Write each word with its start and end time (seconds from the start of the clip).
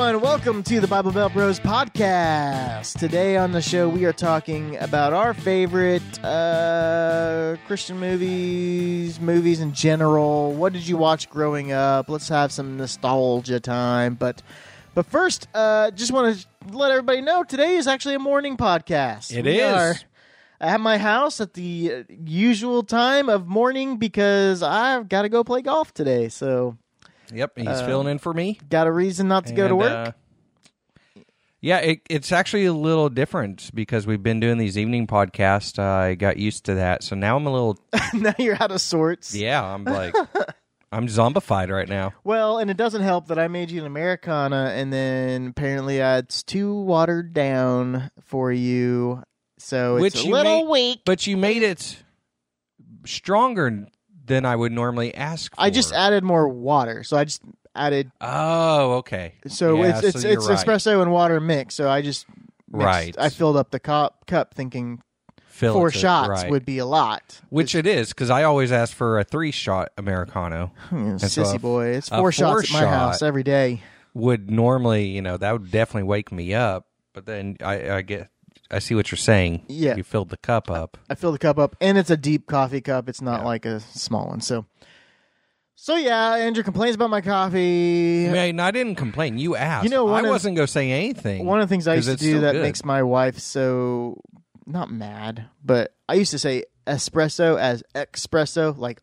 everyone. 0.00 0.22
Welcome 0.22 0.62
to 0.62 0.80
the 0.80 0.86
Bible 0.86 1.12
Belt 1.12 1.34
Bros 1.34 1.60
podcast. 1.60 2.98
Today 2.98 3.36
on 3.36 3.52
the 3.52 3.60
show, 3.60 3.86
we 3.86 4.06
are 4.06 4.14
talking 4.14 4.78
about 4.78 5.12
our 5.12 5.34
favorite 5.34 6.24
uh, 6.24 7.56
Christian 7.66 8.00
movies, 8.00 9.20
movies 9.20 9.60
in 9.60 9.74
general. 9.74 10.54
What 10.54 10.72
did 10.72 10.88
you 10.88 10.96
watch 10.96 11.28
growing 11.28 11.72
up? 11.72 12.08
Let's 12.08 12.30
have 12.30 12.50
some 12.50 12.78
nostalgia 12.78 13.60
time. 13.60 14.14
But, 14.14 14.40
but 14.94 15.04
first, 15.04 15.48
uh, 15.52 15.90
just 15.90 16.12
want 16.12 16.34
to 16.34 16.46
let 16.74 16.92
everybody 16.92 17.20
know 17.20 17.44
today 17.44 17.74
is 17.74 17.86
actually 17.86 18.14
a 18.14 18.20
morning 18.20 18.56
podcast. 18.56 19.36
It 19.36 19.44
we 19.44 19.60
is. 19.60 19.70
Are 19.70 19.94
at 20.62 20.80
my 20.80 20.96
house 20.96 21.42
at 21.42 21.52
the 21.52 21.92
uh, 21.92 22.02
usual 22.24 22.84
time 22.84 23.28
of 23.28 23.46
morning 23.46 23.98
because 23.98 24.62
I've 24.62 25.10
got 25.10 25.22
to 25.22 25.28
go 25.28 25.44
play 25.44 25.60
golf 25.60 25.92
today. 25.92 26.30
So, 26.30 26.78
Yep, 27.32 27.52
he's 27.56 27.66
Uh, 27.68 27.86
filling 27.86 28.08
in 28.08 28.18
for 28.18 28.32
me. 28.34 28.58
got 28.68 28.86
a 28.86 28.92
reason 28.92 29.28
not 29.28 29.46
to 29.46 29.52
go 29.52 29.68
to 29.68 29.76
work. 29.76 30.08
uh, 30.08 30.12
yeah, 31.62 31.78
it, 31.78 32.00
it's 32.08 32.32
actually 32.32 32.64
a 32.64 32.72
little 32.72 33.10
different 33.10 33.70
because 33.74 34.06
we've 34.06 34.22
been 34.22 34.40
doing 34.40 34.56
these 34.56 34.78
evening 34.78 35.06
podcasts. 35.06 35.78
Uh, 35.78 35.82
I 36.06 36.14
got 36.14 36.38
used 36.38 36.64
to 36.66 36.74
that, 36.76 37.02
so 37.02 37.14
now 37.14 37.36
I'm 37.36 37.46
a 37.46 37.52
little. 37.52 37.78
now 38.14 38.34
you're 38.38 38.56
out 38.62 38.70
of 38.72 38.80
sorts. 38.80 39.34
Yeah, 39.34 39.62
I'm 39.62 39.84
like, 39.84 40.14
I'm 40.92 41.06
zombified 41.06 41.68
right 41.70 41.88
now. 41.88 42.12
Well, 42.24 42.58
and 42.58 42.70
it 42.70 42.78
doesn't 42.78 43.02
help 43.02 43.28
that 43.28 43.38
I 43.38 43.48
made 43.48 43.70
you 43.70 43.80
an 43.82 43.86
Americano, 43.86 44.56
and 44.56 44.90
then 44.90 45.48
apparently 45.48 46.00
uh, 46.00 46.18
it's 46.18 46.42
too 46.42 46.74
watered 46.80 47.34
down 47.34 48.10
for 48.22 48.50
you, 48.50 49.22
so 49.58 49.96
it's 49.96 50.02
Which 50.16 50.24
a 50.24 50.28
little 50.30 50.64
made- 50.64 50.70
weak. 50.70 51.00
But 51.04 51.26
you 51.26 51.36
made 51.36 51.62
it 51.62 52.02
stronger 53.04 53.86
than 54.30 54.44
I 54.46 54.56
would 54.56 54.72
normally 54.72 55.14
ask. 55.14 55.54
For. 55.54 55.60
I 55.60 55.68
just 55.70 55.92
added 55.92 56.24
more 56.24 56.48
water, 56.48 57.04
so 57.04 57.16
I 57.18 57.24
just 57.24 57.42
added. 57.74 58.10
Oh, 58.20 58.94
okay. 58.94 59.34
So 59.46 59.76
Yeah, 59.82 59.98
it's 59.98 60.06
it's 60.16 60.22
so 60.22 60.28
it's 60.28 60.48
right. 60.48 60.58
espresso 60.58 61.02
and 61.02 61.12
water 61.12 61.38
mix. 61.40 61.74
So 61.74 61.90
I 61.90 62.00
just 62.02 62.26
mixed- 62.28 62.84
Right. 62.86 63.14
I 63.18 63.28
filled 63.28 63.56
up 63.56 63.70
the 63.70 63.80
cup 63.80 64.26
cup 64.26 64.54
thinking 64.54 65.02
four 65.48 65.90
shots 65.90 66.28
right. 66.30 66.50
would 66.50 66.64
be 66.64 66.78
a 66.78 66.86
lot. 66.86 67.40
Which 67.50 67.74
it 67.74 67.86
is 67.86 68.08
because 68.10 68.30
I 68.30 68.44
always 68.44 68.72
ask 68.72 68.96
for 68.96 69.18
a 69.18 69.24
three 69.24 69.50
shot 69.50 69.90
americano. 69.98 70.72
Hmm, 70.88 71.18
so 71.18 71.26
Sissy 71.42 71.56
a- 71.56 71.58
boy, 71.58 71.86
it's 71.88 72.08
four 72.08 72.32
shots 72.32 72.72
at 72.74 72.80
my 72.80 72.86
house 72.86 73.20
every 73.22 73.42
day. 73.42 73.82
would 74.14 74.50
normally, 74.50 75.06
you 75.06 75.20
know, 75.22 75.36
that 75.36 75.52
would 75.52 75.70
definitely 75.70 76.04
wake 76.08 76.32
me 76.32 76.54
up. 76.54 76.86
But 77.12 77.26
then 77.26 77.56
I, 77.62 77.90
I 77.90 78.02
get, 78.02 78.28
I 78.70 78.78
see 78.78 78.94
what 78.94 79.10
you're 79.10 79.16
saying. 79.18 79.64
Yeah. 79.68 79.96
you 79.96 80.02
filled 80.04 80.28
the 80.30 80.36
cup 80.36 80.70
up. 80.70 80.96
I 81.08 81.14
fill 81.14 81.32
the 81.32 81.38
cup 81.38 81.58
up, 81.58 81.76
and 81.80 81.98
it's 81.98 82.10
a 82.10 82.16
deep 82.16 82.46
coffee 82.46 82.80
cup. 82.80 83.08
It's 83.08 83.20
not 83.20 83.40
Yeah. 83.40 83.46
like 83.46 83.66
a 83.66 83.80
small 83.80 84.28
one. 84.28 84.40
So, 84.40 84.66
so 85.74 85.96
yeah, 85.96 86.34
Andrew 86.36 86.62
complains 86.62 86.94
about 86.94 87.10
my 87.10 87.20
coffee. 87.20 88.28
I 88.28 88.32
mean, 88.32 88.60
I 88.60 88.70
didn't 88.70 88.96
complain. 88.96 89.38
You 89.38 89.56
asked. 89.56 89.84
You 89.84 89.90
know, 89.90 90.08
I 90.08 90.20
of- 90.20 90.26
wasn't 90.28 90.56
going 90.56 90.66
to 90.66 90.72
say 90.72 90.90
anything. 90.92 91.46
One 91.46 91.60
of 91.60 91.68
the 91.68 91.72
things 91.72 91.88
I 91.88 91.94
used 91.94 92.08
to 92.08 92.16
do 92.16 92.40
that 92.40 92.52
good. 92.52 92.62
makes 92.62 92.84
my 92.84 93.02
wife 93.02 93.38
so 93.38 94.20
not 94.66 94.90
mad, 94.90 95.46
but 95.64 95.94
I 96.08 96.14
used 96.14 96.30
to 96.32 96.38
say 96.38 96.64
espresso 96.86 97.58
as 97.58 97.82
espresso 97.94 98.76
like 98.78 99.00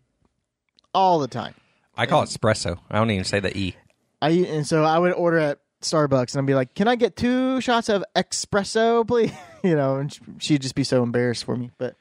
all 0.93 1.19
the 1.19 1.27
time. 1.27 1.53
I 1.95 2.05
call 2.05 2.23
it 2.23 2.29
espresso. 2.29 2.77
I 2.89 2.97
don't 2.99 3.09
even 3.11 3.25
say 3.25 3.39
the 3.39 3.55
e. 3.57 3.75
I 4.21 4.29
and 4.29 4.65
so 4.65 4.83
I 4.83 4.97
would 4.99 5.13
order 5.13 5.37
at 5.39 5.59
Starbucks 5.81 6.33
and 6.33 6.41
I'd 6.41 6.47
be 6.47 6.55
like, 6.55 6.73
"Can 6.73 6.87
I 6.87 6.95
get 6.95 7.15
two 7.15 7.61
shots 7.61 7.89
of 7.89 8.03
espresso, 8.15 9.07
please?" 9.07 9.31
you 9.63 9.75
know, 9.75 9.97
and 9.97 10.17
she'd 10.39 10.61
just 10.61 10.75
be 10.75 10.83
so 10.83 11.03
embarrassed 11.03 11.43
for 11.43 11.55
me. 11.55 11.71
But 11.77 11.95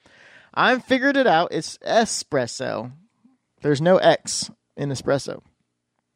I 0.55 0.79
figured 0.79 1.17
it 1.17 1.27
out. 1.27 1.49
It's 1.53 1.79
espresso. 1.79 2.93
There's 3.61 3.81
no 3.81 3.99
X 3.99 4.51
in 4.77 4.91
espresso. 4.91 5.43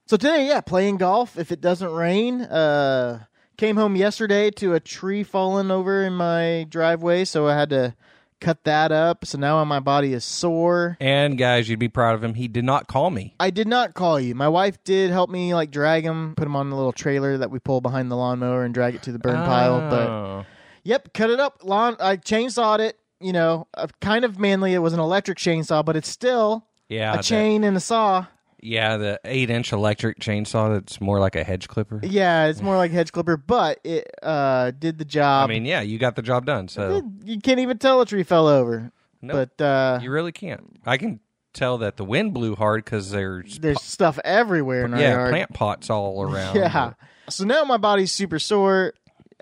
So 0.07 0.17
today, 0.17 0.49
yeah, 0.49 0.61
playing 0.61 0.97
golf. 0.97 1.39
If 1.39 1.53
it 1.53 1.61
doesn't 1.61 1.93
rain, 1.93 2.43
uh, 2.43 3.25
came 3.57 3.77
home 3.77 3.95
yesterday 3.95 4.51
to 4.53 4.75
a 4.75 4.81
tree 4.81 5.23
falling 5.23 5.71
over 5.71 6.03
in 6.03 6.15
my 6.15 6.67
driveway, 6.69 7.25
so 7.25 7.47
I 7.47 7.55
had 7.55 7.71
to 7.71 7.95
cut 8.41 8.65
that 8.65 8.91
up. 8.93 9.25
So 9.25 9.39
now 9.39 9.63
my 9.65 9.81
body 9.81 10.13
is 10.13 10.25
sore. 10.25 10.97
And 11.01 11.37
guys, 11.39 11.69
you'd 11.69 11.79
be 11.79 11.89
proud 11.89 12.15
of 12.15 12.25
him. 12.25 12.35
He 12.35 12.49
did 12.49 12.65
not 12.65 12.89
call 12.89 13.11
me. 13.11 13.35
I 13.39 13.51
did 13.51 13.69
not 13.69 13.95
call 13.95 14.19
you. 14.19 14.35
My 14.35 14.49
wife 14.49 14.83
did 14.85 15.11
help 15.11 15.31
me 15.31 15.55
like 15.55 15.71
drag 15.71 16.05
him, 16.05 16.35
put 16.37 16.47
him 16.47 16.57
on 16.57 16.71
the 16.71 16.77
little 16.77 16.93
trailer 16.93 17.39
that 17.39 17.51
we 17.51 17.59
pull 17.59 17.81
behind 17.81 18.11
the 18.11 18.17
lawnmower 18.17 18.65
and 18.65 18.73
drag 18.75 18.95
it 18.95 19.03
to 19.05 19.13
the 19.13 19.19
burn 19.19 19.37
pile. 19.37 19.81
But 19.91 20.09
Oh. 20.09 20.47
yep, 20.83 21.13
cut 21.13 21.31
it 21.31 21.39
up. 21.41 21.61
Lawn. 21.63 21.97
I 22.01 22.17
chainsawed 22.17 22.81
it. 22.81 22.99
You 23.21 23.33
know, 23.35 23.69
kind 24.01 24.25
of 24.25 24.39
manly. 24.39 24.73
It 24.73 24.79
was 24.79 24.95
an 24.95 25.01
electric 25.01 25.37
chainsaw, 25.37 25.85
but 25.85 25.95
it's 25.95 26.09
still 26.09 26.65
yeah, 26.89 27.19
a 27.19 27.23
chain 27.23 27.65
and 27.65 27.77
a 27.77 27.81
saw. 27.81 28.25
Yeah, 28.63 28.97
the 28.97 29.21
eight-inch 29.25 29.73
electric 29.73 30.21
chainsaw. 30.21 30.75
That's 30.75 31.01
more 31.01 31.21
like 31.21 31.37
a 31.37 31.45
hedge 31.45 31.69
clipper. 31.69 32.01
Yeah, 32.03 32.47
it's 32.47 32.61
more 32.61 32.77
like 32.77 32.91
a 32.91 32.95
hedge 32.95 33.13
clipper, 33.13 33.37
but 33.37 33.81
it 33.85 34.11
uh, 34.23 34.73
did 34.73 34.99
the 34.99 35.05
job. 35.05 35.49
I 35.49 35.53
mean, 35.53 35.65
yeah, 35.65 35.81
you 35.81 35.99
got 35.99 36.17
the 36.17 36.23
job 36.23 36.47
done. 36.47 36.69
So 36.69 37.03
you 37.25 37.41
can't 37.41 37.61
even 37.61 37.79
tell 37.79 38.01
a 38.01 38.07
tree 38.07 38.23
fell 38.23 38.47
over. 38.47 38.93
Nope. 39.23 39.51
But 39.59 39.65
uh, 39.65 40.01
you 40.03 40.11
really 40.11 40.33
can't. 40.33 40.81
I 40.87 40.97
can 40.97 41.21
tell 41.53 41.79
that 41.79 41.97
the 41.97 42.05
wind 42.05 42.33
blew 42.33 42.55
hard 42.55 42.85
because 42.85 43.11
there's 43.11 43.59
there's 43.59 43.83
stuff 43.83 44.19
everywhere 44.25 44.85
in 44.85 44.95
our 44.95 45.01
yeah 45.01 45.13
yard. 45.13 45.31
plant 45.31 45.53
pots 45.53 45.91
all 45.91 46.23
around. 46.23 46.57
Yeah. 46.57 46.95
So 47.29 47.45
now 47.45 47.65
my 47.65 47.77
body's 47.77 48.13
super 48.13 48.39
sore. 48.39 48.95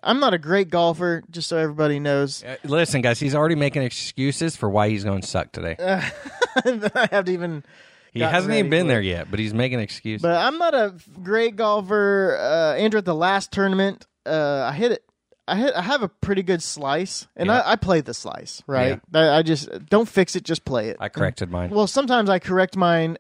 I'm 0.03 0.21
not 0.21 0.35
a 0.35 0.39
great 0.39 0.71
golfer, 0.71 1.23
just 1.31 1.49
so 1.49 1.57
everybody 1.57 1.99
knows. 1.99 2.45
Uh, 2.45 2.57
listen, 2.65 3.03
guys, 3.03 3.19
he's 3.19 3.35
already 3.35 3.57
making 3.57 3.83
excuses 3.83 4.57
for 4.57 4.69
why 4.69 4.91
he's 4.91 5.05
going 5.05 5.23
to 5.23 5.27
suck 5.27 5.53
today. 5.53 5.75
I 5.81 7.09
haven't 7.11 7.33
even. 7.33 7.65
He 8.13 8.21
hasn't 8.21 8.55
even 8.55 8.71
been 8.71 8.89
there 8.89 9.01
yet, 9.01 9.31
but 9.31 9.39
he's 9.39 9.55
making 9.55 9.81
excuses. 9.81 10.23
But 10.23 10.37
I'm 10.37 10.59
not 10.59 10.75
a 10.75 10.95
great 11.23 11.57
golfer. 11.57 12.37
Uh, 12.41 12.75
Andrew, 12.77 12.99
at 12.99 13.05
the 13.05 13.15
last 13.15 13.53
tournament, 13.53 14.07
uh, 14.27 14.69
I 14.71 14.73
hit 14.73 14.93
it. 14.93 15.05
I 15.47 15.57
hit. 15.57 15.75
I 15.75 15.81
have 15.83 16.03
a 16.03 16.09
pretty 16.09 16.43
good 16.43 16.63
slice, 16.63 17.27
and 17.35 17.47
Yeah. 17.47 17.61
I, 17.61 17.73
I 17.73 17.77
played 17.77 18.05
the 18.05 18.13
slice 18.15 18.63
right. 18.67 19.01
I, 19.15 19.39
I 19.39 19.43
just 19.43 19.69
don't 19.87 20.07
fix 20.09 20.37
it, 20.37 20.45
just 20.45 20.65
play 20.65 20.89
it. 20.91 20.99
I 21.01 21.09
corrected 21.09 21.51
mine. 21.51 21.71
Well, 21.71 21.87
sometimes 21.87 22.29
I 22.29 22.39
correct 22.39 22.77
mine 22.77 23.17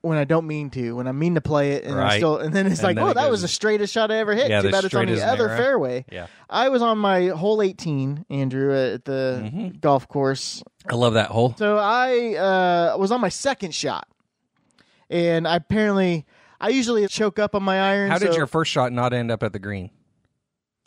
when 0.00 0.16
I 0.18 0.24
don't 0.24 0.46
mean 0.46 0.70
to. 0.70 0.92
When 0.96 1.06
I 1.08 1.12
mean 1.12 1.34
to 1.34 1.40
play 1.40 1.72
it, 1.72 1.84
and 1.84 1.94
I 1.94 2.02
Right. 2.04 2.16
still, 2.18 2.38
and 2.38 2.54
then 2.54 2.66
it's 2.66 2.78
And 2.80 2.84
like, 2.88 2.96
then 2.96 3.04
oh, 3.04 3.08
it 3.10 3.14
that 3.14 3.22
goes- 3.24 3.30
was 3.32 3.42
the 3.42 3.48
straightest 3.48 3.92
shot 3.92 4.10
I 4.10 4.16
ever 4.18 4.34
hit. 4.34 4.48
Yeah, 4.48 4.62
Too 4.62 4.70
bad 4.70 4.84
it's 4.84 4.94
on 4.94 5.06
the 5.06 5.22
other 5.26 5.48
narrow. 5.48 5.58
fairway. 5.58 6.04
Yeah. 6.10 6.26
I 6.48 6.68
was 6.68 6.82
on 6.82 6.98
my 6.98 7.26
hole 7.28 7.60
18, 7.62 8.24
Andrew, 8.30 8.72
at 8.74 9.04
the 9.04 9.42
Mm-hmm. 9.44 9.78
golf 9.80 10.06
course. 10.08 10.62
I 10.90 10.94
love 10.94 11.14
that 11.14 11.30
hole. 11.30 11.54
So 11.58 11.76
I 11.78 12.34
uh, 12.36 12.96
was 12.98 13.10
on 13.10 13.20
my 13.20 13.28
second 13.28 13.74
shot, 13.74 14.06
and 15.10 15.46
I 15.48 15.56
apparently 15.56 16.26
I 16.60 16.70
usually 16.70 17.06
choke 17.08 17.38
up 17.38 17.54
on 17.54 17.62
my 17.62 17.80
iron. 17.80 18.10
How 18.10 18.18
did 18.18 18.32
so- 18.32 18.36
your 18.36 18.46
first 18.46 18.70
shot 18.70 18.92
not 18.92 19.12
end 19.12 19.30
up 19.30 19.42
at 19.42 19.52
the 19.52 19.58
green? 19.58 19.90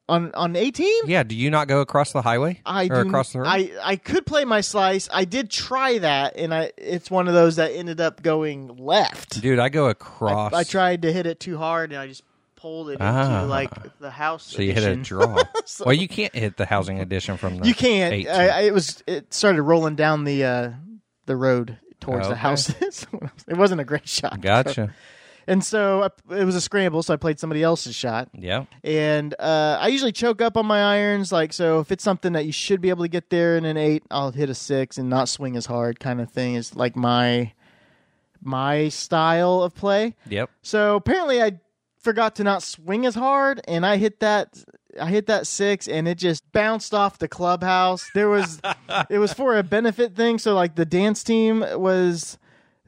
On 0.09 0.31
on 0.33 0.55
18? 0.55 1.07
Yeah, 1.07 1.23
do 1.23 1.35
you 1.35 1.49
not 1.49 1.67
go 1.67 1.81
across 1.81 2.11
the 2.11 2.21
highway 2.21 2.61
I 2.65 2.85
or 2.85 3.03
do, 3.03 3.09
across 3.09 3.33
the 3.33 3.39
road? 3.39 3.47
I 3.47 3.71
I 3.81 3.95
could 3.95 4.25
play 4.25 4.45
my 4.45 4.61
slice. 4.61 5.07
I 5.13 5.25
did 5.25 5.49
try 5.49 5.99
that, 5.99 6.35
and 6.37 6.53
I 6.53 6.71
it's 6.77 7.09
one 7.09 7.27
of 7.27 7.33
those 7.33 7.55
that 7.57 7.71
ended 7.71 8.01
up 8.01 8.21
going 8.21 8.75
left. 8.77 9.41
Dude, 9.41 9.59
I 9.59 9.69
go 9.69 9.87
across. 9.87 10.53
I 10.53 10.63
tried 10.63 11.03
to 11.03 11.13
hit 11.13 11.25
it 11.25 11.39
too 11.39 11.57
hard, 11.57 11.91
and 11.91 12.01
I 12.01 12.07
just 12.07 12.23
pulled 12.55 12.89
it 12.89 12.93
into 12.93 13.05
Ah. 13.05 13.45
like 13.47 13.71
the 13.99 14.11
house. 14.11 14.43
So 14.43 14.61
you 14.61 14.73
hit 14.73 14.83
a 14.83 14.95
draw. 14.95 15.41
So- 15.65 15.85
well, 15.85 15.93
you 15.93 16.07
can't 16.07 16.35
hit 16.35 16.57
the 16.57 16.65
housing 16.65 16.99
edition 16.99 17.37
from 17.37 17.57
the. 17.59 17.67
You 17.67 17.73
can't. 17.73 18.27
I, 18.27 18.47
I, 18.47 18.61
it 18.61 18.73
was. 18.73 19.01
It 19.07 19.33
started 19.33 19.61
rolling 19.61 19.95
down 19.95 20.25
the 20.25 20.43
uh, 20.43 20.71
the 21.27 21.35
road 21.37 21.77
towards 22.01 22.27
the 22.27 22.35
houses. 22.35 23.05
it 23.47 23.55
wasn't 23.55 23.79
a 23.79 23.85
great 23.85 24.09
shot. 24.09 24.41
Gotcha. 24.41 24.93
And 25.51 25.61
so 25.65 26.03
I, 26.03 26.35
it 26.39 26.45
was 26.45 26.55
a 26.55 26.61
scramble, 26.61 27.03
so 27.03 27.13
I 27.13 27.17
played 27.17 27.37
somebody 27.37 27.61
else's 27.61 27.93
shot. 27.93 28.29
Yeah. 28.33 28.67
And 28.85 29.35
uh, 29.37 29.79
I 29.81 29.89
usually 29.89 30.13
choke 30.13 30.41
up 30.41 30.55
on 30.55 30.65
my 30.65 30.81
irons, 30.81 31.33
like 31.33 31.51
so. 31.51 31.81
If 31.81 31.91
it's 31.91 32.05
something 32.05 32.31
that 32.31 32.45
you 32.45 32.53
should 32.53 32.79
be 32.79 32.89
able 32.89 33.03
to 33.03 33.09
get 33.09 33.29
there 33.29 33.57
in 33.57 33.65
an 33.65 33.75
eight, 33.75 34.03
I'll 34.09 34.31
hit 34.31 34.49
a 34.49 34.55
six 34.55 34.97
and 34.97 35.09
not 35.09 35.27
swing 35.27 35.57
as 35.57 35.65
hard, 35.65 35.99
kind 35.99 36.21
of 36.21 36.31
thing. 36.31 36.55
Is 36.55 36.73
like 36.73 36.95
my 36.95 37.51
my 38.41 38.87
style 38.87 39.61
of 39.61 39.75
play. 39.75 40.15
Yep. 40.29 40.49
So 40.61 40.95
apparently, 40.95 41.43
I 41.43 41.59
forgot 41.99 42.37
to 42.37 42.45
not 42.45 42.63
swing 42.63 43.05
as 43.05 43.15
hard, 43.15 43.59
and 43.67 43.85
I 43.85 43.97
hit 43.97 44.21
that. 44.21 44.63
I 45.01 45.09
hit 45.09 45.27
that 45.27 45.47
six, 45.47 45.85
and 45.85 46.07
it 46.07 46.17
just 46.17 46.49
bounced 46.53 46.93
off 46.93 47.19
the 47.19 47.27
clubhouse. 47.27 48.09
There 48.13 48.29
was, 48.29 48.61
it 49.09 49.19
was 49.19 49.33
for 49.33 49.57
a 49.57 49.63
benefit 49.63 50.15
thing. 50.15 50.39
So 50.39 50.53
like 50.53 50.75
the 50.75 50.85
dance 50.85 51.25
team 51.25 51.59
was 51.75 52.37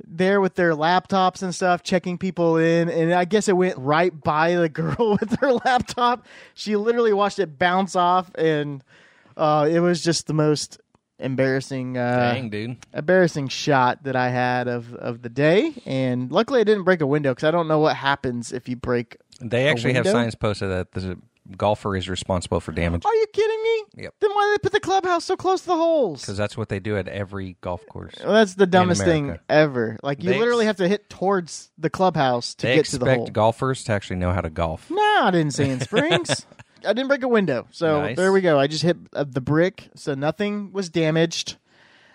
there 0.06 0.42
with 0.42 0.56
their 0.56 0.74
laptops 0.74 1.44
and 1.44 1.54
stuff, 1.54 1.84
checking 1.84 2.18
people 2.18 2.58
in, 2.58 2.90
and 2.90 3.14
I 3.14 3.26
guess 3.26 3.48
it 3.48 3.56
went 3.58 3.78
right 3.78 4.12
by 4.24 4.56
the 4.56 4.70
girl 4.70 5.18
with 5.20 5.40
her 5.40 5.54
laptop. 5.54 6.26
She 6.54 6.76
literally 6.76 7.14
watched 7.14 7.40
it 7.40 7.58
bounce 7.58 7.96
off, 7.96 8.32
and 8.36 8.84
uh, 9.38 9.68
it 9.72 9.80
was 9.80 10.04
just 10.04 10.28
the 10.28 10.34
most 10.34 10.80
embarrassing. 11.20 11.98
Uh, 11.98 12.34
Dang, 12.34 12.50
dude. 12.50 12.78
embarrassing 12.94 13.48
shot 13.48 14.04
that 14.04 14.16
I 14.16 14.30
had 14.30 14.68
of, 14.68 14.94
of 14.96 15.22
the 15.22 15.30
day. 15.30 15.74
And 15.86 16.32
luckily, 16.32 16.62
I 16.62 16.64
didn't 16.64 16.84
break 16.84 17.02
a 17.02 17.08
window 17.08 17.32
because 17.32 17.48
I 17.48 17.52
don't 17.52 17.68
know 17.68 17.80
what 17.80 17.96
happens 17.96 18.52
if 18.52 18.68
you 18.68 18.76
break. 18.76 19.18
They 19.40 19.68
actually 19.68 19.94
have 19.94 20.08
signs 20.08 20.36
posted 20.36 20.70
that 20.70 20.92
golfer 21.58 21.96
is 21.96 22.08
responsible 22.10 22.60
for 22.60 22.72
damage 22.72 23.06
Are 23.06 23.14
you 23.14 23.26
kidding 23.34 23.64
me? 23.64 24.04
Yep. 24.04 24.14
Then 24.22 24.32
why 24.32 24.46
did 24.46 24.54
they 24.62 24.64
put 24.64 24.72
the 24.72 24.80
clubhouse 24.80 25.26
so 25.26 25.36
close 25.36 25.62
to 25.62 25.68
the 25.68 25.76
holes? 25.76 26.22
because 26.22 26.38
that's 26.38 26.56
what 26.58 26.70
they 26.70 26.80
do 26.80 26.98
at 26.98 27.08
every 27.08 27.58
golf 27.62 27.86
course. 27.88 28.16
Well, 28.24 28.34
that's 28.34 28.56
the 28.56 28.66
dumbest 28.68 29.04
thing 29.04 29.26
America. 29.26 29.44
ever. 29.50 29.98
Like 30.04 30.24
you 30.24 30.30
They 30.30 30.40
literally 30.40 30.66
have 30.66 30.78
to 30.78 30.88
hit 30.88 31.10
towards 31.10 31.72
the 31.78 31.90
clubhouse 31.90 32.56
to 32.56 32.68
They 32.68 32.76
get 32.76 32.86
to 32.86 32.98
the 32.98 33.06
hole. 33.06 33.14
expect 33.16 33.34
golfers 33.34 33.84
to 33.86 33.92
actually 33.94 34.18
know 34.18 34.32
how 34.32 34.42
to 34.42 34.50
golf. 34.50 34.90
No, 34.90 35.20
I 35.24 35.32
didn't 35.32 35.54
say 35.54 35.70
in 35.70 35.80
Springs. 35.82 36.46
I 36.86 36.92
didn't 36.92 37.08
break 37.08 37.24
a 37.24 37.30
window, 37.30 37.66
so 37.72 38.02
Nice. 38.02 38.18
there 38.18 38.34
we 38.34 38.42
go. 38.42 38.60
I 38.60 38.68
just 38.68 38.84
hit 38.84 38.98
uh, 39.14 39.24
the 39.26 39.40
brick, 39.40 39.90
so 39.96 40.16
nothing 40.16 40.74
was 40.74 40.90
damaged. 40.90 41.56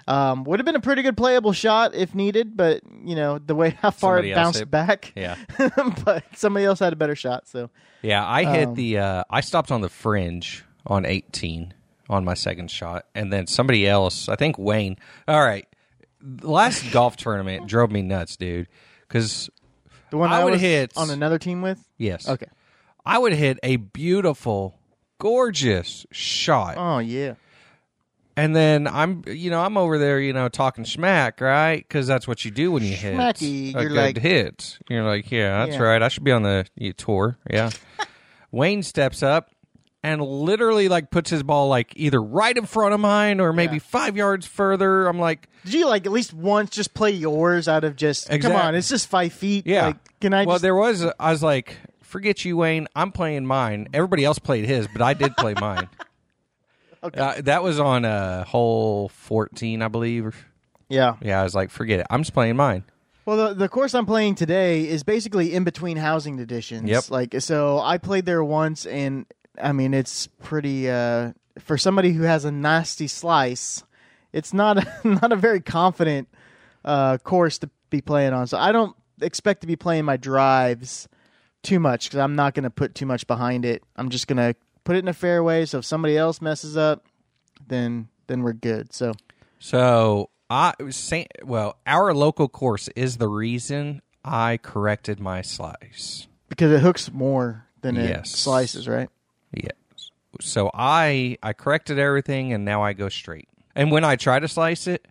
Um, 0.08 0.44
would 0.44 0.58
have 0.58 0.64
been 0.64 0.74
a 0.76 0.80
pretty 0.80 1.02
good 1.02 1.16
playable 1.16 1.52
shot 1.52 1.94
if 1.94 2.14
needed, 2.14 2.56
but 2.56 2.80
you 3.04 3.14
know 3.14 3.38
the 3.38 3.54
way 3.54 3.70
how 3.82 3.90
far 3.90 4.16
Somebody 4.16 4.30
it 4.30 4.34
bounced 4.34 4.58
hit- 4.60 4.70
back. 4.70 5.12
Yeah. 5.14 5.36
but 6.04 6.24
somebody 6.34 6.64
else 6.64 6.78
had 6.78 6.92
a 6.92 6.96
better 6.96 7.14
shot. 7.14 7.46
So 7.46 7.68
Yeah, 8.02 8.26
I 8.26 8.44
hit 8.44 8.68
Um, 8.68 8.74
the. 8.74 8.98
Uh, 8.98 9.24
I 9.28 9.40
stopped 9.42 9.70
on 9.70 9.80
the 9.82 9.88
fringe 9.90 10.64
on 10.86 11.04
18 11.04 11.74
on 12.08 12.24
my 12.24 12.32
second 12.34 12.70
shot, 12.70 13.04
and 13.14 13.30
then 13.32 13.46
somebody 13.46 13.86
else, 13.86 14.28
I 14.30 14.36
think 14.36 14.58
Wayne. 14.58 14.96
All 15.28 15.44
right, 15.44 15.66
the 16.22 16.50
last 16.50 16.90
golf 16.90 17.16
tournament 17.16 17.66
drove 17.66 17.90
me 17.90 18.00
nuts, 18.00 18.36
dude. 18.36 18.66
Because 19.06 19.50
the 20.10 20.16
one 20.16 20.32
I 20.32 20.40
I, 20.40 20.44
would 20.44 20.52
was 20.54 20.60
hit- 20.62 20.92
on 20.96 21.10
another 21.10 21.38
team 21.38 21.60
with. 21.60 21.86
yes, 21.98 22.26
Okay. 22.26 22.46
I 23.04 23.18
would 23.18 23.34
hit 23.34 23.58
a 23.62 23.76
beautiful, 23.76 24.78
gorgeous 25.18 26.06
shot, 26.10 26.74
Oh 26.78 26.98
yeah. 26.98 27.34
And 28.38 28.54
then 28.56 28.86
I'm, 28.86 29.22
you 29.26 29.50
know, 29.50 29.60
I'm 29.60 29.76
over 29.76 29.98
there, 29.98 30.20
you 30.20 30.32
know, 30.32 30.48
talking 30.48 30.84
smack, 30.84 31.40
right? 31.40 31.76
Because 31.76 32.06
that's 32.06 32.26
what 32.28 32.44
you 32.44 32.50
do 32.50 32.72
when 32.72 32.82
you 32.82 32.94
hit 32.94 33.14
Schmacky, 33.16 33.74
a 33.74 33.80
you're 33.82 33.88
good 33.88 33.96
like- 33.96 34.18
hit. 34.18 34.78
You're 34.88 35.04
like, 35.04 35.30
yeah, 35.30 35.64
that's 35.66 35.76
Yeah. 35.76 35.82
right. 35.82 36.02
I 36.02 36.08
should 36.08 36.24
be 36.24 36.32
on 36.32 36.42
the 36.42 36.66
y- 36.78 36.92
tour. 36.96 37.36
Yeah. 37.50 37.70
Wayne 38.50 38.82
steps 38.82 39.22
up 39.22 39.50
and 40.02 40.22
literally 40.22 40.88
like 40.88 41.10
puts 41.10 41.28
his 41.30 41.42
ball 41.42 41.68
like 41.68 41.92
either 41.96 42.22
right 42.22 42.56
in 42.56 42.64
front 42.66 42.94
of 42.94 43.00
mine 43.00 43.40
or 43.40 43.52
maybe 43.52 43.78
five 43.78 44.16
yards 44.16 44.46
further. 44.46 45.06
I'm 45.06 45.18
like, 45.18 45.48
Did 45.64 45.74
you 45.74 45.86
like 45.86 46.06
at 46.06 46.12
least 46.12 46.32
once 46.32 46.70
just 46.70 46.94
play 46.94 47.10
yours 47.10 47.68
out 47.68 47.84
of 47.84 47.96
just 47.96 48.30
Exact- 48.30 48.42
come 48.54 48.54
on? 48.60 48.74
It's 48.74 48.88
just 48.88 49.08
five 49.08 49.32
feet. 49.32 49.66
yeah. 49.66 49.86
Like, 49.88 50.20
can 50.20 50.32
I? 50.32 50.44
well, 50.44 50.54
just, 50.54 50.62
there 50.62 50.74
was. 50.76 51.04
I 51.20 51.30
was 51.32 51.42
like, 51.42 51.76
forget 52.02 52.44
you, 52.44 52.56
Wayne. 52.56 52.86
I'm 52.96 53.12
playing 53.12 53.44
mine. 53.46 53.88
Everybody 53.92 54.24
else 54.24 54.38
played 54.38 54.64
his, 54.64 54.86
but 54.88 55.02
I 55.02 55.14
did 55.14 55.36
play 55.36 55.54
mine. 55.60 55.88
Okay. 57.02 57.20
Uh, 57.20 57.40
that 57.42 57.62
was 57.62 57.78
on 57.78 58.04
uh, 58.04 58.44
hole 58.44 59.08
14, 59.10 59.82
I 59.82 59.88
believe. 59.88 60.46
yeah. 60.88 61.16
Yeah, 61.20 61.40
I 61.40 61.44
was 61.44 61.54
like, 61.54 61.70
forget 61.70 62.00
it. 62.00 62.06
I'm 62.10 62.22
just 62.22 62.34
playing 62.34 62.56
mine. 62.56 62.84
Well, 63.24 63.48
the, 63.48 63.54
the 63.54 63.68
course 63.68 63.94
I'm 63.94 64.06
playing 64.06 64.36
today 64.36 64.88
is 64.88 65.02
basically 65.02 65.54
in 65.54 65.62
between 65.62 65.98
housing 65.98 66.38
editions. 66.38 66.88
Yep. 66.88 67.10
Like, 67.10 67.34
so 67.40 67.78
I 67.78 67.98
played 67.98 68.24
there 68.24 68.42
once, 68.42 68.86
and 68.86 69.26
I 69.62 69.72
mean, 69.72 69.92
it's 69.92 70.28
pretty. 70.42 70.88
Uh, 70.90 71.32
for 71.58 71.76
somebody 71.76 72.12
who 72.12 72.22
has 72.22 72.44
a 72.44 72.50
nasty 72.50 73.06
slice, 73.06 73.84
it's 74.32 74.54
not 74.54 74.78
a, 74.78 74.86
not 75.04 75.30
a 75.30 75.36
very 75.36 75.60
confident 75.60 76.28
uh, 76.84 77.18
course 77.18 77.58
to 77.58 77.70
be 77.90 78.00
playing 78.00 78.32
on. 78.32 78.46
So 78.46 78.56
I 78.56 78.72
don't 78.72 78.96
expect 79.20 79.60
to 79.60 79.66
be 79.66 79.76
playing 79.76 80.04
my 80.06 80.16
drives 80.16 81.06
too 81.62 81.80
much 81.80 82.04
because 82.08 82.20
I'm 82.20 82.34
not 82.36 82.54
going 82.54 82.64
to 82.64 82.70
put 82.70 82.94
too 82.94 83.06
much 83.06 83.26
behind 83.26 83.64
it. 83.64 83.82
I'm 83.96 84.08
just 84.08 84.26
going 84.26 84.36
to 84.38 84.54
put 84.88 84.96
it 84.96 85.00
in 85.00 85.08
a 85.08 85.12
fairway. 85.12 85.66
So 85.66 85.78
if 85.80 85.84
somebody 85.84 86.16
else 86.16 86.40
messes 86.40 86.74
up, 86.78 87.04
then 87.66 88.08
then 88.26 88.42
we're 88.42 88.54
good. 88.54 88.94
So 88.94 89.12
So 89.58 90.30
I 90.48 90.72
say, 90.88 91.26
well, 91.44 91.76
our 91.86 92.14
local 92.14 92.48
course 92.48 92.88
is 92.96 93.18
the 93.18 93.28
reason 93.28 94.00
I 94.24 94.58
corrected 94.62 95.20
my 95.20 95.42
slice. 95.42 96.26
because 96.48 96.72
it 96.72 96.80
hooks 96.80 97.12
more 97.12 97.66
than 97.82 97.98
it 97.98 98.08
Yes. 98.08 98.30
slices, 98.30 98.88
right? 98.88 99.10
Yes. 99.52 99.74
So 100.40 100.70
I 100.72 101.36
I 101.42 101.52
corrected 101.52 101.98
everything 101.98 102.54
and 102.54 102.64
now 102.64 102.82
I 102.82 102.94
go 102.94 103.10
straight. 103.10 103.48
And 103.74 103.90
when 103.92 104.04
I 104.04 104.16
try 104.16 104.38
to 104.40 104.48
slice 104.48 104.86
it, 104.86 105.06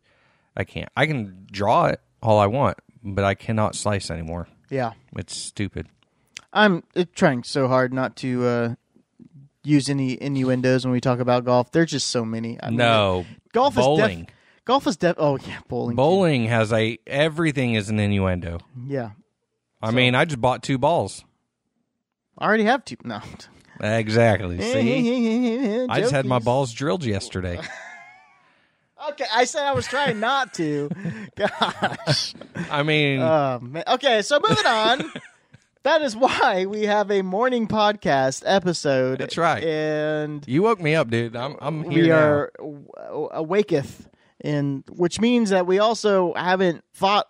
I 0.55 0.63
can't. 0.63 0.89
I 0.97 1.05
can 1.05 1.45
draw 1.51 1.85
it 1.85 2.01
all 2.23 2.39
I 2.39 2.47
want, 2.47 2.77
but 3.03 3.23
I 3.23 3.35
cannot 3.35 3.75
slice 3.75 4.09
anymore. 4.09 4.47
Yeah. 4.71 4.93
It's 5.15 5.35
stupid. 5.37 5.87
I'm 6.51 6.81
trying 7.13 7.43
so 7.43 7.67
hard 7.67 7.93
not 7.93 8.15
to 8.17 8.45
uh, 8.45 8.75
use 9.67 9.89
any 9.89 10.21
innuendos 10.21 10.85
when 10.85 10.91
we 10.93 11.01
talk 11.01 11.19
about 11.19 11.45
golf. 11.45 11.71
There's 11.71 11.91
just 11.91 12.07
so 12.07 12.23
many. 12.25 12.57
I 12.61 12.69
mean, 12.69 12.77
No. 12.77 13.25
golf 13.53 13.75
bowling. 13.75 14.19
is 14.21 14.25
def- 14.25 14.33
golf 14.65 14.87
is 14.87 14.97
def. 14.97 15.15
Oh 15.17 15.37
yeah, 15.47 15.59
bowling. 15.67 15.93
too. 15.95 15.97
Bowling 15.97 16.45
has 16.45 16.71
a 16.73 16.97
everything 17.05 17.73
is 17.75 17.89
an 17.89 17.99
innuendo. 17.99 18.59
Yeah, 18.87 19.11
I 19.81 19.91
mean, 19.91 20.15
I 20.15 20.25
just 20.25 20.41
bought 20.41 20.63
two 20.63 20.77
balls. 20.77 21.23
I 22.37 22.45
already 22.45 22.63
have 22.65 22.85
two. 22.85 22.97
No, 23.03 23.21
Exactly. 23.81 24.59
See? 24.61 25.85
I 25.89 25.99
just 26.01 26.11
had 26.11 26.25
my 26.25 26.39
balls 26.39 26.73
drilled 26.73 27.03
yesterday. 27.05 27.59
Okay, 29.11 29.25
I 29.33 29.45
said 29.45 29.63
I 29.63 29.73
was 29.73 29.85
trying 29.85 30.19
not 30.19 30.55
to. 30.55 30.89
Gosh. 31.35 32.33
I 32.69 32.81
mean, 32.81 33.19
Oh. 33.21 33.61
Okay, 33.89 34.23
so 34.23 34.39
moving 34.45 34.65
on. 34.65 35.11
That 35.83 36.01
is 36.01 36.15
why 36.15 36.65
we 36.65 36.83
have 36.83 37.09
a 37.11 37.21
morning 37.21 37.67
podcast 37.67 38.43
episode. 38.45 39.19
That's 39.19 39.37
right. 39.37 39.63
And 39.63 40.43
you 40.47 40.63
woke 40.63 40.81
me 40.81 40.95
up, 40.95 41.09
dude. 41.09 41.35
I'm 41.35 41.55
I'm 41.59 41.89
here 41.89 42.03
we 42.03 42.09
now. 42.09 42.15
are 42.19 42.51
w- 42.57 43.29
awaketh, 43.33 44.07
and 44.41 44.83
which 44.89 45.19
means 45.21 45.49
that 45.51 45.65
we 45.65 45.79
also 45.79 46.33
haven't 46.35 46.83
thought 46.93 47.27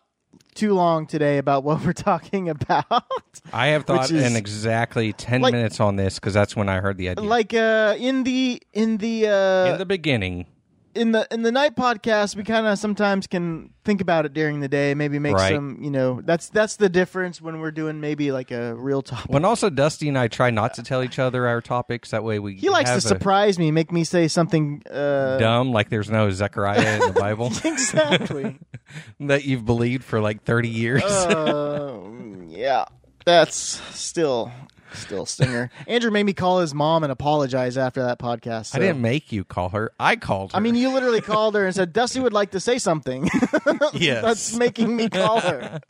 too 0.56 0.74
long 0.74 1.06
today 1.06 1.38
about 1.38 1.64
what 1.64 1.82
we're 1.86 1.94
talking 1.94 2.50
about. 2.50 2.86
I 3.54 3.68
have 3.68 3.84
thought 3.86 4.10
is- 4.12 4.24
in 4.24 4.36
exactly 4.36 5.14
ten 5.14 5.42
like- 5.42 5.54
minutes 5.54 5.80
on 5.80 5.96
this 5.98 6.16
because 6.16 6.34
that's 6.34 6.56
when 6.56 6.68
I 6.70 6.80
heard 6.80 6.98
the 6.98 7.10
idea. 7.10 7.24
like 7.24 7.54
uh, 7.54 7.96
in 7.98 8.24
the 8.24 8.62
in 8.74 8.98
the 8.98 9.28
uh, 9.28 9.72
in 9.74 9.78
the 9.78 9.86
beginning, 9.86 10.48
in 10.96 11.12
the 11.12 11.28
in 11.32 11.42
the 11.44 11.52
night 11.52 11.76
podcast, 11.76 12.36
we 12.36 12.44
kind 12.44 12.66
of 12.68 12.78
sometimes 12.80 13.28
can 13.28 13.70
think 13.86 14.02
about 14.02 14.26
it 14.26 14.34
during 14.34 14.60
the 14.62 14.68
day. 14.68 14.94
Maybe 14.94 15.20
make 15.20 15.36
Right. 15.36 15.54
some, 15.54 15.78
you 15.82 15.92
know, 15.92 16.22
that's 16.24 16.50
that's 16.50 16.78
the 16.78 16.90
difference 16.90 17.42
when 17.42 17.60
we're 17.60 17.72
doing 17.72 18.00
maybe 18.02 18.32
like 18.32 18.52
a 18.52 18.74
real 18.76 19.02
topic. 19.02 19.30
when 19.32 19.46
also 19.46 19.70
Dusty 19.70 20.08
and 20.10 20.18
I 20.18 20.28
try 20.28 20.50
not 20.50 20.74
to 20.76 20.84
tell 20.84 21.04
each 21.04 21.20
other 21.20 21.48
our 21.48 21.62
topics, 21.62 22.12
that 22.12 22.24
way 22.24 22.40
we 22.40 22.56
He 22.56 22.70
likes 22.70 22.92
to 22.92 23.02
surprise 23.02 23.60
me, 23.60 23.72
make 23.72 23.92
me 23.92 24.04
say 24.04 24.28
something. 24.28 24.82
Uh, 24.90 25.38
dumb 25.38 25.72
like 25.72 25.90
there's 25.90 26.10
no 26.10 26.32
Zechariah 26.32 26.96
in 27.02 27.14
the 27.14 27.20
Bible 27.20 27.52
exactly. 27.64 28.58
that 29.20 29.46
you've 29.46 29.66
believed 29.66 30.04
for 30.04 30.20
like 30.22 30.44
thirty 30.44 30.70
years. 30.70 31.04
uh, 31.04 32.00
yeah, 32.48 32.86
that's 33.26 33.56
still 33.98 34.52
still 34.94 35.26
stinger. 35.26 35.70
Andrew 35.88 36.12
made 36.12 36.24
me 36.24 36.34
call 36.34 36.60
his 36.60 36.74
mom 36.74 37.04
and 37.04 37.12
apologize 37.12 37.78
after 37.78 38.04
that 38.04 38.20
podcast. 38.20 38.76
I 38.76 38.80
didn't 38.80 39.02
make 39.02 39.32
you 39.32 39.44
call 39.44 39.70
her. 39.70 39.92
I 40.00 40.16
called 40.16 40.52
her. 40.52 40.58
I 40.58 40.60
mean, 40.60 40.76
you 40.76 40.92
literally 40.92 41.22
called 41.28 41.56
her 41.56 41.66
and 41.66 41.76
said 41.76 41.94
Dusty 41.94 42.20
would 42.20 42.34
like 42.34 42.52
to 42.52 42.60
say 42.60 42.78
something. 42.78 43.26
yes. 43.94 44.24
That's 44.24 44.56
making 44.56 44.96
me 44.96 45.10
call 45.10 45.42
her. 45.42 45.82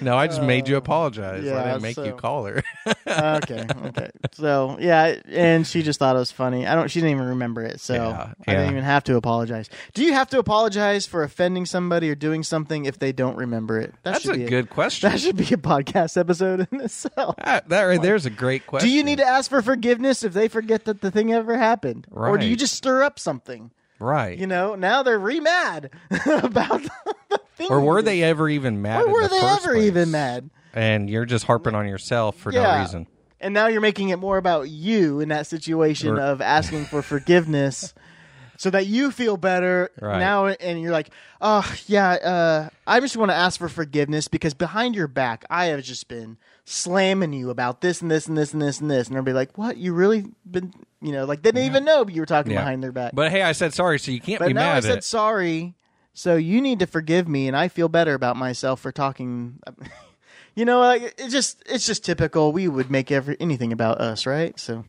No, 0.00 0.16
I 0.16 0.26
just 0.26 0.42
made 0.42 0.68
you 0.68 0.74
um, 0.76 0.78
apologize. 0.78 1.46
I 1.46 1.64
didn't 1.64 1.82
make 1.82 1.94
so- 1.94 2.04
you 2.04 2.12
call 2.12 2.44
her. 2.46 2.62
Ah, 3.06 3.36
okay, 3.36 3.64
okay. 3.86 4.10
So 4.32 4.76
yeah, 4.80 5.16
and 5.28 5.66
she 5.66 5.82
just 5.82 5.98
thought 5.98 6.16
it 6.16 6.18
was 6.18 6.32
funny. 6.32 6.66
I 6.66 6.74
don't. 6.74 6.90
She 6.90 7.00
didn't 7.00 7.12
even 7.16 7.28
remember 7.28 7.62
it, 7.62 7.80
so 7.80 7.94
Yeah, 7.94 8.32
I 8.46 8.52
yeah. 8.52 8.58
didn't 8.60 8.70
even 8.72 8.84
have 8.84 9.04
to 9.04 9.16
apologize. 9.16 9.68
Do 9.92 10.02
you 10.02 10.12
have 10.14 10.28
to 10.30 10.38
apologize 10.38 11.06
for 11.06 11.22
offending 11.22 11.64
somebody 11.66 12.10
or 12.10 12.14
doing 12.14 12.42
something 12.42 12.84
if 12.86 12.98
they 12.98 13.12
don't 13.12 13.36
remember 13.36 13.78
it? 13.78 13.94
That 14.02 14.14
That's 14.22 14.26
a 14.28 14.36
good 14.38 14.70
question. 14.70 15.10
That 15.10 15.20
should 15.20 15.36
be 15.36 15.44
a 15.44 15.58
podcast 15.58 16.16
episode 16.18 16.66
in 16.72 16.80
itself. 16.80 17.36
That, 17.36 17.68
that 17.68 17.82
right 17.84 18.02
there's 18.02 18.26
a 18.26 18.30
great 18.30 18.66
question. 18.66 18.88
Do 18.88 18.94
you 18.94 19.04
need 19.04 19.18
to 19.18 19.26
ask 19.26 19.48
for 19.50 19.62
forgiveness 19.62 20.24
if 20.24 20.32
they 20.32 20.48
forget 20.48 20.84
that 20.86 21.00
the 21.00 21.10
thing 21.10 21.32
ever 21.32 21.56
happened, 21.56 22.06
or 22.10 22.36
do 22.38 22.46
you 22.46 22.56
just 22.56 22.74
stir 22.74 23.02
up 23.02 23.18
something? 23.18 23.70
right? 24.00 24.36
You 24.38 24.46
know, 24.46 24.74
now 24.74 25.02
they're 25.02 25.18
re 25.18 25.40
mad 25.40 25.90
about 26.26 26.82
the 27.30 27.40
thing. 27.56 27.68
or 27.70 27.80
were 27.80 28.02
they 28.02 28.22
ever 28.22 28.48
even 28.48 28.82
mad? 28.82 29.04
Or 29.04 29.08
were 29.12 29.22
the 29.22 29.28
they 29.28 29.40
first 29.40 29.62
ever 29.64 29.74
place? 29.74 29.86
even 29.86 30.10
mad? 30.10 30.50
And 30.72 31.08
you're 31.08 31.24
just 31.26 31.44
harping 31.44 31.74
on 31.74 31.86
yourself 31.86 32.36
for 32.36 32.50
no 32.52 32.80
reason. 32.80 33.06
And 33.40 33.52
now 33.54 33.66
you're 33.66 33.80
making 33.80 34.08
it 34.08 34.18
more 34.18 34.38
about 34.38 34.68
you 34.70 35.20
in 35.20 35.28
that 35.28 35.46
situation 35.46 36.10
Or- 36.16 36.20
of 36.20 36.40
asking 36.40 36.86
for 36.86 37.02
forgiveness 37.02 37.92
so 38.56 38.70
that 38.70 38.86
you 38.86 39.10
feel 39.10 39.36
better 39.36 39.90
Right. 40.00 40.18
now 40.18 40.46
and 40.46 40.80
you're 40.80 40.92
like, 40.92 41.10
"Oh, 41.40 41.70
yeah, 41.86 42.10
uh, 42.12 42.68
I 42.86 43.00
just 43.00 43.16
want 43.16 43.30
to 43.30 43.34
ask 43.34 43.58
for 43.58 43.68
forgiveness 43.68 44.28
because 44.28 44.54
behind 44.54 44.94
your 44.94 45.08
back 45.08 45.44
I 45.50 45.66
have 45.66 45.82
just 45.82 46.08
been 46.08 46.38
slamming 46.64 47.32
you 47.34 47.50
about 47.50 47.80
this 47.82 48.00
and 48.00 48.10
this 48.10 48.26
and 48.26 48.36
this 48.38 48.52
and 48.52 48.62
this 48.62 48.80
and 48.80 48.90
this." 48.90 49.08
And 49.08 49.16
everybody 49.16 49.34
like, 49.34 49.58
"What? 49.58 49.76
You 49.76 49.92
really 49.92 50.24
been, 50.50 50.72
you 51.02 51.12
know, 51.12 51.24
like 51.26 51.42
they 51.42 51.50
didn't 51.52 51.66
even 51.66 51.84
know 51.84 52.06
you 52.08 52.22
were 52.22 52.26
talking 52.26 52.52
Yeah. 52.52 52.60
behind 52.60 52.82
their 52.82 52.92
back." 52.92 53.12
But 53.14 53.30
hey, 53.30 53.42
I 53.42 53.52
said 53.52 53.74
sorry, 53.74 53.98
so 53.98 54.10
you 54.10 54.20
can't 54.20 54.38
But 54.38 54.48
be 54.48 54.54
now 54.54 54.70
I 54.70 54.74
mad 54.74 54.84
said 54.84 54.98
it. 54.98 55.04
sorry, 55.04 55.74
so 56.14 56.36
you 56.36 56.60
need 56.60 56.78
to 56.78 56.86
forgive 56.86 57.28
me, 57.28 57.48
and 57.48 57.56
I 57.56 57.66
feel 57.66 57.88
better 57.88 58.14
about 58.14 58.36
myself 58.36 58.80
for 58.80 58.92
talking. 58.92 59.58
you 60.54 60.64
know, 60.64 60.78
like 60.78 61.02
it's 61.18 61.32
just 61.32 61.62
it's 61.66 61.84
just 61.84 62.04
typical. 62.04 62.52
We 62.52 62.68
would 62.68 62.90
make 62.90 63.10
every 63.10 63.36
anything 63.40 63.72
about 63.72 64.00
us, 64.00 64.24
right? 64.24 64.58
So, 64.58 64.84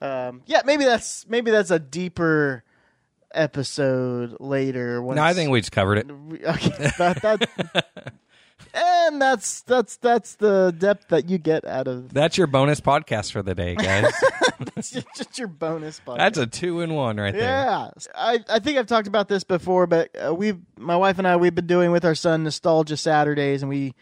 um, 0.00 0.42
yeah, 0.46 0.62
maybe 0.64 0.84
that's 0.84 1.26
maybe 1.28 1.52
that's 1.52 1.70
a 1.70 1.78
deeper 1.78 2.64
episode 3.32 4.36
later. 4.40 5.00
Once, 5.00 5.16
No, 5.16 5.22
I 5.22 5.32
think 5.32 5.50
we 5.50 5.60
just 5.60 5.72
covered 5.72 5.98
it. 5.98 6.10
okay, 6.44 6.90
that, 6.98 7.22
that, 7.22 8.14
and 8.74 9.20
that's 9.20 9.62
that's 9.62 9.96
that's 9.96 10.36
the 10.36 10.74
depth 10.76 11.08
that 11.08 11.28
you 11.28 11.38
get 11.38 11.64
out 11.64 11.88
of 11.88 12.12
That's 12.12 12.36
your 12.36 12.46
bonus 12.46 12.80
podcast 12.80 13.32
for 13.32 13.42
the 13.42 13.54
day, 13.54 13.74
guys. 13.74 14.12
that's 14.74 14.90
just, 14.90 15.06
just 15.16 15.38
your 15.38 15.48
bonus 15.48 16.00
podcast. 16.04 16.18
That's 16.18 16.38
a 16.38 16.46
two 16.46 16.80
in 16.80 16.94
one 16.94 17.16
right 17.16 17.32
there. 17.32 17.42
Yeah, 17.42 17.90
I, 18.14 18.40
I 18.48 18.58
think 18.58 18.78
I've 18.78 18.86
talked 18.86 19.08
about 19.08 19.28
this 19.28 19.44
before, 19.44 19.86
but 19.86 20.10
uh, 20.14 20.34
we, 20.34 20.54
my 20.76 20.96
wife 20.96 21.18
and 21.18 21.26
I, 21.26 21.36
we've 21.36 21.54
been 21.54 21.66
doing 21.66 21.90
with 21.90 22.04
our 22.04 22.14
son 22.14 22.44
nostalgia 22.44 22.96
Saturdays, 22.96 23.62
and 23.62 23.68
we 23.68 23.94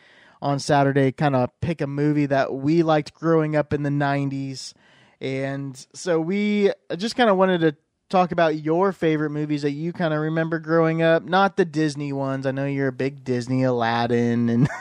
on 0.43 0.59
Saturday 0.59 1.13
kind 1.13 1.37
of 1.37 1.51
pick 1.61 1.81
a 1.81 1.87
movie 1.87 2.27
that 2.27 2.55
we 2.55 2.83
liked 2.83 3.15
growing 3.15 3.57
up 3.57 3.73
in 3.73 3.83
the 3.83 3.91
'90s, 3.91 4.75
and 5.21 5.87
so 5.95 6.21
we 6.21 6.71
just 6.97 7.17
kind 7.17 7.31
of 7.31 7.37
wanted 7.37 7.61
to 7.61 7.77
talk 8.09 8.33
about 8.33 8.57
your 8.57 8.93
favorite 8.93 9.31
movies 9.31 9.63
that 9.63 9.73
you 9.73 9.93
kind 9.93 10.15
of 10.15 10.21
remember 10.21 10.59
growing 10.59 11.03
up, 11.03 11.25
not 11.25 11.57
the 11.57 11.65
Disney 11.65 12.13
ones. 12.13 12.47
I 12.47 12.51
know 12.53 12.67
you're 12.67 12.89
a 12.89 12.93
big 12.93 13.25
Disney 13.25 13.63
Aladdin, 13.65 14.49
and 14.49 14.69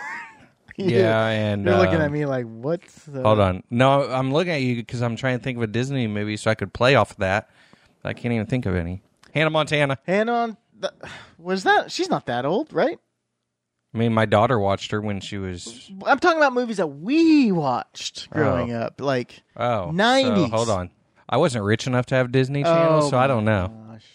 Yeah, 0.77 1.27
and 1.27 1.63
you're 1.65 1.77
looking 1.77 1.95
um, 1.95 2.01
at 2.01 2.11
me 2.11 2.25
like, 2.25 2.45
what? 2.45 2.81
the- 3.07 3.23
Hold 3.23 3.39
on. 3.39 3.63
No, 3.69 4.03
I'm 4.09 4.33
looking 4.33 4.51
at 4.51 4.61
you 4.61 4.75
because 4.75 5.01
I'm 5.01 5.15
trying 5.15 5.37
to 5.37 5.43
think 5.43 5.57
of 5.57 5.63
a 5.63 5.67
Disney 5.67 6.05
movie 6.07 6.35
so 6.37 6.51
I 6.51 6.55
could 6.55 6.73
play 6.73 6.95
off 6.95 7.11
of 7.11 7.17
that. 7.17 7.49
I 8.03 8.13
can't 8.13 8.33
even 8.33 8.45
think 8.45 8.65
of 8.65 8.75
any. 8.75 9.01
Hannah 9.33 9.49
Montana. 9.49 9.97
Hannah 10.05 10.33
on. 10.33 10.57
The, 10.77 10.93
was 11.37 11.63
that? 11.63 11.91
She's 11.91 12.09
not 12.09 12.25
that 12.25 12.45
old, 12.45 12.73
right? 12.73 12.99
I 13.93 13.97
mean, 13.97 14.13
my 14.13 14.25
daughter 14.25 14.59
watched 14.59 14.91
her 14.91 14.99
when 14.99 15.21
she 15.21 15.37
was. 15.37 15.89
I'm 16.05 16.19
talking 16.19 16.37
about 16.37 16.51
movies 16.51 16.77
that 16.77 16.87
we 16.87 17.53
watched 17.53 18.29
growing 18.29 18.73
Oh. 18.73 18.81
up, 18.81 18.99
like 18.99 19.41
Oh, 19.55 19.89
90s. 19.93 20.49
so 20.49 20.55
hold 20.57 20.69
on. 20.69 20.89
I 21.27 21.37
wasn't 21.37 21.63
rich 21.65 21.87
enough 21.87 22.05
to 22.07 22.15
have 22.15 22.31
Disney 22.31 22.63
Channel, 22.63 23.03
Oh 23.03 23.09
so 23.09 23.17
I 23.17 23.25
oh 23.25 23.27
don't 23.27 23.45
know. 23.45 23.73
gosh. 23.89 24.05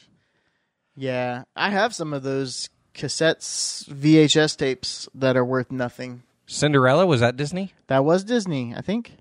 Yeah, 0.96 1.44
I 1.56 1.70
have 1.70 1.94
some 1.94 2.12
of 2.12 2.22
those 2.22 2.68
cassettes, 2.94 3.88
VHS 3.88 4.56
tapes 4.56 5.08
that 5.14 5.36
are 5.36 5.44
worth 5.44 5.70
nothing. 5.72 6.22
Cinderella 6.46 7.06
was 7.06 7.20
that 7.20 7.36
Disney? 7.36 7.72
That 7.86 8.04
was 8.04 8.24
Disney, 8.24 8.74
I 8.76 8.80
think. 8.80 9.12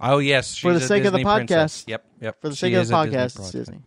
Oh 0.00 0.18
yes, 0.18 0.52
she's 0.54 0.62
For 0.62 0.72
the 0.72 0.84
a 0.84 0.88
sake 0.88 1.04
of 1.04 1.12
the 1.12 1.18
Disney 1.18 1.24
princess. 1.36 1.82
podcast. 1.84 1.88
Yep, 1.88 2.04
yep. 2.20 2.40
For 2.40 2.48
the 2.48 2.54
She 2.56 2.60
sake 2.60 2.74
of 2.74 2.88
the 2.88 2.98
a 3.00 3.04
Disney 3.06 3.18
podcast. 3.44 3.52
Disney. 3.52 3.82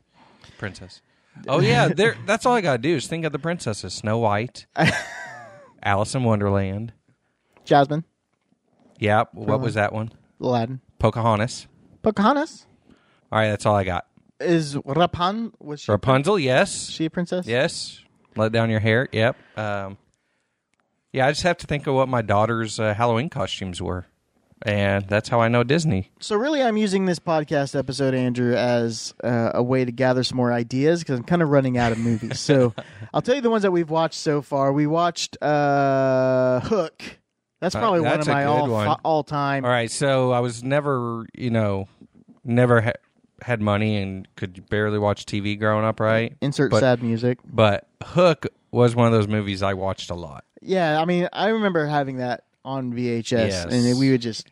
princess. 0.57 1.01
Oh 1.47 1.59
yeah, 1.61 1.87
there. 1.95 2.17
That's 2.25 2.45
all 2.45 2.53
I 2.55 2.61
gotta 2.61 2.77
do 2.79 2.95
is 2.95 3.07
think 3.07 3.25
of 3.25 3.31
the 3.31 3.39
princesses: 3.39 3.93
Snow 3.93 4.17
White, 4.17 4.65
Alice 5.83 6.15
in 6.15 6.23
Wonderland. 6.23 6.93
Jasmine, 7.65 8.03
Yeah, 8.97 9.25
what 9.33 9.47
uh-huh. 9.55 9.57
was 9.59 9.73
that 9.75 9.93
one? 9.93 10.11
Aladdin, 10.41 10.81
Pocahontas. 10.97 11.67
Pocahontas. 12.01 12.65
All 13.31 13.39
right, 13.39 13.49
that's 13.49 13.65
all 13.65 13.75
I 13.75 13.83
got. 13.83 14.05
Is 14.39 14.77
Rapunzel 14.85 15.51
was 15.59 15.81
she, 15.81 15.91
Rapunzel, 15.91 16.39
yes, 16.39 16.89
she 16.89 17.05
a 17.05 17.09
princess? 17.09 17.45
yes. 17.45 18.01
Let 18.35 18.51
down 18.53 18.69
your 18.69 18.79
hair. 18.79 19.09
Yep. 19.11 19.35
Um, 19.57 19.97
yeah, 21.11 21.25
I 21.27 21.31
just 21.31 21.43
have 21.43 21.57
to 21.57 21.67
think 21.67 21.87
of 21.87 21.95
what 21.95 22.07
my 22.07 22.21
daughter's 22.21 22.79
uh, 22.79 22.93
Halloween 22.93 23.29
costumes 23.29 23.81
were, 23.81 24.05
and 24.61 25.05
that's 25.07 25.27
how 25.27 25.41
I 25.41 25.47
know 25.49 25.63
Disney. 25.63 26.11
So 26.19 26.35
really, 26.37 26.61
I'm 26.63 26.77
using 26.77 27.05
this 27.05 27.19
podcast 27.19 27.77
episode, 27.77 28.13
Andrew, 28.13 28.53
as 28.55 29.13
uh, 29.23 29.51
a 29.55 29.63
way 29.63 29.83
to 29.83 29.91
gather 29.91 30.23
some 30.23 30.37
more 30.37 30.53
ideas 30.53 30.99
because 31.01 31.17
I'm 31.19 31.25
kind 31.25 31.41
of 31.41 31.49
running 31.49 31.77
out 31.77 31.91
of 31.91 31.97
movies. 31.97 32.39
so 32.39 32.73
I'll 33.13 33.21
tell 33.23 33.35
you 33.35 33.41
the 33.41 33.49
ones 33.49 33.63
that 33.63 33.71
we've 33.71 33.89
watched 33.89 34.19
so 34.19 34.41
far. 34.41 34.71
We 34.71 34.87
watched 34.87 35.35
uh, 35.41 36.61
Hook. 36.61 37.01
That's 37.59 37.75
Uh, 37.75 37.79
probably 37.79 37.99
one 38.01 38.09
that's 38.11 38.27
of 38.27 38.31
a 38.31 38.35
my 38.35 38.43
good 38.43 38.49
all 38.49 38.69
one. 38.69 38.87
all 39.03 39.23
time. 39.23 39.65
All 39.65 39.71
right, 39.71 39.91
so 39.91 40.31
I 40.31 40.39
was 40.39 40.63
never, 40.63 41.25
you 41.33 41.49
know, 41.49 41.87
never 42.45 42.79
ha- 42.81 42.91
had 43.41 43.61
money 43.61 43.97
and 43.97 44.27
could 44.35 44.69
barely 44.69 44.99
watch 44.99 45.25
TV 45.25 45.57
growing 45.57 45.85
up, 45.85 45.99
right? 45.99 46.35
Insert 46.41 46.71
But- 46.71 46.79
sad 46.81 47.01
music. 47.03 47.39
But 47.45 47.87
Hook 48.03 48.47
was 48.71 48.95
one 48.95 49.07
of 49.07 49.13
those 49.13 49.27
movies 49.27 49.61
I 49.63 49.73
watched 49.73 50.09
a 50.09 50.15
lot. 50.15 50.43
Yeah, 50.61 51.01
I 51.01 51.05
mean, 51.05 51.27
I 51.33 51.47
remember 51.49 51.85
having 51.85 52.17
that 52.17 52.43
on 52.65 52.93
VHS, 52.93 53.31
Yes. 53.49 53.65
and 53.65 53.99
we 53.99 54.11
would 54.11 54.21
just 54.21 54.47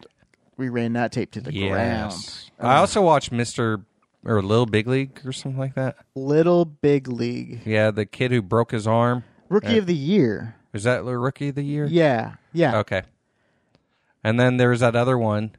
we 0.57 0.69
ran 0.69 0.93
that 0.93 1.11
tape 1.11 1.31
to 1.33 1.41
the 1.41 1.51
ground. 1.51 2.13
I 2.59 2.77
also 2.77 3.01
watched 3.03 3.31
Mr. 3.31 3.83
or 4.25 4.41
Little 4.41 4.65
Big 4.65 4.87
League 4.87 5.21
or 5.23 5.31
something 5.31 5.59
like 5.59 5.75
that. 5.75 5.97
Little 6.15 6.65
Big 6.65 7.07
League, 7.07 7.61
Yeah, 7.65 7.91
the 7.91 8.05
kid 8.07 8.31
who 8.31 8.41
broke 8.41 8.71
his 8.71 8.87
arm. 8.87 9.23
Rookie 9.49 9.75
Uh, 9.75 9.79
of 9.79 9.85
the 9.85 9.93
Year. 9.95 10.55
Was 10.73 10.83
that 10.83 11.05
the 11.05 11.17
rookie 11.17 11.49
of 11.49 11.55
the 11.55 11.63
year? 11.63 11.85
Yeah, 11.85 12.35
yeah. 12.53 12.77
Okay. 12.79 13.03
And 14.23 14.39
then 14.39 14.57
there 14.57 14.69
was 14.69 14.79
that 14.81 14.95
other 14.95 15.17
one 15.17 15.51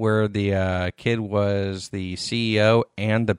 where 0.00 0.26
the 0.26 0.54
uh, 0.54 0.90
kid 0.96 1.20
was 1.20 1.90
the 1.90 2.16
CEO 2.16 2.84
and 2.98 3.26
the 3.28 3.38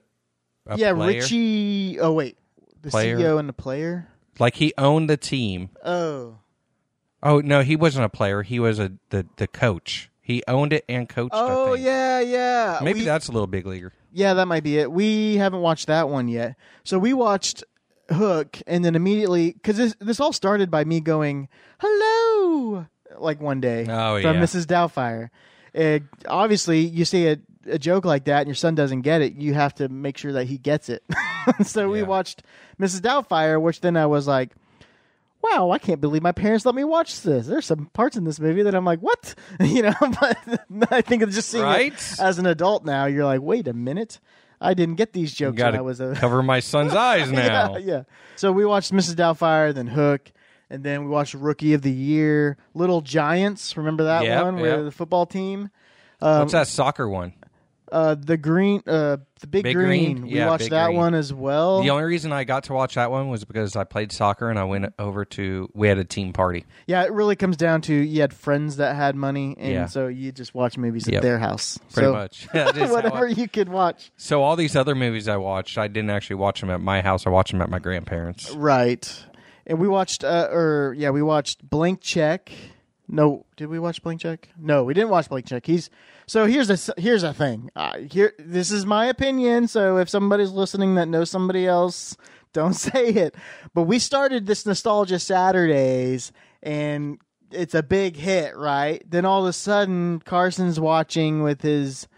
a 0.67 0.77
yeah, 0.77 0.93
player. 0.93 1.19
Richie. 1.21 1.99
Oh 1.99 2.13
wait, 2.13 2.37
the 2.81 2.89
Player. 2.89 3.17
CEO 3.17 3.39
and 3.39 3.49
the 3.49 3.53
player. 3.53 4.07
Like 4.39 4.55
he 4.55 4.73
owned 4.77 5.09
the 5.09 5.17
team. 5.17 5.69
Oh, 5.83 6.37
Oh 7.23 7.39
no, 7.39 7.61
he 7.61 7.75
wasn't 7.75 8.05
a 8.05 8.09
player. 8.09 8.41
He 8.43 8.59
was 8.59 8.79
a 8.79 8.93
the 9.09 9.25
the 9.37 9.47
coach. 9.47 10.09
He 10.21 10.43
owned 10.47 10.71
it 10.73 10.85
and 10.87 11.09
coached. 11.09 11.33
I 11.35 11.39
oh 11.49 11.73
think. 11.73 11.85
yeah, 11.85 12.19
yeah. 12.21 12.79
Maybe 12.81 12.99
We- 12.99 13.05
that's 13.05 13.27
a 13.27 13.31
little 13.31 13.47
big 13.47 13.65
leaguer. 13.65 13.91
Yeah, 14.13 14.33
that 14.35 14.47
might 14.47 14.63
be 14.63 14.77
it. 14.77 14.91
We 14.91 15.37
haven't 15.37 15.61
watched 15.61 15.87
that 15.87 16.09
one 16.09 16.27
yet. 16.27 16.55
So 16.83 16.99
we 16.99 17.13
watched 17.13 17.63
Hook, 18.11 18.59
and 18.67 18.83
then 18.83 18.95
immediately 18.95 19.51
because 19.53 19.77
this 19.77 19.95
this 19.99 20.19
all 20.19 20.33
started 20.33 20.69
by 20.69 20.83
me 20.83 20.99
going 20.99 21.47
hello 21.79 22.85
like 23.17 23.41
one 23.41 23.61
day 23.61 23.85
Oh, 23.89 24.21
from 24.21 24.35
yeah. 24.37 24.41
Mrs. 24.43 24.65
Doubtfire. 24.65 25.29
And 25.73 26.07
obviously, 26.27 26.79
you 26.81 27.05
see 27.05 27.27
a, 27.27 27.37
a 27.65 27.79
joke 27.79 28.05
like 28.05 28.25
that, 28.25 28.39
and 28.39 28.47
your 28.47 28.55
son 28.55 28.75
doesn't 28.75 29.01
get 29.01 29.21
it. 29.21 29.35
You 29.35 29.53
have 29.53 29.73
to 29.75 29.87
make 29.89 30.17
sure 30.17 30.33
that 30.33 30.45
he 30.45 30.57
gets 30.57 30.89
it. 30.89 31.03
so 31.63 31.89
we 31.89 32.03
watched 32.03 32.43
Mrs. 32.79 33.01
Doubtfire, 33.01 33.61
which 33.61 33.81
then 33.81 33.95
I 33.97 34.05
was 34.07 34.27
like. 34.27 34.51
Wow, 35.43 35.71
I 35.71 35.79
can't 35.79 35.99
believe 35.99 36.21
my 36.21 36.33
parents 36.33 36.67
let 36.67 36.75
me 36.75 36.83
watch 36.83 37.23
this. 37.23 37.47
There's 37.47 37.65
some 37.65 37.87
parts 37.93 38.15
in 38.15 38.25
this 38.25 38.39
movie 38.39 38.61
that 38.61 38.75
I'm 38.75 38.85
like, 38.85 38.99
what? 38.99 39.33
You 39.59 39.81
know, 39.81 39.93
but 40.21 40.37
I 40.93 41.01
think 41.01 41.23
it's 41.23 41.33
just 41.33 41.49
seeing 41.49 41.63
Right? 41.63 41.91
it 41.93 42.19
as 42.19 42.37
an 42.37 42.45
adult 42.45 42.85
now, 42.85 43.05
you're 43.07 43.25
like, 43.25 43.41
wait 43.41 43.67
a 43.67 43.73
minute, 43.73 44.19
I 44.61 44.75
didn't 44.75 44.97
get 44.97 45.13
these 45.13 45.33
jokes 45.33 45.59
when 45.59 45.75
I 45.75 45.81
was 45.81 45.99
a 45.99 46.13
cover 46.13 46.43
my 46.43 46.59
son's 46.59 46.93
eyes 46.93 47.31
now. 47.31 47.75
yeah, 47.75 47.77
yeah. 47.79 48.03
So 48.35 48.51
we 48.51 48.65
watched 48.67 48.93
Mrs. 48.93 49.15
Doubtfire, 49.15 49.73
then 49.73 49.87
Hook, 49.87 50.31
and 50.71 50.83
then 50.83 51.03
we 51.03 51.09
watched 51.09 51.33
Rookie 51.35 51.73
of 51.73 51.81
the 51.83 51.91
Year, 51.91 52.57
Little 52.73 53.01
Giants. 53.01 53.77
Remember 53.77 54.05
that 54.05 54.23
Yep, 54.23 54.43
one 54.45 54.55
where 54.59 54.75
yep. 54.77 54.85
the 54.85 54.91
football 54.91 55.25
team, 55.27 55.69
um, 56.21 56.39
What's 56.39 56.53
that 56.53 56.67
soccer 56.67 57.07
one? 57.07 57.33
uh, 57.91 58.15
the 58.17 58.37
green, 58.37 58.81
uh, 58.87 59.17
the 59.41 59.47
Big, 59.47 59.63
Big 59.63 59.75
Green. 59.75 60.19
Green? 60.19 60.31
We 60.31 60.37
Yeah, 60.37 60.47
watched 60.47 60.69
that 60.69 60.85
Green. 60.85 60.97
one 60.97 61.13
as 61.13 61.33
well. 61.33 61.81
The 61.81 61.89
only 61.89 62.05
reason 62.05 62.31
I 62.31 62.45
got 62.45 62.63
to 62.65 62.73
watch 62.73 62.95
that 62.95 63.11
one 63.11 63.27
was 63.27 63.43
because 63.43 63.75
I 63.75 63.83
played 63.83 64.13
soccer 64.13 64.49
and 64.49 64.57
I 64.57 64.63
went 64.63 64.85
over 64.97 65.25
to 65.25 65.67
we 65.73 65.89
had 65.89 65.97
a 65.97 66.05
team 66.05 66.31
party. 66.31 66.63
yeah, 66.87 67.03
it 67.03 67.11
really 67.11 67.35
comes 67.35 67.57
down 67.57 67.81
to 67.81 67.93
you 67.93 68.21
had 68.21 68.33
friends 68.33 68.77
that 68.77 68.95
had 68.95 69.13
money, 69.17 69.57
and 69.59 69.73
Yeah. 69.73 69.85
so 69.87 70.07
you 70.07 70.31
just 70.31 70.55
watch 70.55 70.77
movies 70.77 71.09
at 71.09 71.21
their 71.21 71.37
house, 71.37 71.79
Pretty 71.91 72.07
so, 72.07 72.13
much. 72.13 72.47
That 72.53 72.77
is 72.77 72.83
how 72.87 72.93
whatever 72.93 73.27
I- 73.27 73.31
you 73.31 73.49
could 73.49 73.67
watch. 73.67 74.09
so 74.15 74.41
all 74.41 74.55
these 74.55 74.77
other 74.77 74.95
movies 74.95 75.27
I 75.27 75.35
watched, 75.35 75.77
I 75.77 75.89
didn't 75.89 76.11
actually 76.11 76.37
watch 76.37 76.61
them 76.61 76.69
at 76.69 76.79
my 76.79 77.01
house. 77.01 77.27
I 77.27 77.29
watched 77.29 77.51
them 77.51 77.61
at 77.61 77.69
my 77.69 77.79
grandparents. 77.79 78.51
Right. 78.51 79.25
And 79.71 79.79
we 79.79 79.87
watched 79.87 80.25
uh 80.25 80.49
or 80.51 80.93
yeah, 80.97 81.11
we 81.11 81.21
watched 81.21 81.63
Blank 81.67 82.01
Check. 82.01 82.51
No, 83.07 83.45
did 83.55 83.67
we 83.67 83.79
watch 83.79 84.03
Blank 84.03 84.19
Check? 84.19 84.49
No, 84.59 84.83
we 84.83 84.93
didn't 84.93 85.11
watch 85.11 85.29
Blank 85.29 85.45
Check. 85.45 85.65
He's 85.65 85.89
so 86.27 86.45
here's 86.45 86.69
a 86.69 86.93
here's 86.99 87.23
a 87.23 87.33
thing. 87.33 87.69
Uh, 87.73 87.99
here 87.99 88.33
this 88.37 88.69
is 88.69 88.85
my 88.85 89.05
opinion, 89.05 89.69
so 89.69 89.95
if 89.95 90.09
somebody's 90.09 90.51
listening 90.51 90.95
that 90.95 91.07
knows 91.07 91.31
somebody 91.31 91.67
else, 91.67 92.17
don't 92.53 92.73
say 92.89 93.11
it. 93.11 93.33
But 93.73 93.83
we 93.83 93.97
started 93.97 94.45
this 94.45 94.65
nostalgia 94.65 95.19
Saturdays 95.19 96.33
and 96.61 97.19
it's 97.49 97.73
a 97.73 97.81
big 97.81 98.17
hit, 98.17 98.57
right? 98.57 99.01
Then 99.09 99.23
all 99.23 99.43
of 99.43 99.47
a 99.47 99.53
sudden 99.53 100.19
Carson's 100.19 100.81
watching 100.81 101.43
with 101.43 101.61
his 101.61 102.09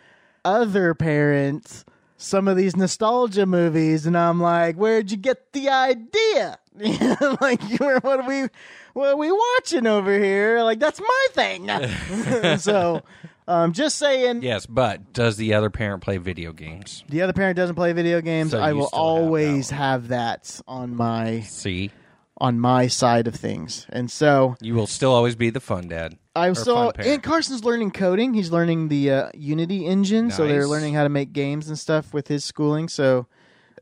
other 0.44 0.96
parents 0.96 1.86
some 2.24 2.48
of 2.48 2.56
these 2.56 2.76
nostalgia 2.76 3.46
movies 3.46 4.06
and 4.06 4.18
I'm 4.18 4.40
like, 4.40 4.78
where'd 4.78 5.12
you 5.12 5.18
get 5.18 5.52
the 5.52 5.70
idea? 5.70 6.58
like 7.42 7.62
what 7.80 8.20
are 8.22 8.28
we 8.28 8.48
what 8.94 9.10
are 9.10 9.18
we 9.18 9.32
watching 9.32 9.86
over 9.86 10.18
here? 10.18 10.64
Like 10.64 10.80
that's 10.80 11.02
my 11.02 11.28
thing. 11.34 12.58
so 12.60 13.04
um 13.48 13.74
just 13.74 13.98
saying 13.98 14.42
Yes, 14.42 14.66
but 14.66 15.12
does 15.12 15.36
the 15.36 15.54
other 15.54 15.70
parent 15.70 16.02
play 16.02 16.18
video 16.18 16.54
games? 16.54 17.04
the 17.10 17.22
other 17.22 17.34
parent 17.34 17.58
doesn't 17.58 17.76
play 17.76 17.92
video 17.92 18.22
games. 18.22 18.52
So 18.52 18.60
I 18.60 18.72
will 18.72 18.88
still 18.88 19.00
have 19.00 19.16
that 19.16 19.22
always 19.22 19.70
have 19.70 20.08
that 20.08 20.62
on 20.66 20.96
my 20.96 21.42
See, 21.42 21.92
on 22.38 22.58
my 22.60 22.88
side 22.88 23.28
of 23.28 23.36
things. 23.36 23.86
And 23.90 24.10
so 24.10 24.56
you 24.62 24.76
will 24.76 24.88
still 24.88 25.12
always 25.12 25.36
be 25.36 25.50
the 25.50 25.60
fun 25.60 25.90
dad. 25.90 26.18
I'm 26.36 26.54
Or 26.54 26.56
still 26.56 26.76
fun 26.76 26.94
parent. 26.94 27.12
and 27.14 27.24
Carson's 27.24 27.64
learning 27.64 27.92
coding. 27.92 28.34
He's 28.34 28.52
learning 28.52 28.88
the 28.88 29.12
uh, 29.12 29.30
Unity 29.36 29.86
engine, 29.86 30.32
so 30.32 30.48
they're 30.48 30.62
Nice. 30.62 30.68
learning 30.70 30.94
how 30.96 31.04
to 31.04 31.10
make 31.10 31.32
games 31.34 31.68
and 31.68 31.78
stuff 31.78 32.14
with 32.14 32.28
his 32.28 32.44
schooling. 32.44 32.90
So 32.90 33.28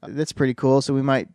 uh, 0.04 0.08
that's 0.12 0.34
pretty 0.34 0.54
cool. 0.54 0.82
So 0.82 0.94
we 0.94 1.02
might 1.02 1.30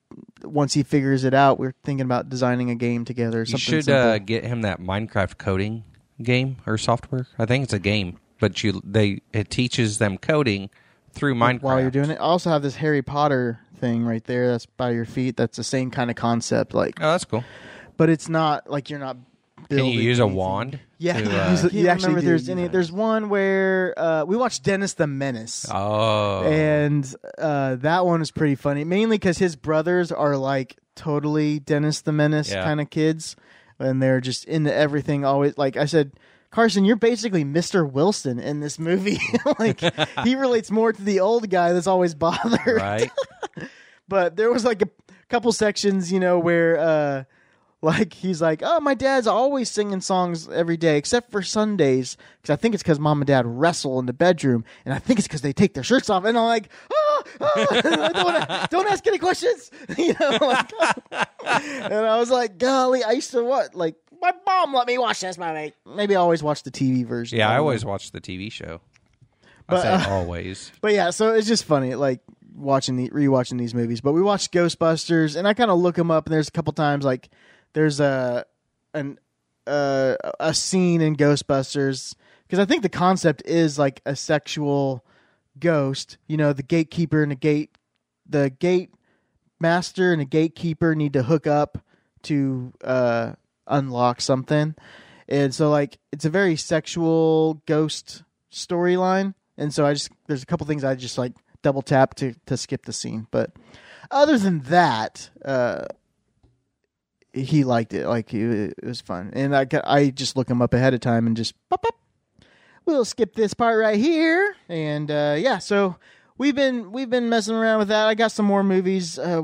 once 0.44 0.74
he 0.74 0.82
figures 0.82 1.24
it 1.24 1.32
out, 1.34 1.58
we're 1.58 1.74
thinking 1.84 2.04
about 2.04 2.28
designing 2.28 2.68
a 2.70 2.74
game 2.74 3.04
together. 3.06 3.38
Or 3.38 3.40
You 3.42 3.46
something 3.46 3.58
should 3.60 3.84
simple. 3.86 4.10
uh, 4.10 4.18
get 4.18 4.44
him 4.44 4.62
that 4.62 4.80
Minecraft 4.80 5.38
coding 5.38 5.84
game 6.22 6.56
or 6.66 6.76
software. 6.76 7.26
I 7.38 7.46
think 7.46 7.64
it's 7.64 7.72
a 7.72 7.78
game, 7.78 8.18
but 8.40 8.62
you 8.62 8.80
they 8.84 9.20
it 9.32 9.48
teaches 9.50 9.98
them 9.98 10.18
coding 10.18 10.68
through 11.12 11.34
Minecraft 11.34 11.62
while 11.62 11.80
you're 11.80 11.90
doing 11.90 12.10
it. 12.10 12.14
I 12.16 12.24
also 12.24 12.50
have 12.50 12.60
this 12.62 12.76
Harry 12.76 13.00
Potter 13.02 13.58
thing 13.78 14.04
right 14.04 14.24
there. 14.24 14.48
That's 14.48 14.66
by 14.66 14.90
your 14.90 15.06
feet. 15.06 15.36
That's 15.38 15.56
the 15.56 15.64
same 15.64 15.90
kind 15.90 16.10
of 16.10 16.16
concept. 16.16 16.74
Like, 16.74 16.98
Oh, 17.00 17.12
that's 17.12 17.24
cool. 17.24 17.42
but 17.96 18.10
it's 18.10 18.28
not 18.28 18.68
like 18.70 18.90
you're 18.90 18.98
not 18.98 19.16
Can 19.68 19.84
you 19.86 20.00
use 20.00 20.18
a 20.18 20.22
anything. 20.22 20.36
wand? 20.36 20.80
Yeah, 20.98 21.14
to, 21.20 21.24
you, 21.30 21.30
uh, 21.36 21.50
use- 21.50 21.62
you 21.64 21.70
Can't 21.70 21.86
actually 21.88 22.06
remember 22.14 22.18
if 22.18 22.24
there's 22.24 22.46
There's, 22.46 22.58
any- 22.58 22.68
there's 22.68 22.92
one 22.92 23.28
where 23.28 23.94
uh, 23.98 24.24
we 24.24 24.36
watched 24.36 24.62
Dennis 24.62 24.94
the 24.94 25.06
Menace. 25.06 25.66
oh, 25.70 26.44
and 26.44 27.14
uh, 27.38 27.76
that 27.76 28.06
one 28.06 28.22
is 28.22 28.30
pretty 28.30 28.54
funny. 28.54 28.84
Mainly 28.84 29.16
because 29.18 29.38
his 29.38 29.56
brothers 29.56 30.10
are 30.12 30.36
like 30.36 30.76
totally 30.94 31.58
Dennis 31.58 32.00
the 32.02 32.12
Menace 32.12 32.50
Yeah. 32.50 32.64
kind 32.64 32.80
of 32.80 32.88
kids, 32.90 33.36
and 33.78 34.02
they're 34.02 34.20
just 34.20 34.44
into 34.46 34.72
everything. 34.72 35.24
Always, 35.24 35.58
like 35.58 35.76
I 35.76 35.84
said, 35.86 36.12
Carson, 36.50 36.84
you're 36.86 36.96
basically 36.96 37.44
Mister 37.44 37.84
Wilson 37.84 38.38
in 38.38 38.60
this 38.60 38.78
movie. 38.78 39.18
like 39.58 39.80
he 40.24 40.34
relates 40.36 40.70
more 40.70 40.92
to 40.92 41.02
the 41.02 41.20
old 41.20 41.50
guy 41.50 41.72
that's 41.72 41.86
always 41.88 42.14
bothered. 42.14 42.66
right. 42.66 43.10
But 44.08 44.36
there 44.36 44.52
was 44.52 44.64
like 44.64 44.82
a 44.82 44.88
couple 45.28 45.50
sections, 45.52 46.12
you 46.12 46.20
know, 46.20 46.38
where 46.38 46.78
uh 46.78 47.24
like 47.86 48.12
he's 48.12 48.42
like, 48.42 48.62
"Oh, 48.64 48.80
my 48.80 48.94
dad's 48.94 49.26
always 49.26 49.70
singing 49.70 50.00
songs 50.00 50.48
every 50.48 50.76
day 50.76 50.98
except 50.98 51.30
for 51.30 51.40
Sundays 51.40 52.16
because 52.42 52.52
I 52.52 52.56
think 52.56 52.74
it's 52.74 52.82
because 52.82 52.98
mom 52.98 53.20
and 53.20 53.26
dad 53.26 53.46
wrestle 53.46 53.98
in 54.00 54.06
the 54.06 54.12
bedroom, 54.12 54.64
and 54.84 54.92
I 54.92 54.98
think 54.98 55.18
it's 55.20 55.28
because 55.28 55.42
they 55.42 55.52
take 55.52 55.74
their 55.74 55.84
shirts 55.84 56.10
off." 56.10 56.24
And 56.24 56.36
I'm 56.36 56.44
like, 56.44 56.68
"Oh, 56.92 57.22
don't, 57.82 58.70
don't 58.70 58.90
ask 58.90 59.06
any 59.06 59.18
questions," 59.18 59.70
you 59.96 60.14
know. 60.20 60.38
Like, 60.40 60.72
and 61.44 61.94
I 61.94 62.18
was 62.18 62.30
like, 62.30 62.58
"Golly, 62.58 63.04
I 63.04 63.12
used 63.12 63.30
to 63.30 63.42
what 63.42 63.74
like." 63.74 63.94
My 64.18 64.32
mom 64.46 64.72
let 64.72 64.86
me 64.86 64.96
watch 64.96 65.20
this 65.20 65.36
movie. 65.36 65.74
Maybe 65.84 66.16
I 66.16 66.20
always 66.20 66.42
watch 66.42 66.62
the 66.62 66.70
TV 66.70 67.06
version. 67.06 67.38
Yeah, 67.38 67.50
I 67.50 67.56
know. 67.56 67.60
always 67.60 67.84
watch 67.84 68.12
the 68.12 68.20
TV 68.20 68.50
show. 68.50 68.80
But, 69.68 69.84
I 69.84 69.98
say 70.00 70.10
uh, 70.10 70.14
always. 70.14 70.72
But 70.80 70.94
yeah, 70.94 71.10
so 71.10 71.34
it's 71.34 71.46
just 71.46 71.64
funny, 71.64 71.94
like 71.94 72.20
watching 72.56 72.96
the 72.96 73.10
rewatching 73.10 73.58
these 73.58 73.74
movies. 73.74 74.00
But 74.00 74.12
we 74.12 74.22
watched 74.22 74.52
Ghostbusters, 74.52 75.36
and 75.36 75.46
I 75.46 75.52
kind 75.52 75.70
of 75.70 75.78
look 75.78 75.96
them 75.96 76.10
up, 76.10 76.26
and 76.26 76.32
there's 76.32 76.48
a 76.48 76.52
couple 76.52 76.72
times 76.72 77.04
like 77.04 77.28
there's 77.72 78.00
a 78.00 78.44
an 78.94 79.18
uh, 79.66 80.16
a 80.38 80.54
scene 80.54 81.00
in 81.00 81.16
Ghostbusters 81.16 82.14
because 82.46 82.58
I 82.58 82.64
think 82.64 82.82
the 82.82 82.88
concept 82.88 83.42
is 83.44 83.78
like 83.78 84.00
a 84.06 84.14
sexual 84.14 85.04
ghost. 85.58 86.18
You 86.26 86.36
know, 86.36 86.52
the 86.52 86.62
gatekeeper 86.62 87.22
and 87.22 87.32
the 87.32 87.36
gate, 87.36 87.76
the 88.28 88.50
gate 88.50 88.94
master 89.60 90.12
and 90.12 90.20
the 90.20 90.26
gatekeeper 90.26 90.94
need 90.94 91.12
to 91.14 91.24
hook 91.24 91.46
up 91.46 91.78
to 92.22 92.72
uh, 92.84 93.32
unlock 93.66 94.20
something, 94.20 94.74
and 95.28 95.54
so 95.54 95.70
like 95.70 95.98
it's 96.12 96.24
a 96.24 96.30
very 96.30 96.56
sexual 96.56 97.62
ghost 97.66 98.22
storyline. 98.52 99.34
And 99.58 99.72
so 99.72 99.86
I 99.86 99.94
just 99.94 100.10
there's 100.26 100.42
a 100.42 100.46
couple 100.46 100.66
things 100.66 100.84
I 100.84 100.94
just 100.94 101.18
like 101.18 101.32
double 101.62 101.82
tap 101.82 102.14
to 102.16 102.34
to 102.46 102.56
skip 102.56 102.84
the 102.86 102.92
scene, 102.92 103.26
but 103.30 103.52
other 104.10 104.38
than 104.38 104.60
that, 104.60 105.30
uh, 105.44 105.86
he 107.36 107.64
liked 107.64 107.92
it. 107.92 108.06
Like 108.06 108.32
it, 108.34 108.74
it 108.78 108.84
was 108.84 109.00
fun, 109.00 109.30
and 109.34 109.54
I 109.56 109.66
I 109.84 110.10
just 110.10 110.36
look 110.36 110.48
him 110.48 110.62
up 110.62 110.74
ahead 110.74 110.94
of 110.94 111.00
time 111.00 111.26
and 111.26 111.36
just 111.36 111.54
pop 111.68 111.84
up. 111.86 111.94
We'll 112.84 113.04
skip 113.04 113.34
this 113.34 113.54
part 113.54 113.78
right 113.78 113.98
here, 113.98 114.56
and 114.68 115.10
uh, 115.10 115.36
yeah. 115.38 115.58
So 115.58 115.96
we've 116.38 116.54
been 116.54 116.92
we've 116.92 117.10
been 117.10 117.28
messing 117.28 117.54
around 117.54 117.80
with 117.80 117.88
that. 117.88 118.06
I 118.06 118.14
got 118.14 118.32
some 118.32 118.46
more 118.46 118.62
movies. 118.62 119.18
Uh, 119.18 119.42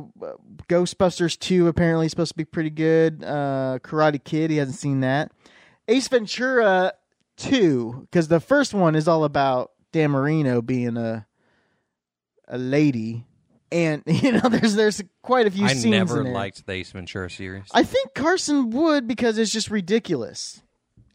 Ghostbusters 0.69 1.39
two 1.39 1.69
apparently 1.69 2.07
is 2.07 2.13
supposed 2.13 2.33
to 2.33 2.37
be 2.37 2.45
pretty 2.45 2.71
good. 2.71 3.25
Uh, 3.25 3.79
Karate 3.83 4.23
Kid, 4.23 4.51
he 4.51 4.59
hasn't 4.59 4.79
seen 4.79 5.01
that. 5.01 5.33
Ace 5.89 6.09
Ventura 6.09 6.93
two, 7.37 8.07
because 8.11 8.29
the 8.29 8.41
first 8.41 8.75
one 8.75 8.95
is 8.95 9.09
all 9.09 9.25
about 9.25 9.73
Dan 9.93 10.13
Marino 10.13 10.63
being 10.63 10.97
a 10.97 11.27
a 12.49 12.59
lady, 12.59 13.27
and 13.73 14.03
you 14.07 14.33
know 14.33 14.49
there's 14.49 14.75
there's 14.75 15.03
quite 15.23 15.47
a 15.47 15.51
few 15.51 15.65
I 15.65 15.69
scenes 15.69 15.87
never 15.87 16.19
in 16.19 16.25
there. 16.25 16.35
liked 16.35 16.65
the 16.67 16.73
Ace 16.73 16.93
Ventura 16.93 17.31
series. 17.31 17.65
I 17.73 17.83
think 17.83 18.15
Carson 18.15 18.71
would 18.71 19.09
because 19.09 19.39
it's 19.39 19.51
just 19.53 19.71
ridiculous. 19.71 20.63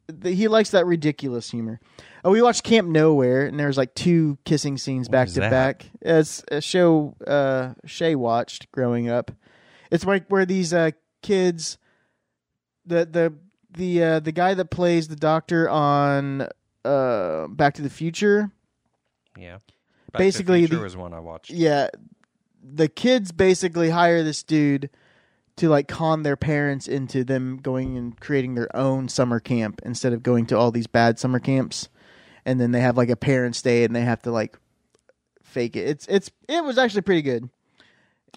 The- 0.07 0.31
He 0.33 0.47
likes 0.47 0.71
that 0.71 0.85
ridiculous 0.85 1.51
humor. 1.51 1.79
Oh, 2.23 2.31
we 2.31 2.41
watched 2.41 2.63
Camp 2.63 2.87
Nowhere, 2.89 3.45
and 3.45 3.57
there 3.59 3.67
was 3.67 3.77
like 3.77 3.93
two 3.93 4.37
kissing 4.43 4.77
scenes 4.77 5.07
back 5.07 5.27
is 5.27 5.35
to 5.35 5.41
that? 5.41 5.51
back. 5.51 5.85
It's 6.01 6.43
a 6.51 6.59
show 6.61 7.15
uh, 7.25 7.73
Shay 7.85 8.15
watched 8.15 8.71
growing 8.71 9.07
up. 9.09 9.31
It's 9.91 10.05
like 10.05 10.27
where 10.27 10.45
these 10.45 10.73
uh, 10.73 10.91
kids, 11.21 11.77
the 12.85 13.05
the 13.05 13.33
the 13.71 14.03
uh, 14.03 14.19
the 14.19 14.31
guy 14.31 14.53
that 14.55 14.71
plays 14.71 15.07
the 15.07 15.15
doctor 15.15 15.69
on 15.69 16.47
uh, 16.83 17.47
Back 17.47 17.75
to 17.75 17.81
the 17.81 17.89
Future, 17.89 18.49
yeah. 19.37 19.57
basically 20.17 20.61
the, 20.61 20.67
Future 20.67 20.77
the- 20.77 20.83
was 20.83 20.97
one 20.97 21.13
I 21.13 21.19
watched. 21.19 21.51
yeah, 21.51 21.89
the 22.75 22.87
kids 22.87 23.31
basically 23.31 23.89
hire 23.89 24.23
this 24.23 24.43
dude 24.43 24.89
to 25.57 25.69
like 25.69 25.87
con 25.87 26.23
their 26.23 26.35
parents 26.37 26.87
into 26.87 27.23
them 27.23 27.57
going 27.57 27.97
and 27.97 28.19
creating 28.19 28.55
their 28.55 28.73
own 28.75 29.09
summer 29.09 29.39
camp 29.39 29.81
instead 29.83 30.13
of 30.13 30.21
going 30.23 30.45
to 30.47 30.57
all 30.57 30.71
these 30.71 30.87
bad 30.87 31.17
summer 31.19 31.39
camps. 31.39 31.89
And 32.45 32.59
then 32.61 32.71
they 32.71 32.79
have 32.81 32.95
like 32.97 33.09
a 33.09 33.15
parents' 33.15 33.61
day 33.61 33.83
and 33.83 33.95
they 33.95 34.01
have 34.01 34.21
to 34.23 34.31
like 34.31 34.57
fake 35.43 35.75
it. 35.75 35.87
It's 35.87 36.05
it's 36.07 36.31
it 36.47 36.63
was 36.63 36.77
actually 36.77 37.01
pretty 37.01 37.21
good. 37.23 37.49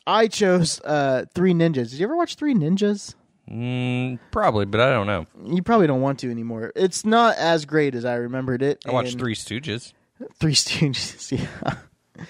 I 0.06 0.28
chose 0.28 0.80
uh 0.80 1.26
Three 1.34 1.52
Ninjas. 1.52 1.90
Did 1.90 1.94
you 1.94 2.06
ever 2.06 2.16
watch 2.16 2.36
Three 2.36 2.54
Ninjas? 2.54 3.14
Mm, 3.50 4.18
probably, 4.30 4.64
but 4.64 4.80
I 4.80 4.90
don't 4.90 5.06
know. 5.08 5.26
You 5.44 5.62
probably 5.62 5.88
don't 5.88 6.00
want 6.00 6.20
to 6.20 6.30
anymore. 6.30 6.72
It's 6.76 7.04
not 7.04 7.36
as 7.36 7.64
great 7.64 7.94
as 7.94 8.04
I 8.04 8.14
remembered 8.14 8.62
it. 8.62 8.80
I 8.86 8.92
watched 8.92 9.12
and- 9.12 9.20
Three 9.20 9.34
Stooges. 9.34 9.92
Three 10.38 10.54
Stooges. 10.54 11.32
Yeah. 11.66 12.24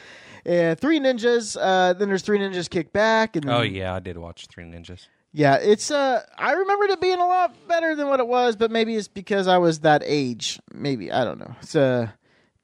Yeah, 0.45 0.75
Three 0.75 0.99
Ninjas. 1.01 1.57
Uh, 1.61 1.93
then 1.93 2.09
there's 2.09 2.23
Three 2.23 2.39
Ninjas 2.39 2.69
Kick 2.71 2.93
Back, 2.93 3.37
and 3.37 3.45
then, 3.47 3.55
Oh 3.55 3.63
yeah, 3.63 3.95
I 3.95 3.99
did 4.01 4.17
watch 4.19 4.47
Three 4.47 4.65
Ninjas. 4.65 5.07
yeah. 5.33 5.57
It's 5.57 5.91
uh, 5.91 6.23
I 6.39 6.53
remembered 6.53 6.91
it 6.91 7.01
being 7.01 7.19
a 7.21 7.27
lot 7.27 7.55
better 7.69 7.95
than 7.95 8.09
what 8.09 8.21
it 8.21 8.27
was, 8.27 8.57
but 8.57 8.71
maybe 8.71 8.97
it's 8.97 9.09
because 9.09 9.47
I 9.49 9.59
was 9.59 9.81
that 9.81 10.03
age. 10.05 10.59
Maybe 10.73 11.13
I 11.13 11.25
don't 11.25 11.39
know. 11.39 11.55
It's 11.63 11.75
a 11.75 12.15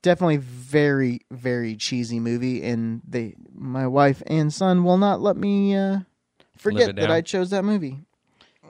definitely 0.02 0.36
very 0.38 1.20
very 1.30 1.76
cheesy 1.76 2.20
movie, 2.20 2.62
and 2.64 3.02
they, 3.06 3.34
my 3.52 3.86
wife 3.86 4.22
and 4.26 4.52
son, 4.52 4.84
will 4.84 4.98
not 4.98 5.20
let 5.20 5.36
me 5.36 5.76
uh, 5.76 5.98
forget 6.56 6.90
it 6.90 6.96
that 6.96 7.02
down. 7.02 7.10
I 7.10 7.20
chose 7.20 7.50
that 7.50 7.64
movie. 7.64 8.00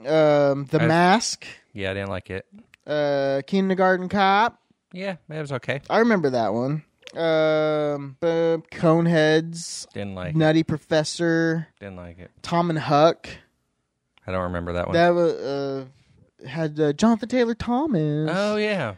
Um, 0.05 0.65
The 0.65 0.79
I- 0.81 0.87
Mask, 0.87 1.45
Yeah, 1.73 1.91
I 1.91 1.93
didn't 1.95 2.09
like 2.09 2.29
it. 2.29 2.45
uh, 2.85 3.41
Kindergarten 3.47 4.09
Cop. 4.09 4.61
Yeah, 4.93 5.15
it 5.29 5.39
was 5.39 5.51
okay. 5.53 5.81
I 5.89 5.99
remember 5.99 6.29
that 6.31 6.53
one. 6.53 6.83
Um, 7.15 8.17
uh, 8.21 8.57
Coneheads, 8.71 9.87
Didn't 9.93 10.15
like. 10.15 10.29
it. 10.31 10.35
Nutty 10.35 10.63
Professor, 10.63 11.67
Didn't 11.79 11.95
like 11.97 12.19
it. 12.19 12.31
Tom 12.41 12.69
and 12.69 12.79
Huck. 12.79 13.29
I 14.25 14.31
don't 14.31 14.43
remember 14.43 14.73
that 14.73 14.87
one. 14.87 14.93
That 14.93 15.09
was 15.13 15.33
uh, 15.33 15.85
had 16.47 16.79
uh, 16.79 16.93
Jonathan 16.93 17.29
Taylor 17.29 17.55
Thomas. 17.55 18.29
oh 18.33 18.57
yeah, 18.57 18.95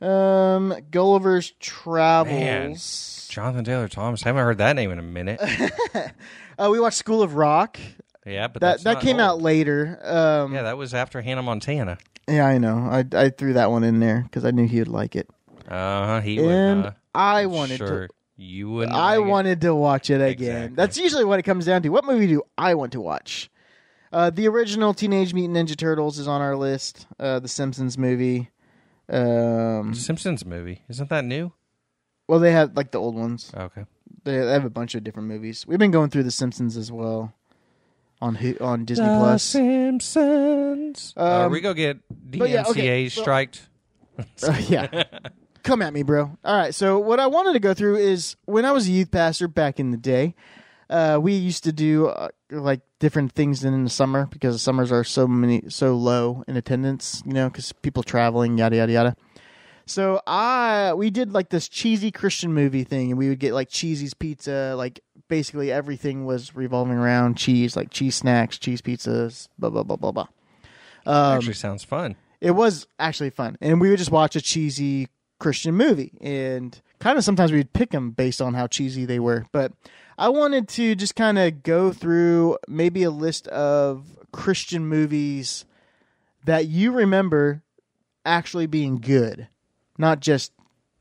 Um, 0.00 0.74
Gulliver's 0.90 1.52
Travels. 1.60 3.28
Jonathan 3.30 3.64
Taylor 3.64 3.88
Thomas. 3.88 4.24
I 4.24 4.30
haven't 4.30 4.42
heard 4.42 4.58
that 4.58 4.74
name 4.76 4.90
in 4.90 4.98
a 4.98 5.02
minute. 5.02 5.40
Uh, 6.58 6.68
we 6.70 6.78
watched 6.78 6.98
School 6.98 7.22
of 7.22 7.36
Rock. 7.36 7.78
Yeah, 8.26 8.46
but 8.48 8.60
That 8.60 8.72
that's 8.72 8.84
that 8.84 8.92
not 8.94 9.02
came 9.02 9.18
out 9.18 9.34
old. 9.36 9.42
later. 9.42 9.98
Um, 10.02 10.52
Yeah, 10.52 10.58
yeah, 10.58 10.62
that 10.64 10.76
was 10.76 10.92
after 10.92 11.22
Hannah 11.22 11.42
Montana. 11.42 11.96
Yeah, 12.28 12.44
I 12.46 12.58
know. 12.58 12.86
I 12.92 13.02
I 13.18 13.30
threw 13.30 13.54
that 13.54 13.70
one 13.70 13.82
in 13.82 13.98
there 14.00 14.24
because 14.24 14.44
I 14.44 14.50
knew 14.50 14.66
he 14.68 14.78
would 14.78 14.86
like 14.88 15.16
it, 15.16 15.26
Uh 15.68 16.06
huh. 16.06 16.20
He 16.20 16.38
and 16.38 16.82
would. 16.84 16.86
Uh, 16.86 16.92
I 17.14 17.46
wanted 17.46 17.78
sure 17.78 18.08
to. 18.08 18.14
you 18.36 18.70
wouldn't. 18.70 18.96
I 18.96 19.16
it. 19.16 19.18
wanted 19.20 19.60
to 19.62 19.74
watch 19.74 20.10
it 20.10 20.20
again. 20.20 20.30
Exactly. 20.56 20.76
That's 20.76 20.96
usually 20.98 21.24
what 21.24 21.38
it 21.38 21.42
comes 21.42 21.66
down 21.66 21.82
to. 21.82 21.88
What 21.88 22.04
movie 22.04 22.26
do 22.26 22.42
I 22.58 22.74
want 22.74 22.92
to 22.92 23.00
watch? 23.00 23.50
Uh, 24.12 24.30
the 24.30 24.48
original 24.48 24.92
Teenage 24.94 25.32
Mutant 25.34 25.56
Ninja 25.68 25.76
Turtles 25.76 26.18
is 26.18 26.26
on 26.26 26.40
our 26.40 26.56
list. 26.56 27.06
Uh, 27.18 27.38
the 27.38 27.48
Simpsons 27.48 27.96
movie. 27.96 28.50
Um, 29.08 29.94
Simpsons 29.94 30.44
movie. 30.44 30.82
Isn't 30.88 31.08
that 31.10 31.24
new? 31.24 31.52
well, 32.28 32.38
they 32.38 32.52
have 32.52 32.76
like 32.76 32.92
the 32.92 32.98
old 32.98 33.14
ones. 33.16 33.50
Okay. 33.56 33.84
They, 34.24 34.38
they 34.38 34.52
have 34.52 34.64
a 34.64 34.70
bunch 34.70 34.94
of 34.94 35.02
different 35.02 35.28
movies. 35.28 35.66
We've 35.66 35.78
been 35.80 35.90
going 35.90 36.10
through 36.10 36.22
the 36.24 36.30
Simpsons 36.30 36.76
as 36.76 36.92
well 36.92 37.32
on 38.20 38.36
on 38.60 38.84
Disney 38.84 39.06
Plus. 39.06 39.42
Simpsons. 39.42 41.12
uh, 41.16 41.46
Um, 41.46 41.52
we 41.52 41.60
go 41.60 41.74
get 41.74 41.98
but 42.08 42.50
yeah, 42.50 42.64
okay, 42.68 43.08
DMCA 43.08 43.10
striked. 43.10 43.68
Uh, 44.42 44.60
yeah. 44.68 45.04
Come 45.62 45.82
at 45.82 45.92
me, 45.92 46.02
bro. 46.02 46.38
All 46.44 46.56
right. 46.56 46.74
So 46.74 46.98
what 46.98 47.20
I 47.20 47.26
wanted 47.26 47.52
to 47.52 47.60
go 47.60 47.74
through 47.74 47.96
is 47.96 48.36
when 48.46 48.64
I 48.64 48.72
was 48.72 48.88
a 48.88 48.90
youth 48.90 49.10
pastor 49.10 49.48
back 49.48 49.78
in 49.78 49.90
the 49.90 49.96
day, 49.96 50.34
uh, 50.88 51.18
we 51.20 51.34
used 51.34 51.64
to 51.64 51.72
do 51.72 52.06
uh, 52.08 52.28
like 52.50 52.80
different 52.98 53.32
things 53.32 53.64
in 53.64 53.84
the 53.84 53.90
summer 53.90 54.26
because 54.26 54.54
the 54.54 54.58
summers 54.58 54.90
are 54.90 55.04
so 55.04 55.28
many 55.28 55.62
so 55.68 55.94
low 55.94 56.42
in 56.48 56.56
attendance, 56.56 57.22
you 57.26 57.32
know, 57.32 57.48
because 57.48 57.72
people 57.72 58.02
traveling, 58.02 58.58
yada 58.58 58.76
yada 58.76 58.92
yada. 58.92 59.16
So 59.86 60.20
I 60.26 60.94
we 60.94 61.10
did 61.10 61.32
like 61.32 61.50
this 61.50 61.68
cheesy 61.68 62.10
Christian 62.10 62.52
movie 62.52 62.84
thing, 62.84 63.10
and 63.10 63.18
we 63.18 63.28
would 63.28 63.38
get 63.38 63.54
like 63.54 63.68
Cheesy's 63.68 64.14
Pizza. 64.14 64.74
Like 64.76 65.00
basically 65.28 65.70
everything 65.70 66.24
was 66.24 66.54
revolving 66.54 66.96
around 66.96 67.36
cheese, 67.36 67.76
like 67.76 67.90
cheese 67.90 68.16
snacks, 68.16 68.58
cheese 68.58 68.82
pizzas, 68.82 69.48
blah 69.58 69.70
blah 69.70 69.82
blah 69.82 69.96
blah 69.96 70.12
blah. 70.12 70.26
Um, 71.06 71.36
Actually, 71.36 71.54
sounds 71.54 71.84
fun. 71.84 72.16
it 72.40 72.50
was 72.52 72.86
actually 72.98 73.30
fun, 73.30 73.56
and 73.60 73.80
we 73.80 73.90
would 73.90 73.98
just 73.98 74.10
watch 74.10 74.36
a 74.36 74.40
cheesy 74.40 75.08
Christian 75.40 75.74
movie, 75.74 76.12
and 76.20 76.80
kind 77.00 77.18
of 77.18 77.24
sometimes 77.24 77.50
we'd 77.50 77.72
pick 77.72 77.90
them 77.90 78.12
based 78.12 78.40
on 78.40 78.54
how 78.54 78.68
cheesy 78.68 79.04
they 79.04 79.18
were. 79.18 79.46
But 79.50 79.72
I 80.16 80.28
wanted 80.28 80.68
to 80.68 80.94
just 80.94 81.16
kind 81.16 81.36
of 81.38 81.64
go 81.64 81.92
through 81.92 82.58
maybe 82.68 83.02
a 83.02 83.10
list 83.10 83.48
of 83.48 84.06
Christian 84.30 84.86
movies 84.86 85.64
that 86.44 86.68
you 86.68 86.92
remember 86.92 87.62
actually 88.24 88.66
being 88.66 88.98
good, 88.98 89.48
not 89.98 90.20
just 90.20 90.52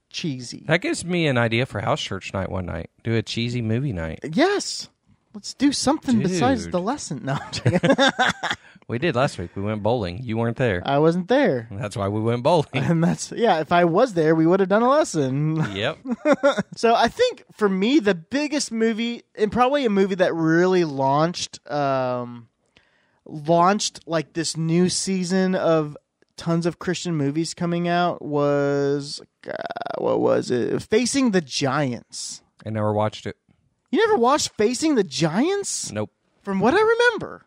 cheesy. 0.09 0.63
That 0.67 0.81
gives 0.81 1.05
me 1.05 1.27
an 1.27 1.37
idea 1.37 1.65
for 1.65 1.81
house 1.81 2.01
church 2.01 2.33
night 2.33 2.49
one 2.49 2.65
night. 2.65 2.89
Do 3.03 3.13
a 3.15 3.21
cheesy 3.21 3.61
movie 3.61 3.93
night. 3.93 4.19
Yes. 4.33 4.89
Let's 5.33 5.53
do 5.53 5.71
something 5.71 6.19
besides 6.19 6.69
the 6.69 6.81
lesson. 6.81 7.23
No. 7.23 7.37
We 8.89 8.97
did 8.97 9.15
last 9.15 9.37
week. 9.37 9.51
We 9.55 9.61
went 9.61 9.83
bowling. 9.83 10.23
You 10.23 10.35
weren't 10.35 10.57
there. 10.57 10.81
I 10.83 10.97
wasn't 10.97 11.27
there. 11.27 11.67
That's 11.69 11.95
why 11.95 12.07
we 12.07 12.19
went 12.21 12.41
bowling. 12.41 12.65
And 12.73 13.03
that's, 13.03 13.31
yeah, 13.31 13.59
if 13.59 13.71
I 13.71 13.85
was 13.85 14.15
there, 14.15 14.33
we 14.33 14.47
would 14.47 14.59
have 14.61 14.67
done 14.67 14.81
a 14.81 14.89
lesson. 14.89 15.63
yep. 15.75 15.99
So 16.75 16.95
I 16.95 17.07
think 17.07 17.43
for 17.53 17.69
me, 17.69 17.99
the 17.99 18.15
biggest 18.15 18.71
movie, 18.71 19.21
and 19.35 19.51
probably 19.51 19.85
a 19.85 19.91
movie 19.91 20.15
that 20.15 20.33
really 20.33 20.85
launched, 20.85 21.59
um, 21.69 22.47
launched 23.25 23.99
like 24.07 24.33
this 24.33 24.57
new 24.57 24.89
season 24.89 25.53
of 25.53 25.95
tons 26.35 26.65
of 26.65 26.79
Christian 26.79 27.15
movies 27.15 27.53
coming 27.53 27.87
out 27.87 28.23
was 28.23 29.21
uh, 29.47 29.53
what 29.99 30.19
was 30.19 30.49
it? 30.49 30.81
Facing 30.81 31.29
the 31.29 31.41
Giants. 31.41 32.41
I 32.65 32.71
never 32.71 32.91
watched 32.91 33.27
it. 33.27 33.37
You 33.91 33.99
never 33.99 34.17
watched 34.17 34.49
Facing 34.57 34.95
the 34.95 35.03
Giants? 35.03 35.91
Nope. 35.91 36.09
From 36.41 36.59
what 36.59 36.73
I 36.73 36.81
remember, 36.81 37.45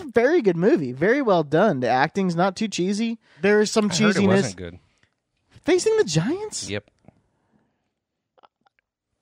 it's 0.00 0.08
a 0.08 0.12
very 0.12 0.42
good 0.42 0.56
movie. 0.56 0.92
Very 0.92 1.22
well 1.22 1.42
done. 1.42 1.80
The 1.80 1.88
acting's 1.88 2.36
not 2.36 2.56
too 2.56 2.68
cheesy. 2.68 3.18
There 3.42 3.60
is 3.60 3.70
some 3.70 3.90
I 3.90 3.94
heard 3.94 4.16
it 4.16 4.20
cheesiness. 4.20 4.26
wasn't 4.26 4.56
good. 4.56 4.78
Facing 5.62 5.96
the 5.96 6.04
Giants? 6.04 6.68
Yep. 6.68 6.90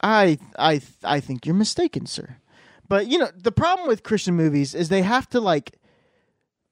I 0.00 0.38
I 0.58 0.80
I 1.02 1.20
think 1.20 1.44
you're 1.44 1.54
mistaken, 1.54 2.06
sir. 2.06 2.36
But 2.88 3.08
you 3.08 3.18
know, 3.18 3.30
the 3.36 3.52
problem 3.52 3.88
with 3.88 4.02
Christian 4.02 4.34
movies 4.34 4.74
is 4.74 4.88
they 4.88 5.02
have 5.02 5.28
to 5.30 5.40
like 5.40 5.72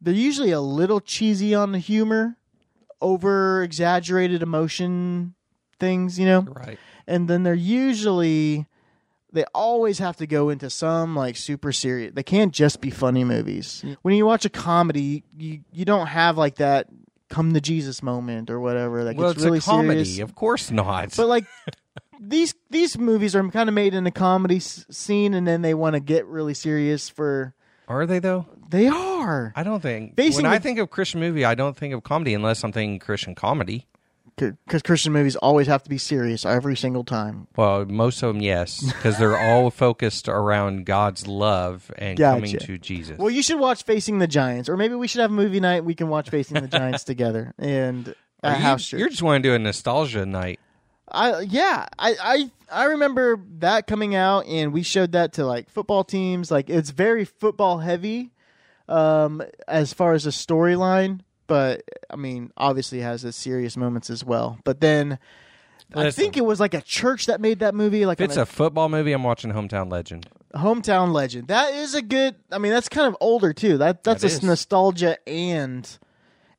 they're 0.00 0.14
usually 0.14 0.52
a 0.52 0.60
little 0.60 1.00
cheesy 1.00 1.54
on 1.54 1.72
the 1.72 1.78
humor, 1.78 2.36
over 3.00 3.62
exaggerated 3.62 4.42
emotion 4.42 5.34
things, 5.80 6.18
you 6.18 6.26
know? 6.26 6.42
Right. 6.42 6.78
And 7.06 7.28
then 7.28 7.42
they're 7.42 7.54
usually 7.54 8.66
they 9.36 9.44
always 9.54 9.98
have 10.00 10.16
to 10.16 10.26
go 10.26 10.48
into 10.50 10.68
some 10.70 11.14
like 11.14 11.36
super 11.36 11.70
serious. 11.72 12.12
They 12.14 12.22
can't 12.24 12.52
just 12.52 12.80
be 12.80 12.90
funny 12.90 13.22
movies. 13.24 13.82
Mm. 13.84 13.96
When 14.02 14.14
you 14.14 14.26
watch 14.26 14.44
a 14.44 14.50
comedy, 14.50 15.22
you 15.38 15.60
you 15.72 15.84
don't 15.84 16.08
have 16.08 16.36
like 16.36 16.56
that 16.56 16.88
come 17.28 17.54
to 17.54 17.60
Jesus 17.60 18.02
moment 18.02 18.50
or 18.50 18.58
whatever 18.60 19.04
that 19.04 19.16
Well, 19.16 19.28
gets 19.30 19.38
it's 19.38 19.44
really 19.44 19.58
a 19.58 19.60
comedy. 19.62 20.04
serious. 20.04 20.18
Of 20.28 20.34
course 20.34 20.70
not. 20.70 21.14
But 21.16 21.26
like 21.28 21.44
these 22.20 22.54
these 22.70 22.98
movies 22.98 23.36
are 23.36 23.48
kind 23.50 23.68
of 23.68 23.74
made 23.74 23.94
in 23.94 24.06
a 24.06 24.10
comedy 24.10 24.56
s- 24.56 24.84
scene, 24.90 25.34
and 25.34 25.46
then 25.46 25.62
they 25.62 25.74
want 25.74 25.94
to 25.94 26.00
get 26.00 26.26
really 26.26 26.54
serious 26.54 27.08
for. 27.08 27.54
Are 27.88 28.04
they 28.06 28.18
though? 28.18 28.46
They 28.68 28.88
are 28.88 29.52
I 29.54 29.62
don't 29.62 29.80
think. 29.80 30.16
Facing 30.16 30.42
when 30.42 30.52
I 30.52 30.58
think 30.58 30.78
of 30.80 30.90
Christian 30.90 31.20
movie, 31.20 31.44
I 31.44 31.54
don't 31.54 31.76
think 31.76 31.94
of 31.94 32.02
comedy 32.02 32.34
unless 32.34 32.64
I'm 32.64 32.72
thinking 32.72 32.98
Christian 32.98 33.34
comedy. 33.36 33.86
Because 34.36 34.82
Christian 34.82 35.12
movies 35.12 35.36
always 35.36 35.66
have 35.66 35.82
to 35.84 35.90
be 35.90 35.98
serious 35.98 36.44
every 36.44 36.76
single 36.76 37.04
time. 37.04 37.46
Well, 37.56 37.84
most 37.86 38.22
of 38.22 38.34
them, 38.34 38.42
yes, 38.42 38.84
because 38.84 39.18
they're 39.18 39.38
all 39.38 39.70
focused 39.70 40.28
around 40.28 40.84
God's 40.84 41.26
love 41.26 41.90
and 41.96 42.18
coming 42.18 42.58
to 42.58 42.78
Jesus. 42.78 43.18
Well, 43.18 43.30
you 43.30 43.42
should 43.42 43.58
watch 43.58 43.84
Facing 43.84 44.18
the 44.18 44.26
Giants, 44.26 44.68
or 44.68 44.76
maybe 44.76 44.94
we 44.94 45.08
should 45.08 45.22
have 45.22 45.30
a 45.30 45.34
movie 45.34 45.60
night. 45.60 45.84
We 45.84 45.94
can 45.94 46.08
watch 46.08 46.30
Facing 46.30 46.60
the 46.60 46.68
Giants 46.68 47.04
together 47.04 47.54
and 47.58 48.14
you, 48.44 48.50
house 48.50 48.86
church. 48.86 49.00
You're 49.00 49.08
just 49.08 49.22
want 49.22 49.42
to 49.42 49.48
do 49.48 49.54
a 49.54 49.58
nostalgia 49.58 50.26
night. 50.26 50.60
I 51.10 51.40
yeah, 51.40 51.86
I, 51.98 52.16
I 52.20 52.50
I 52.70 52.84
remember 52.86 53.40
that 53.58 53.86
coming 53.86 54.14
out, 54.14 54.46
and 54.46 54.72
we 54.72 54.82
showed 54.82 55.12
that 55.12 55.34
to 55.34 55.46
like 55.46 55.70
football 55.70 56.04
teams. 56.04 56.50
Like 56.50 56.68
it's 56.68 56.90
very 56.90 57.24
football 57.24 57.78
heavy, 57.78 58.32
um, 58.88 59.42
as 59.68 59.92
far 59.92 60.12
as 60.12 60.24
the 60.24 60.30
storyline. 60.30 61.20
But 61.46 61.82
I 62.10 62.16
mean, 62.16 62.52
obviously, 62.56 63.00
it 63.00 63.04
has 63.04 63.24
its 63.24 63.36
serious 63.36 63.76
moments 63.76 64.10
as 64.10 64.24
well. 64.24 64.58
But 64.64 64.80
then. 64.80 65.18
I 65.94 66.02
Listen. 66.02 66.20
think 66.20 66.36
it 66.36 66.44
was 66.44 66.58
like 66.58 66.74
a 66.74 66.80
church 66.80 67.26
that 67.26 67.40
made 67.40 67.60
that 67.60 67.72
movie, 67.72 68.06
like 68.06 68.20
If 68.20 68.24
it's 68.30 68.36
on 68.36 68.42
a 68.42 68.46
football 68.46 68.88
movie, 68.88 69.12
I'm 69.12 69.22
watching 69.22 69.52
Hometown 69.52 69.88
Legend. 69.88 70.26
hometown 70.52 71.12
legend. 71.12 71.46
That 71.46 71.74
is 71.74 71.94
a 71.94 72.02
good. 72.02 72.34
I 72.50 72.58
mean, 72.58 72.72
that's 72.72 72.88
kind 72.88 73.06
of 73.06 73.16
older 73.20 73.52
too. 73.52 73.78
That 73.78 74.02
that's 74.02 74.22
That 74.22 74.32
a 74.32 74.34
is. 74.34 74.42
nostalgia 74.42 75.16
and 75.28 75.88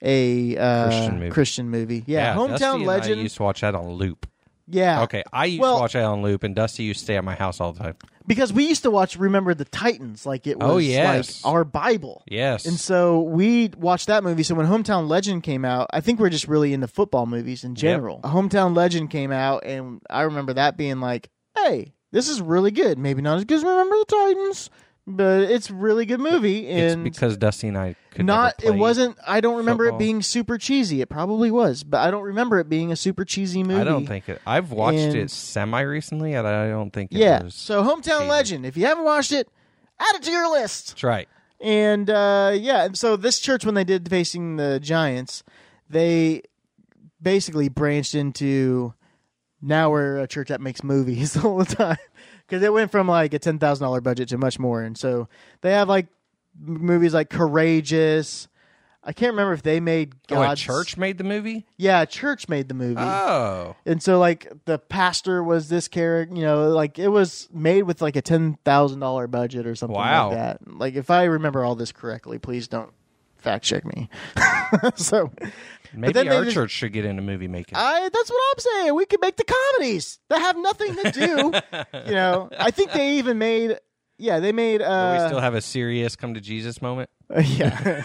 a 0.01 0.55
uh, 0.55 0.85
Christian 0.87 1.19
movie. 1.19 1.31
Christian 1.31 1.69
movie. 1.69 2.03
Yeah, 2.07 2.35
Dusty 2.35 2.53
hometown 2.63 2.75
and 2.75 2.85
legend. 2.85 3.19
I 3.19 3.23
used 3.23 3.35
to 3.35 3.43
watch 3.43 3.59
that 3.61 3.75
on 3.75 3.89
loop. 3.89 4.27
Yeah, 4.67 5.03
Okay, 5.03 5.23
I 5.31 5.45
used 5.45 5.61
Well- 5.61 5.75
to 5.77 5.81
watch 5.81 5.93
that 5.93 6.03
on 6.03 6.21
loop, 6.21 6.43
and 6.43 6.55
Dusty 6.55 6.83
used 6.83 6.99
to 6.99 7.03
stay 7.05 7.17
at 7.17 7.23
my 7.23 7.35
house 7.35 7.59
all 7.61 7.71
the 7.73 7.79
time. 7.83 7.95
because 8.27 8.51
we 8.51 8.67
used 8.67 8.83
to 8.83 8.91
watch 8.91 9.15
Remember 9.17 9.53
the 9.53 9.63
Titans 9.65 10.25
like 10.25 10.45
it 10.47 10.57
oh, 10.59 10.75
was 10.75 10.75
Oh, 10.75 10.77
yes. 10.79 11.43
like 11.43 11.53
our 11.53 11.63
Bible. 11.63 12.23
Yes, 12.27 12.65
And 12.65 12.77
so 12.79 13.21
we 13.21 13.69
watched 13.77 14.07
that 14.07 14.23
movie. 14.23 14.43
So 14.43 14.53
when 14.55 14.67
Hometown 14.67 15.07
Legend 15.07 15.43
came 15.43 15.63
out, 15.63 15.87
I 15.93 16.01
think 16.01 16.19
we're 16.19 16.29
just 16.29 16.47
really 16.47 16.73
into 16.73 16.87
football 16.87 17.25
movies 17.25 17.63
in 17.63 17.75
general. 17.75 18.19
Hometown 18.23 18.75
Legend 18.75 19.09
came 19.09 19.31
out, 19.31 19.63
and 19.65 20.01
I 20.09 20.23
remember 20.23 20.53
that 20.53 20.75
being 20.77 20.99
like, 20.99 21.29
"Hey, 21.55 21.93
this 22.11 22.27
is 22.27 22.41
really 22.41 22.71
good. 22.71 22.97
Maybe 22.97 23.21
not 23.21 23.37
as 23.37 23.45
good 23.45 23.57
as 23.57 23.63
Remember 23.63 23.95
the 23.97 24.05
Titans, 24.05 24.69
but 25.07 25.43
it's 25.49 25.69
a 25.69 25.73
really 25.73 26.05
good 26.05 26.19
movie." 26.19 26.67
it's 26.67 26.95
because 26.95 27.37
Dusty 27.37 27.69
and 27.69 27.77
I 27.77 27.95
could 28.11 28.25
not 28.25 28.63
it 28.63 28.71
wasn't. 28.75 29.17
I 29.25 29.39
don't 29.41 29.57
remember 29.57 29.85
football. 29.85 29.99
it 29.99 30.03
being 30.03 30.21
super 30.21 30.57
cheesy. 30.57 31.01
It 31.01 31.09
probably 31.09 31.49
was, 31.49 31.83
but 31.83 32.01
I 32.01 32.11
don't 32.11 32.23
remember 32.23 32.59
it 32.59 32.67
being 32.69 32.91
a 32.91 32.95
super 32.95 33.23
cheesy 33.25 33.63
movie. 33.63 33.79
I 33.79 33.83
don't 33.85 34.05
think 34.05 34.27
it. 34.29 34.41
I've 34.45 34.71
watched 34.71 34.97
And- 34.99 35.15
it 35.15 35.31
semi 35.31 35.81
recently, 35.81 36.33
and 36.33 36.45
I 36.47 36.67
don't 36.69 36.91
think 36.91 37.11
it 37.11 37.17
Yeah. 37.17 37.43
So 37.49 37.83
Hometown 37.83 38.19
cheesy. 38.19 38.29
Legend. 38.29 38.65
If 38.65 38.75
you 38.77 38.85
haven't 38.85 39.05
watched 39.05 39.31
it, 39.31 39.49
add 39.99 40.15
it 40.15 40.23
to 40.23 40.31
your 40.31 40.51
list. 40.51 40.89
That's 40.89 41.03
right. 41.03 41.29
And 41.59 42.09
uh, 42.09 42.51
yeah, 42.55 42.83
and 42.85 42.95
so 42.97 43.15
this 43.15 43.39
church, 43.39 43.65
when 43.65 43.73
they 43.73 43.83
did 43.83 44.09
facing 44.09 44.57
the 44.57 44.79
Giants, 44.79 45.43
they 45.89 46.43
basically 47.21 47.67
branched 47.69 48.13
into 48.13 48.93
now 49.59 49.89
we're 49.89 50.19
a 50.19 50.27
church 50.27 50.49
that 50.49 50.61
makes 50.61 50.83
movies 50.83 51.35
all 51.43 51.57
the 51.57 51.65
time 51.65 51.97
because 52.47 52.63
it 52.63 52.71
went 52.71 52.91
from 52.91 53.07
like 53.07 53.33
a 53.33 53.39
ten 53.39 53.59
thousand 53.59 53.83
dollar 53.85 54.01
budget 54.01 54.29
to 54.29 54.37
much 54.37 54.57
more, 54.59 54.81
and 54.81 54.97
so 54.97 55.27
they 55.61 55.71
have 55.71 55.89
like 55.89 56.07
movies 56.59 57.13
like 57.13 57.29
Courageous. 57.29 58.47
I 59.03 59.13
can't 59.13 59.31
remember 59.31 59.53
if 59.53 59.63
they 59.63 59.79
made 59.79 60.15
Oh, 60.31 60.41
a 60.41 60.53
church 60.53 60.97
made 60.97 61.17
the 61.17 61.23
movie. 61.23 61.65
Yeah, 61.77 62.03
church 62.03 62.49
made 62.49 62.67
the 62.67 62.73
movie. 62.73 62.99
Oh, 62.99 63.75
and 63.85 64.03
so 64.03 64.19
like 64.19 64.51
the 64.65 64.79
pastor 64.79 65.41
was 65.41 65.69
this 65.69 65.87
character 65.87 66.35
you 66.35 66.41
know 66.41 66.69
like 66.71 66.99
it 66.99 67.07
was 67.07 67.47
made 67.53 67.83
with 67.83 68.01
like 68.01 68.17
a 68.17 68.21
ten 68.21 68.57
thousand 68.65 68.99
dollar 68.99 69.27
budget 69.27 69.65
or 69.65 69.75
something 69.75 69.95
Wow. 69.95 70.29
like 70.29 70.37
that 70.37 70.67
like 70.67 70.95
if 70.95 71.09
i 71.09 71.23
remember 71.23 71.63
all 71.63 71.75
this 71.75 71.93
correctly 71.93 72.37
please 72.37 72.67
don't 72.67 72.91
fact 73.37 73.63
check 73.63 73.85
me 73.85 74.09
so 74.95 75.31
maybe 75.93 76.29
our 76.29 76.43
just- 76.43 76.53
church 76.53 76.71
should 76.71 76.93
get 76.93 77.05
into 77.05 77.21
movie 77.21 77.47
making. 77.47 77.77
i 77.77 78.09
that's 78.13 78.29
what 78.29 78.41
i'm 78.53 78.59
saying 78.59 78.95
we 78.95 79.05
could 79.05 79.21
make 79.21 79.35
the 79.37 79.43
comedies 79.43 80.19
that 80.29 80.39
have 80.39 80.57
nothing 80.57 80.95
to 80.95 81.11
do 81.11 81.51
you 82.07 82.15
know 82.15 82.49
i 82.59 82.71
think 82.71 82.91
they 82.91 83.17
even 83.17 83.37
made 83.37 83.77
yeah 84.17 84.39
they 84.39 84.51
made 84.51 84.79
But 84.79 84.85
uh 84.87 85.19
we 85.23 85.27
still 85.29 85.41
have 85.41 85.53
a 85.53 85.61
serious 85.61 86.15
come 86.15 86.33
to 86.33 86.41
Jesus 86.41 86.81
moment. 86.81 87.09
yeah 87.43 88.01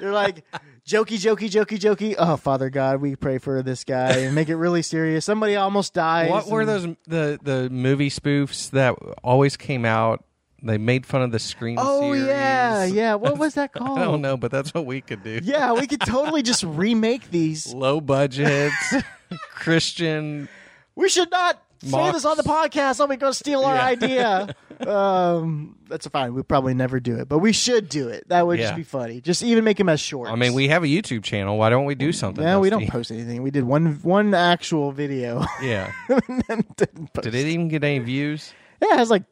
they're 0.00 0.12
like 0.12 0.44
jokey 0.86 1.18
jokey 1.18 1.48
jokey 1.48 1.78
jokey 1.78 2.14
oh 2.18 2.36
father 2.36 2.68
god 2.70 3.00
we 3.00 3.14
pray 3.16 3.38
for 3.38 3.62
this 3.62 3.84
guy 3.84 4.10
and 4.18 4.34
make 4.34 4.48
it 4.48 4.56
really 4.56 4.82
serious 4.82 5.24
somebody 5.24 5.56
almost 5.56 5.94
dies 5.94 6.30
What 6.30 6.48
were 6.48 6.64
those 6.64 6.84
the 7.06 7.38
the 7.42 7.70
movie 7.70 8.10
spoofs 8.10 8.70
that 8.70 8.94
always 9.22 9.56
came 9.56 9.84
out? 9.84 10.24
They 10.62 10.78
made 10.78 11.06
fun 11.06 11.22
of 11.22 11.32
the 11.32 11.38
screen. 11.38 11.76
Oh 11.80 12.12
series. 12.12 12.26
yeah, 12.26 12.84
yeah. 12.84 13.14
What 13.14 13.38
was 13.38 13.54
that 13.54 13.72
called? 13.72 13.98
I 13.98 14.04
don't 14.04 14.20
know, 14.20 14.36
but 14.36 14.50
that's 14.50 14.74
what 14.74 14.86
we 14.86 15.00
could 15.00 15.22
do. 15.22 15.40
Yeah, 15.42 15.72
we 15.72 15.86
could 15.86 16.00
totally 16.00 16.42
just 16.42 16.62
remake 16.64 17.30
these. 17.30 17.72
Low 17.72 18.00
budget 18.00 18.72
Christian. 19.54 20.48
We 20.96 21.08
should 21.08 21.30
not 21.30 21.62
say 21.82 22.12
this 22.12 22.24
on 22.24 22.36
the 22.36 22.42
podcast. 22.42 22.96
Somebody's 22.96 23.20
going 23.20 23.32
to 23.32 23.38
steal 23.38 23.64
our 23.64 23.74
Yeah. 23.74 23.86
idea. 23.86 24.54
um, 24.86 25.76
that's 25.88 26.06
fine. 26.08 26.34
We 26.34 26.42
probably 26.42 26.74
never 26.74 27.00
do 27.00 27.16
it, 27.16 27.28
but 27.28 27.38
we 27.38 27.52
should 27.52 27.88
do 27.88 28.08
it. 28.08 28.28
That 28.28 28.46
would 28.46 28.58
just 28.58 28.76
be 28.76 28.82
funny. 28.82 29.20
Just 29.20 29.42
even 29.42 29.64
make 29.64 29.76
them 29.78 29.88
as 29.88 30.00
short. 30.00 30.28
I 30.28 30.34
mean, 30.36 30.52
we 30.54 30.68
have 30.68 30.82
a 30.82 30.86
YouTube 30.86 31.22
channel. 31.22 31.56
Why 31.58 31.70
don't 31.70 31.84
we 31.86 31.94
do 31.94 32.12
something? 32.12 32.42
Yeah, 32.44 32.58
we 32.58 32.70
don't 32.70 32.88
post 32.88 33.10
anything. 33.10 33.42
We 33.42 33.50
did 33.50 33.64
one 33.64 33.94
one 34.02 34.34
actual 34.34 34.92
video. 34.92 35.44
Yeah. 35.62 35.90
and 36.08 36.42
then 36.48 36.64
didn't 36.76 37.12
post. 37.12 37.24
Did 37.24 37.34
it 37.34 37.46
even 37.46 37.68
get 37.68 37.82
any 37.84 37.98
views? 38.00 38.52
Yeah, 38.82 38.94
it 38.94 38.98
has 38.98 39.10
like 39.10 39.24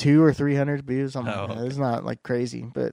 two 0.00 0.22
or 0.22 0.32
three 0.32 0.56
hundred 0.56 0.82
views. 0.86 1.12
Something 1.12 1.32
Oh, 1.34 1.46
like 1.46 1.58
that. 1.58 1.66
It's 1.66 1.76
not 1.76 2.04
like 2.04 2.22
crazy, 2.22 2.62
but 2.72 2.92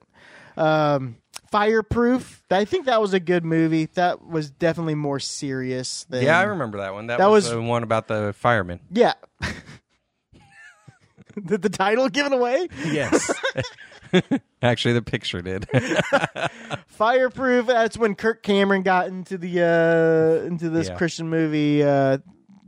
um, 0.56 1.16
Fireproof. 1.50 2.42
I 2.50 2.64
think 2.64 2.86
that 2.86 3.00
was 3.00 3.14
a 3.14 3.20
good 3.20 3.44
movie. 3.44 3.86
That 3.94 4.26
was 4.26 4.50
definitely 4.50 4.94
more 4.96 5.18
serious. 5.18 6.04
Than, 6.10 6.24
Yeah, 6.24 6.38
I 6.38 6.42
remember 6.42 6.78
that 6.78 6.92
one. 6.94 7.06
That, 7.08 7.18
That 7.18 7.30
was, 7.30 7.44
was- 7.44 7.52
the 7.54 7.62
one 7.62 7.82
about 7.82 8.06
the 8.08 8.34
fireman. 8.36 8.80
Yeah. 8.90 9.14
Did 11.44 11.62
the 11.62 11.68
title 11.68 12.08
give 12.08 12.26
it 12.26 12.32
away? 12.32 12.68
Yes. 12.86 13.32
Actually, 14.62 14.94
the 14.94 15.02
picture 15.02 15.40
did. 15.40 15.68
Fireproof. 16.88 17.66
That's 17.66 17.96
when 17.96 18.16
Kirk 18.16 18.42
Cameron 18.42 18.82
got 18.82 19.06
into 19.06 19.38
the 19.38 19.62
uh, 19.62 20.46
into 20.46 20.68
this 20.70 20.88
Yeah. 20.88 20.96
Christian 20.96 21.28
movie. 21.28 21.84
Uh, 21.84 22.18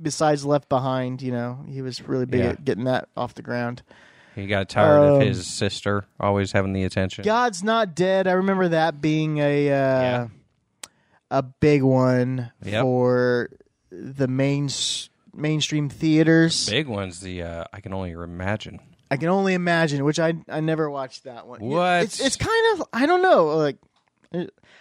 besides 0.01 0.45
Left 0.45 0.69
Behind, 0.69 1.21
you 1.21 1.33
know, 1.33 1.65
he 1.69 1.83
was 1.83 2.07
really 2.07 2.27
big 2.27 2.41
Yeah. 2.41 2.51
at 2.51 2.65
getting 2.65 2.85
that 2.85 3.09
off 3.17 3.35
the 3.35 3.43
ground. 3.43 3.83
He 4.41 4.47
got 4.47 4.69
tired 4.69 4.99
Um, 4.99 5.15
of 5.17 5.23
his 5.23 5.47
sister 5.47 6.05
always 6.19 6.53
having 6.53 6.73
the 6.73 6.85
attention. 6.85 7.25
God's 7.25 7.63
Not 7.63 7.95
Dead. 7.95 8.27
I 8.27 8.33
remember 8.33 8.69
that 8.69 9.01
being 9.01 9.39
a 9.39 9.69
uh, 9.69 9.73
Yeah. 9.73 10.27
a 11.31 11.43
big 11.43 11.83
one 11.83 12.51
Yep. 12.65 12.83
for 12.83 13.51
the 13.91 14.29
main 14.29 14.69
mainstream 15.35 15.89
theaters. 15.89 16.69
Big 16.69 16.87
one's 16.89 17.21
the 17.21 17.43
uh, 17.43 17.65
I 17.73 17.81
can 17.81 17.93
only 17.93 18.11
imagine. 18.13 18.81
I 19.11 19.17
can 19.17 19.29
only 19.29 19.55
imagine, 19.55 20.05
which 20.05 20.19
I 20.21 20.35
I 20.49 20.61
never 20.61 20.89
watched 20.91 21.25
that 21.25 21.47
one. 21.47 21.61
What? 21.61 22.03
It's 22.05 22.21
it's 22.21 22.37
kind 22.37 22.81
of 22.81 22.87
I 22.93 23.07
don't 23.07 23.23
know 23.23 23.57
like. 23.57 23.77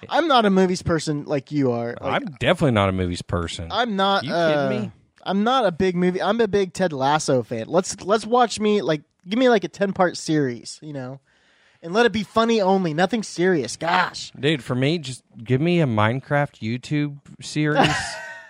I'm 0.08 0.28
not 0.28 0.46
a 0.46 0.50
movies 0.50 0.82
person 0.82 1.26
like 1.26 1.52
you 1.52 1.72
are. 1.72 1.98
Like, 2.00 2.22
I'm 2.22 2.26
definitely 2.40 2.72
not 2.72 2.88
a 2.90 2.92
movies 2.92 3.22
person. 3.22 3.68
I'm 3.72 3.96
not. 3.96 4.24
You 4.24 4.32
uh, 4.34 4.70
kidding 4.70 4.84
me? 4.84 4.92
I'm 5.24 5.44
not 5.44 5.66
a 5.66 5.72
big 5.72 5.96
movie. 5.96 6.22
I'm 6.22 6.40
a 6.40 6.48
big 6.48 6.72
Ted 6.74 6.94
Lasso 6.94 7.44
fan. 7.44 7.68
Let's 7.68 8.00
let's 8.02 8.26
watch 8.26 8.60
me 8.60 8.82
like 8.82 9.02
give 9.28 9.40
me 9.40 9.50
like 9.50 9.64
a 9.64 9.68
ten 9.68 9.94
part 9.94 10.18
series, 10.18 10.80
you 10.82 10.94
know, 10.94 11.20
and 11.82 11.94
let 11.94 12.06
it 12.06 12.12
be 12.12 12.24
funny 12.24 12.62
only, 12.62 12.94
nothing 12.94 13.24
serious. 13.24 13.76
Gosh, 13.78 14.32
Dude, 14.40 14.64
for 14.64 14.76
me, 14.76 14.98
just 15.00 15.24
give 15.44 15.62
me 15.62 15.82
a 15.82 15.86
Minecraft 15.86 16.60
YouTube 16.62 17.18
series. 17.42 17.96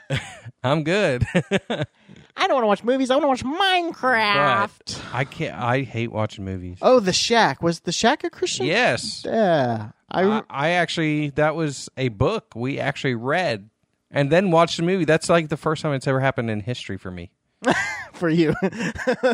I'm 0.63 0.84
good. 0.84 1.25
I 1.34 2.47
don't 2.47 2.53
want 2.55 2.63
to 2.63 2.67
watch 2.67 2.84
movies. 2.84 3.12
I 3.12 3.15
want 3.17 3.39
to 3.41 3.47
watch 3.47 3.60
Minecraft. 3.62 4.71
but 4.86 5.01
I 5.13 5.23
can't. 5.23 5.55
I 5.55 5.82
hate 5.82 6.12
watching 6.12 6.45
movies. 6.45 6.79
Oh, 6.82 6.99
The 6.99 7.13
Shack 7.13 7.62
was 7.62 7.82
The 7.82 7.91
Shack 7.91 8.23
a 8.23 8.29
Christian? 8.29 8.65
Yes, 8.65 9.23
Yeah, 9.25 9.91
I, 10.10 10.23
I, 10.23 10.41
I 10.49 10.69
actually 10.71 11.29
that 11.32 11.55
was 11.55 11.89
a 11.97 12.10
book 12.10 12.53
we 12.55 12.79
actually 12.79 13.15
read 13.15 13.69
and 14.10 14.32
then 14.32 14.49
watched 14.51 14.77
the 14.77 14.84
movie. 14.84 15.05
That's 15.05 15.29
like 15.29 15.49
the 15.49 15.58
first 15.58 15.82
time 15.84 15.93
it's 15.93 16.08
ever 16.08 16.19
happened 16.19 16.49
in 16.49 16.62
history 16.62 16.97
for 16.97 17.12
me. 17.12 17.32
for 18.13 18.29
you. 18.29 18.53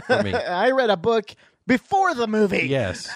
For 0.08 0.24
me, 0.24 0.34
I 0.34 0.72
read 0.72 0.90
a 0.90 0.98
book 0.98 1.32
before 1.68 2.14
the 2.16 2.28
movie. 2.28 2.68
yes. 2.68 3.16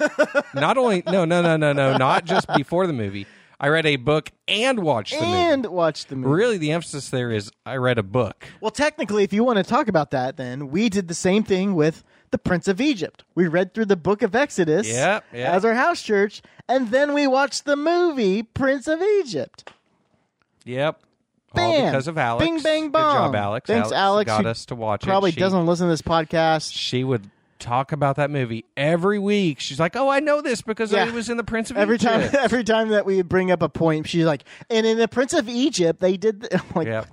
Not 0.53 0.77
only 0.77 1.03
no 1.05 1.25
no 1.25 1.41
no 1.41 1.57
no 1.57 1.73
no 1.73 1.97
not 1.97 2.25
just 2.25 2.47
before 2.55 2.87
the 2.87 2.93
movie. 2.93 3.27
I 3.61 3.67
read 3.67 3.85
a 3.85 3.97
book 3.97 4.31
and 4.47 4.79
watched 4.79 5.11
the 5.13 5.19
movie. 5.25 5.33
and 5.33 5.65
watched 5.65 6.07
the 6.07 6.15
movie. 6.15 6.33
Really, 6.33 6.57
the 6.57 6.71
emphasis 6.71 7.09
there 7.09 7.29
is 7.29 7.51
I 7.65 7.75
read 7.75 7.97
a 7.97 8.03
book. 8.03 8.45
Well, 8.61 8.71
technically, 8.71 9.25
if 9.25 9.33
you 9.33 9.43
want 9.43 9.57
to 9.57 9.63
talk 9.63 9.89
about 9.89 10.11
that, 10.11 10.37
then 10.37 10.69
we 10.69 10.87
did 10.87 11.09
the 11.09 11.13
same 11.13 11.43
thing 11.43 11.75
with 11.75 12.05
the 12.31 12.37
Prince 12.37 12.69
of 12.69 12.79
Egypt. 12.79 13.25
We 13.35 13.47
read 13.47 13.73
through 13.73 13.85
the 13.87 13.97
Book 13.97 14.21
of 14.21 14.33
Exodus 14.33 14.87
Yep, 14.87 15.25
yep. 15.33 15.53
as 15.53 15.65
our 15.65 15.73
house 15.73 16.01
church, 16.01 16.41
and 16.69 16.89
then 16.89 17.13
we 17.13 17.27
watched 17.27 17.65
the 17.65 17.75
movie 17.75 18.43
Prince 18.43 18.87
of 18.87 19.01
Egypt. 19.01 19.69
Yep. 20.63 21.01
All 21.55 21.85
because 21.85 22.07
of 22.07 22.17
Alex. 22.17 22.45
Bing, 22.45 22.61
bang, 22.61 22.83
Good 22.91 22.93
job, 22.99 23.35
Alex. 23.35 23.67
Thanks, 23.67 23.91
Alex, 23.91 24.27
Got 24.27 24.43
who 24.43 24.49
us 24.49 24.65
to 24.67 24.75
watch 24.75 25.03
Probably 25.03 25.29
it. 25.29 25.33
She- 25.33 25.39
doesn't 25.39 25.65
listen 25.65 25.87
to 25.87 25.91
this 25.91 26.01
podcast. 26.01 26.71
She 26.73 27.03
would 27.03 27.29
talk 27.59 27.91
about 27.91 28.15
that 28.15 28.31
movie 28.31 28.63
every 28.77 29.19
week. 29.19 29.59
She's 29.59 29.79
like, 29.79 29.95
"Oh, 29.95 30.07
I 30.07 30.19
know 30.21 30.41
this 30.41 30.61
because 30.61 30.91
Yeah. 30.93 31.07
it 31.07 31.13
was 31.13 31.29
in 31.29 31.35
the 31.37 31.43
Prince 31.43 31.69
of 31.71 31.77
Every 31.77 31.95
Egypt." 31.95 32.31
time, 32.31 32.39
every 32.43 32.63
time 32.63 32.89
that 32.89 33.05
we 33.05 33.21
bring 33.21 33.51
up 33.51 33.61
a 33.61 33.67
point, 33.69 34.07
she's 34.07 34.25
like, 34.25 34.43
"And 34.69 34.85
in 34.85 34.97
the 34.97 35.07
Prince 35.09 35.33
of 35.33 35.49
Egypt, 35.49 35.99
they 35.99 36.15
did." 36.17 36.41
th-" 36.49 36.53
I'm 36.61 36.61
like, 36.75 36.87
yeah. 36.87 37.03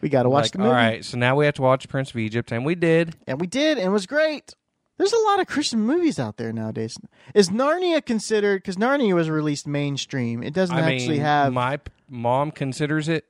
we 0.00 0.08
got 0.08 0.22
to 0.22 0.30
watch 0.30 0.44
Like, 0.44 0.52
the 0.52 0.58
movie, 0.58 0.68
all 0.70 0.74
right, 0.74 1.04
so 1.04 1.18
now 1.18 1.34
we 1.36 1.44
have 1.44 1.54
to 1.54 1.62
watch 1.62 1.88
Prince 1.88 2.10
of 2.10 2.16
Egypt, 2.18 2.52
and 2.52 2.64
we 2.64 2.74
did. 2.74 3.16
and 3.26 3.40
we 3.40 3.46
did, 3.46 3.78
and 3.78 3.86
it 3.88 3.90
was 3.90 4.06
great. 4.06 4.54
There's 5.02 5.12
a 5.12 5.24
lot 5.26 5.40
of 5.40 5.48
Christian 5.48 5.80
movies 5.80 6.20
out 6.20 6.36
there 6.36 6.52
nowadays. 6.52 6.96
Is 7.34 7.48
Narnia 7.50 8.04
considered? 8.06 8.62
Because 8.62 8.76
Narnia 8.76 9.16
was 9.16 9.28
released 9.28 9.66
mainstream. 9.66 10.44
It 10.44 10.54
doesn't 10.54 10.76
I 10.76 10.92
actually 10.94 11.14
mean, 11.16 11.20
have. 11.22 11.52
my 11.52 11.78
p- 11.78 11.90
mom 12.08 12.52
considers 12.52 13.08
it. 13.08 13.24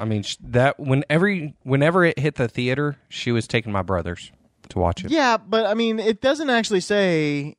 I 0.00 0.06
mean, 0.06 0.22
sh- 0.22 0.38
that 0.40 0.80
whenever 0.80 1.50
whenever 1.62 2.04
it 2.06 2.18
hit 2.18 2.36
the 2.36 2.48
theater, 2.48 2.96
she 3.10 3.32
was 3.32 3.46
taking 3.46 3.70
my 3.70 3.82
brothers 3.82 4.32
to 4.70 4.78
watch 4.78 5.04
it. 5.04 5.10
Yeah, 5.10 5.36
but 5.36 5.66
I 5.66 5.74
mean, 5.74 5.98
it 5.98 6.22
doesn't 6.22 6.48
actually 6.48 6.80
say. 6.80 7.56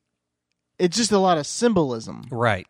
It's 0.80 0.96
just 0.96 1.12
a 1.12 1.18
lot 1.18 1.38
of 1.38 1.46
symbolism, 1.46 2.24
Right. 2.32 2.66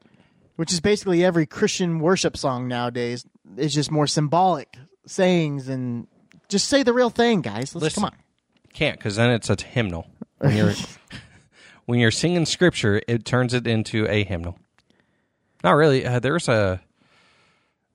which 0.57 0.75
is 0.75 0.81
basically 0.81 1.25
every 1.25 1.47
Christian 1.47 2.01
worship 2.01 2.37
song 2.37 2.69
nowadays. 2.69 3.25
Is 3.57 3.73
just 3.73 3.91
more 3.91 4.07
symbolic 4.07 4.77
sayings 5.07 5.69
and 5.71 6.07
just 6.51 6.69
say 6.69 6.83
the 6.83 6.93
real 6.93 7.09
thing, 7.09 7.41
guys. 7.41 7.75
Let's 7.75 7.83
Listen. 7.85 8.03
come 8.03 8.05
on. 8.13 8.17
Can't 8.73 8.99
because 8.99 9.17
then 9.17 9.31
it's 9.31 9.51
a 9.51 9.57
hymnal. 9.61 10.07
When 10.39 10.57
you're 10.57 10.75
when 11.87 12.01
you're 12.01 12.11
singing 12.11 12.47
scripture, 12.47 13.03
it 13.09 13.25
turns 13.25 13.55
it 13.55 13.67
into 13.67 14.07
a 14.09 14.25
hymnal. 14.25 14.59
Not 15.65 15.73
really. 15.73 16.07
Uh, 16.07 16.21
there's 16.21 16.49
a 16.49 16.81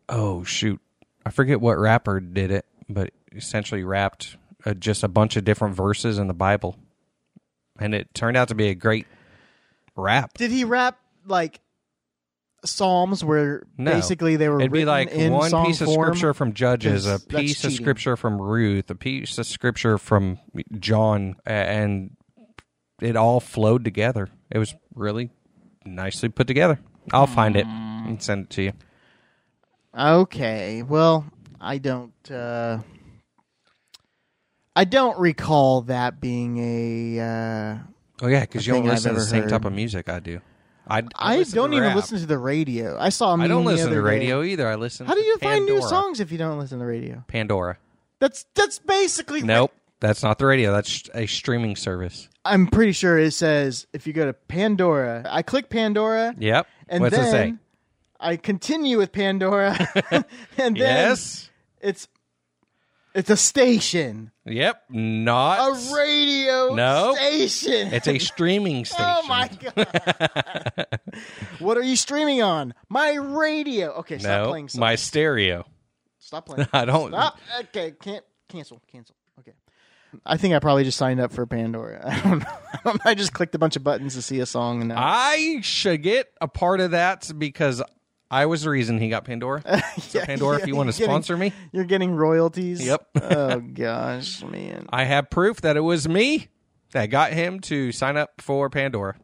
oh 0.09 0.43
shoot, 0.43 0.79
I 1.25 1.29
forget 1.29 1.62
what 1.62 1.77
rapper 1.77 2.19
did 2.19 2.51
it, 2.51 2.65
but 2.89 3.12
essentially 3.36 3.83
rapped 3.83 4.38
uh, 4.65 4.73
just 4.73 5.03
a 5.03 5.07
bunch 5.07 5.36
of 5.36 5.45
different 5.45 5.75
verses 5.75 6.17
in 6.17 6.27
the 6.27 6.33
Bible, 6.33 6.77
and 7.79 7.95
it 7.95 8.13
turned 8.13 8.38
out 8.38 8.49
to 8.49 8.55
be 8.55 8.69
a 8.69 8.75
great 8.75 9.07
rap. 9.95 10.33
Did 10.38 10.51
he 10.51 10.63
rap 10.63 10.99
like 11.25 11.59
psalms 12.65 13.23
where 13.23 13.63
No. 13.78 13.91
basically 13.91 14.36
they 14.36 14.49
were 14.49 14.60
It'd 14.60 14.71
be 14.71 14.86
like 14.86 15.10
in 15.12 15.32
one 15.34 15.52
piece 15.65 15.82
of 15.82 15.88
form? 15.88 16.08
scripture 16.15 16.34
from 16.34 16.54
Judges, 16.54 17.06
a 17.06 17.19
piece 17.19 17.63
of 17.63 17.73
scripture 17.73 18.15
from 18.15 18.41
Ruth, 18.41 18.89
a 18.89 18.95
piece 18.95 19.38
of 19.38 19.45
scripture 19.45 19.97
from 19.97 20.39
John, 20.80 21.36
and 21.45 22.15
it 23.02 23.15
all 23.15 23.39
flowed 23.39 23.84
together. 23.84 24.30
It 24.52 24.58
was 24.60 24.73
really 24.95 25.30
nicely 25.86 26.30
put 26.30 26.47
together. 26.47 26.80
I'll 27.12 27.28
find 27.28 27.56
it 27.58 27.65
and 27.65 28.21
send 28.21 28.45
it 28.45 28.49
to 28.52 28.62
you. 28.62 28.73
Okay, 29.97 30.84
well, 30.84 31.26
I 31.60 31.78
don't. 31.78 32.32
uh 32.32 32.80
I 34.76 34.86
don't 34.86 35.19
recall 35.19 35.82
that 35.84 36.19
being 36.19 36.58
a. 36.58 37.19
Uh, 37.19 37.78
Oh 38.21 38.28
yeah, 38.28 38.41
because 38.41 38.65
you 38.65 38.73
don't 38.73 38.84
I've 38.88 38.93
listen 38.93 39.13
to 39.13 39.19
the 39.19 39.26
same 39.26 39.41
heard. 39.43 39.49
type 39.49 39.65
of 39.65 39.73
music 39.73 40.08
I 40.08 40.19
do. 40.19 40.39
I, 40.88 41.04
I, 41.15 41.38
listen 41.38 41.56
don't 41.56 41.72
to 41.72 41.78
even 41.78 41.88
rap. 41.89 41.96
listen 41.96 42.19
to 42.19 42.26
the 42.26 42.38
radio. 42.38 42.98
I 43.00 43.10
saw. 43.10 43.36
I 43.36 43.43
I 43.43 43.48
don't 43.48 43.63
listen 43.65 43.88
to 43.89 43.96
the 43.96 44.02
radio 44.02 44.43
either. 44.43 44.67
I 44.67 44.76
listen. 44.76 45.06
How 45.06 45.13
do 45.13 45.22
to 45.22 45.26
you 45.26 45.38
find 45.38 45.65
new 45.65 45.74
Pandora. 45.76 45.89
songs 45.89 46.19
if 46.19 46.32
you 46.32 46.38
don't 46.38 46.60
listen 46.60 46.80
to 46.80 46.84
the 46.84 46.89
radio? 46.89 47.24
Pandora. 47.28 47.78
That's 48.19 48.46
that's 48.56 48.80
basically 48.80 49.41
Nope, 49.43 49.74
that's 50.00 50.24
not 50.24 50.39
the 50.39 50.46
radio. 50.46 50.72
That's 50.72 51.10
a 51.13 51.26
streaming 51.26 51.76
service. 51.76 52.28
I'm 52.46 52.67
pretty 52.67 52.91
sure 52.91 53.17
it 53.17 53.32
says 53.32 53.88
if 53.93 54.06
you 54.08 54.13
go 54.13 54.26
to 54.26 54.34
Pandora, 54.34 55.26
I 55.30 55.41
click 55.41 55.69
Pandora, 55.69 56.36
Yep. 56.38 56.67
and 56.89 57.02
What's 57.02 57.15
then 57.15 57.28
it 57.28 57.32
say? 57.32 57.54
I 58.19 58.36
continue 58.38 58.98
with 58.98 59.12
Pandora, 59.12 59.76
and 60.12 60.26
then 60.58 60.76
Yes. 60.76 61.50
it's 61.82 62.08
it's 63.13 63.30
a 63.30 63.38
station, 63.38 64.32
Yep. 64.45 64.84
Not 64.89 65.60
a 65.60 65.95
radio 65.95 66.73
No. 66.76 67.13
station. 67.15 67.93
It's 67.93 68.08
a 68.08 68.19
streaming 68.19 68.86
station. 68.86 69.06
Oh 69.15 69.28
my 69.28 69.49
god! 69.76 70.88
what 71.60 71.78
are 71.78 71.84
you 71.84 71.95
streaming 71.95 72.41
on? 72.41 72.73
My 72.89 73.13
radio. 73.13 73.91
Okay, 73.99 74.17
stop 74.17 74.43
no, 74.45 74.49
playing. 74.49 74.69
Songs. 74.69 74.80
my 74.80 74.95
stereo. 74.95 75.65
stop 76.19 76.45
playing. 76.45 76.67
I 76.73 76.86
don't. 76.86 77.12
Stop. 77.12 77.39
Okay, 77.62 77.93
can't 78.02 78.26
cancel. 78.49 78.82
Cancel. 78.91 79.15
Okay. 79.39 79.54
I 80.26 80.38
think 80.38 80.54
I 80.54 80.60
probably 80.60 80.84
just 80.84 80.97
signed 80.97 81.19
up 81.19 81.32
for 81.32 81.45
Pandora. 81.45 82.02
I 82.06 82.19
don't 82.21 82.39
know. 82.39 82.45
I, 82.47 82.80
don't 82.84 82.95
know. 82.95 83.12
I 83.12 83.15
just 83.15 83.34
clicked 83.34 83.56
a 83.56 83.60
bunch 83.60 83.76
of 83.76 83.84
buttons 83.84 84.15
to 84.15 84.21
see 84.21 84.39
a 84.41 84.45
song, 84.45 84.82
and 84.82 84.91
I 84.93 85.60
should 85.62 86.04
get 86.04 86.28
a 86.41 86.47
part 86.47 86.80
of 86.82 86.91
that 86.91 87.32
because 87.38 87.82
I 88.34 88.46
was 88.48 88.63
the 88.63 88.69
reason 88.72 89.00
he 89.00 89.10
got 89.10 89.26
Pandora. 89.26 89.62
So 90.02 90.19
Yeah, 90.19 90.26
Pandora, 90.26 90.58
yeah, 90.58 90.62
if 90.63 90.67
you 90.67 90.76
want 90.76 90.91
to 90.91 90.98
getting- 90.98 91.12
sponsor 91.12 91.38
me, 91.38 91.54
you're 91.72 91.86
getting 91.86 92.12
royalties. 92.15 92.86
Yep. 92.86 93.08
oh 93.22 93.60
gosh, 93.74 94.43
man. 94.43 94.88
I 94.89 95.04
have 95.04 95.30
proof 95.30 95.62
that 95.62 95.78
it 95.78 95.82
was 95.82 96.08
me 96.10 96.48
that 96.91 97.08
got 97.08 97.34
him 97.34 97.60
to 97.62 97.91
sign 97.91 98.17
up 98.17 98.41
for 98.41 98.69
Pandora. 98.69 99.15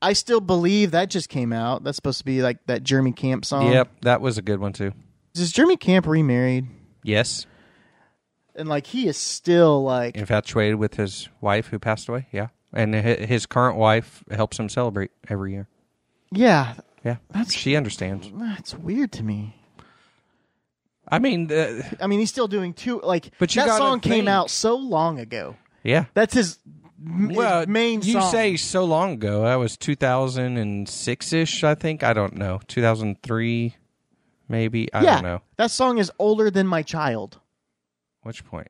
I 0.00 0.14
still 0.14 0.40
believe 0.40 0.90
that 0.90 1.10
just 1.10 1.28
came 1.28 1.52
out. 1.52 1.84
That's 1.84 1.94
supposed 1.96 2.18
to 2.18 2.24
be 2.24 2.42
like 2.42 2.58
that 2.66 2.82
Jeremy 2.82 3.12
Camp 3.12 3.44
song. 3.44 3.70
yep, 3.72 3.88
that 4.02 4.20
was 4.20 4.36
a 4.38 4.42
good 4.42 4.58
one 4.58 4.72
too. 4.72 4.92
Is 5.34 5.52
Jeremy 5.52 5.76
Camp 5.76 6.06
remarried? 6.06 6.66
Yes, 7.04 7.46
And 8.56 8.68
like 8.68 8.86
he 8.86 9.06
is 9.06 9.16
still 9.16 9.82
like 9.84 10.16
infatuated 10.16 10.76
with 10.76 10.94
his 10.96 11.28
wife 11.40 11.68
who 11.68 11.78
passed 11.78 12.08
away. 12.08 12.26
Yeah, 12.32 12.48
and 12.72 12.94
his 12.94 13.46
current 13.46 13.76
wife 13.76 14.24
helps 14.30 14.58
him 14.58 14.68
celebrate 14.68 15.10
every 15.28 15.52
year. 15.52 15.68
yeah. 16.32 16.74
Yeah, 17.04 17.16
That's- 17.30 17.52
she 17.52 17.74
understands. 17.76 18.30
That's 18.34 18.74
weird 18.74 19.12
to 19.12 19.22
me. 19.22 19.56
I 21.08 21.18
mean, 21.18 21.50
uh, 21.52 21.82
I 22.00 22.06
mean, 22.06 22.20
he's 22.20 22.30
still 22.30 22.48
doing 22.48 22.72
two. 22.72 23.00
Like, 23.02 23.30
But 23.38 23.54
you 23.54 23.60
that 23.62 23.66
gotta 23.66 23.78
song 23.82 24.00
came 24.00 24.12
think- 24.12 24.28
out 24.28 24.50
so 24.50 24.76
long 24.76 25.18
ago. 25.18 25.56
yeah. 25.82 26.04
That's 26.14 26.32
his, 26.32 26.58
m- 27.04 27.28
his 27.30 27.36
Well, 27.36 27.66
main 27.66 28.02
you 28.02 28.14
song. 28.14 28.30
say 28.30 28.56
so 28.56 28.84
long 28.84 29.14
ago. 29.14 29.42
That 29.42 29.56
was 29.56 29.76
2006 29.76 31.32
ish, 31.32 31.64
I 31.64 31.74
think. 31.74 32.02
I 32.04 32.12
don't 32.12 32.36
know. 32.36 32.60
2003, 32.68 33.74
maybe. 34.48 34.92
I 34.94 35.02
yeah, 35.02 35.14
don't 35.14 35.22
know. 35.24 35.42
that 35.56 35.70
song 35.72 35.98
is 35.98 36.10
older 36.18 36.50
than 36.50 36.66
my 36.66 36.82
child. 36.82 37.40
Which 38.22 38.44
point? 38.44 38.68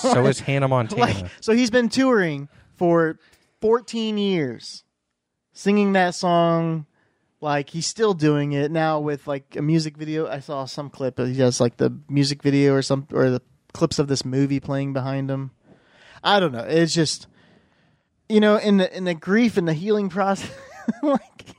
so 0.00 0.26
is 0.26 0.40
Hannah 0.46 0.68
Montana. 0.68 1.00
Like, 1.00 1.26
so 1.40 1.54
he's 1.54 1.70
been 1.70 1.88
touring 1.88 2.48
for 2.74 3.18
14 3.60 4.18
years, 4.18 4.82
singing 5.52 5.92
that 5.92 6.14
song. 6.16 6.86
Like 7.40 7.70
he's 7.70 7.86
still 7.86 8.12
doing 8.12 8.52
it 8.52 8.70
now 8.70 9.00
with 9.00 9.26
like 9.26 9.56
a 9.56 9.62
music 9.62 9.96
video. 9.96 10.26
I 10.28 10.40
saw 10.40 10.66
some 10.66 10.90
clip. 10.90 11.18
He 11.18 11.34
does 11.34 11.60
like 11.60 11.78
the 11.78 11.96
music 12.08 12.42
video 12.42 12.74
or 12.74 12.82
some 12.82 13.06
or 13.12 13.30
the 13.30 13.42
clips 13.72 13.98
of 13.98 14.08
this 14.08 14.24
movie 14.24 14.60
playing 14.60 14.92
behind 14.92 15.30
him. 15.30 15.50
I 16.22 16.38
don't 16.38 16.52
know. 16.52 16.64
It's 16.68 16.94
just 16.94 17.26
you 18.28 18.40
know, 18.40 18.56
in 18.56 18.76
the 18.76 18.94
in 18.96 19.04
the 19.04 19.14
grief 19.14 19.56
and 19.56 19.66
the 19.66 19.72
healing 19.72 20.08
process, 20.10 20.50
like 21.02 21.54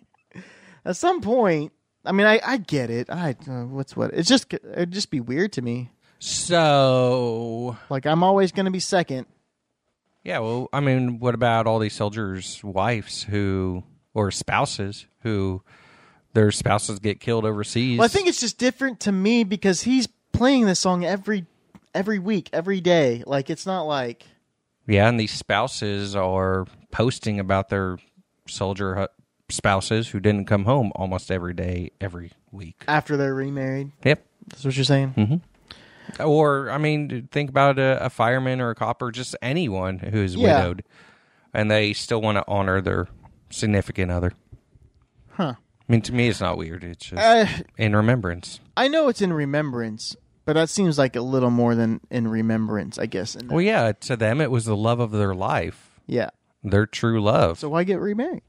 at 0.86 0.96
some 0.96 1.20
point, 1.22 1.74
I 2.06 2.12
mean, 2.12 2.28
I 2.28 2.40
I 2.46 2.58
get 2.58 2.90
it. 2.92 3.10
I 3.10 3.36
uh, 3.50 3.66
what's 3.66 3.96
what? 3.96 4.12
It's 4.14 4.30
just 4.30 4.54
it'd 4.54 4.92
just 4.92 5.10
be 5.10 5.20
weird 5.20 5.52
to 5.54 5.62
me. 5.64 5.90
So 6.20 7.76
Like 7.90 8.06
I'm 8.06 8.24
always 8.24 8.52
going 8.52 8.66
to 8.66 8.72
be 8.72 8.80
second. 8.80 9.26
yeah, 10.24 10.38
well, 10.40 10.70
I 10.72 10.80
mean, 10.80 11.20
what 11.20 11.34
about 11.34 11.66
all 11.66 11.80
these 11.80 11.94
soldiers' 11.96 12.64
wives 12.64 13.24
who 13.24 13.84
or 14.14 14.32
spouses 14.32 15.06
who 15.22 15.62
their 16.34 16.52
spouses 16.52 17.00
get 17.00 17.20
killed 17.20 17.46
overseas? 17.46 17.98
Well, 18.00 18.06
I 18.06 18.10
think 18.10 18.28
it's 18.28 18.40
just 18.40 18.58
different 18.58 19.00
to 19.02 19.12
me 19.12 19.44
because 19.44 19.82
he's 19.82 20.08
playing 20.32 20.66
this 20.66 20.80
song 20.80 21.04
every 21.06 21.46
every 21.94 22.20
week, 22.20 22.50
every 22.54 22.82
day. 22.82 23.24
Like 23.26 23.50
it's 23.50 23.66
not 23.66 23.84
like 23.84 24.26
yeah, 24.88 25.08
and 25.08 25.20
these 25.20 25.32
spouses 25.32 26.16
are 26.16 26.66
posting 26.92 27.40
about 27.40 27.70
their 27.70 27.98
soldier 28.48 28.96
hu- 28.96 29.08
spouses 29.50 30.10
who 30.10 30.20
didn't 30.20 30.46
come 30.46 30.66
home 30.66 30.92
almost 30.96 31.32
every 31.32 31.54
day, 31.54 31.92
every 32.02 32.32
week. 32.52 32.84
after 32.88 33.16
they're 33.18 33.36
remarried. 33.36 33.92
Yep. 34.04 34.26
That's 34.48 34.66
what 34.66 34.76
you're 34.76 34.84
saying. 34.86 35.14
Mm-hmm. 35.18 36.22
Or 36.28 36.70
I 36.72 36.78
mean, 36.78 37.30
think 37.32 37.50
about 37.50 37.80
a, 37.80 38.06
a 38.06 38.10
fireman 38.10 38.60
or 38.60 38.72
a 38.72 38.76
cop 38.76 39.02
or 39.02 39.12
just 39.12 39.36
anyone 39.42 40.00
who's 40.00 40.36
Yeah. 40.36 40.58
widowed, 40.58 40.84
and 41.54 41.70
they 41.72 41.94
still 41.94 42.22
want 42.22 42.38
to 42.38 42.44
honor 42.48 42.82
their 42.82 43.08
significant 43.52 44.12
other. 44.12 44.34
Huh. 45.32 45.54
I 45.58 45.92
mean, 45.92 46.02
to 46.04 46.14
me, 46.14 46.30
it's 46.30 46.42
not 46.42 46.58
weird. 46.58 46.84
It's 46.84 47.06
just 47.08 47.22
Uh, 47.22 47.46
in 47.78 47.96
remembrance. 47.96 48.60
I 48.78 48.88
know 48.88 49.08
it's 49.10 49.22
in 49.22 49.34
remembrance, 49.34 50.16
but 50.46 50.54
that 50.54 50.70
seems 50.70 50.98
like 50.98 51.16
a 51.16 51.22
little 51.22 51.50
more 51.50 51.76
than 51.76 52.00
in 52.10 52.28
remembrance, 52.28 52.98
I 52.98 53.06
guess. 53.08 53.36
in 53.36 53.48
that- 53.48 53.54
Well, 53.54 53.62
yeah, 53.62 53.92
to 53.92 54.16
them, 54.16 54.40
it 54.42 54.52
was 54.52 54.66
the 54.66 54.76
love 54.76 55.00
of 55.00 55.12
their 55.12 55.36
life, 55.36 56.00
yeah. 56.08 56.30
their 56.64 56.86
true 56.86 57.22
love. 57.22 57.60
So 57.60 57.70
why 57.70 57.84
get 57.84 58.00
remarried? 58.00 58.44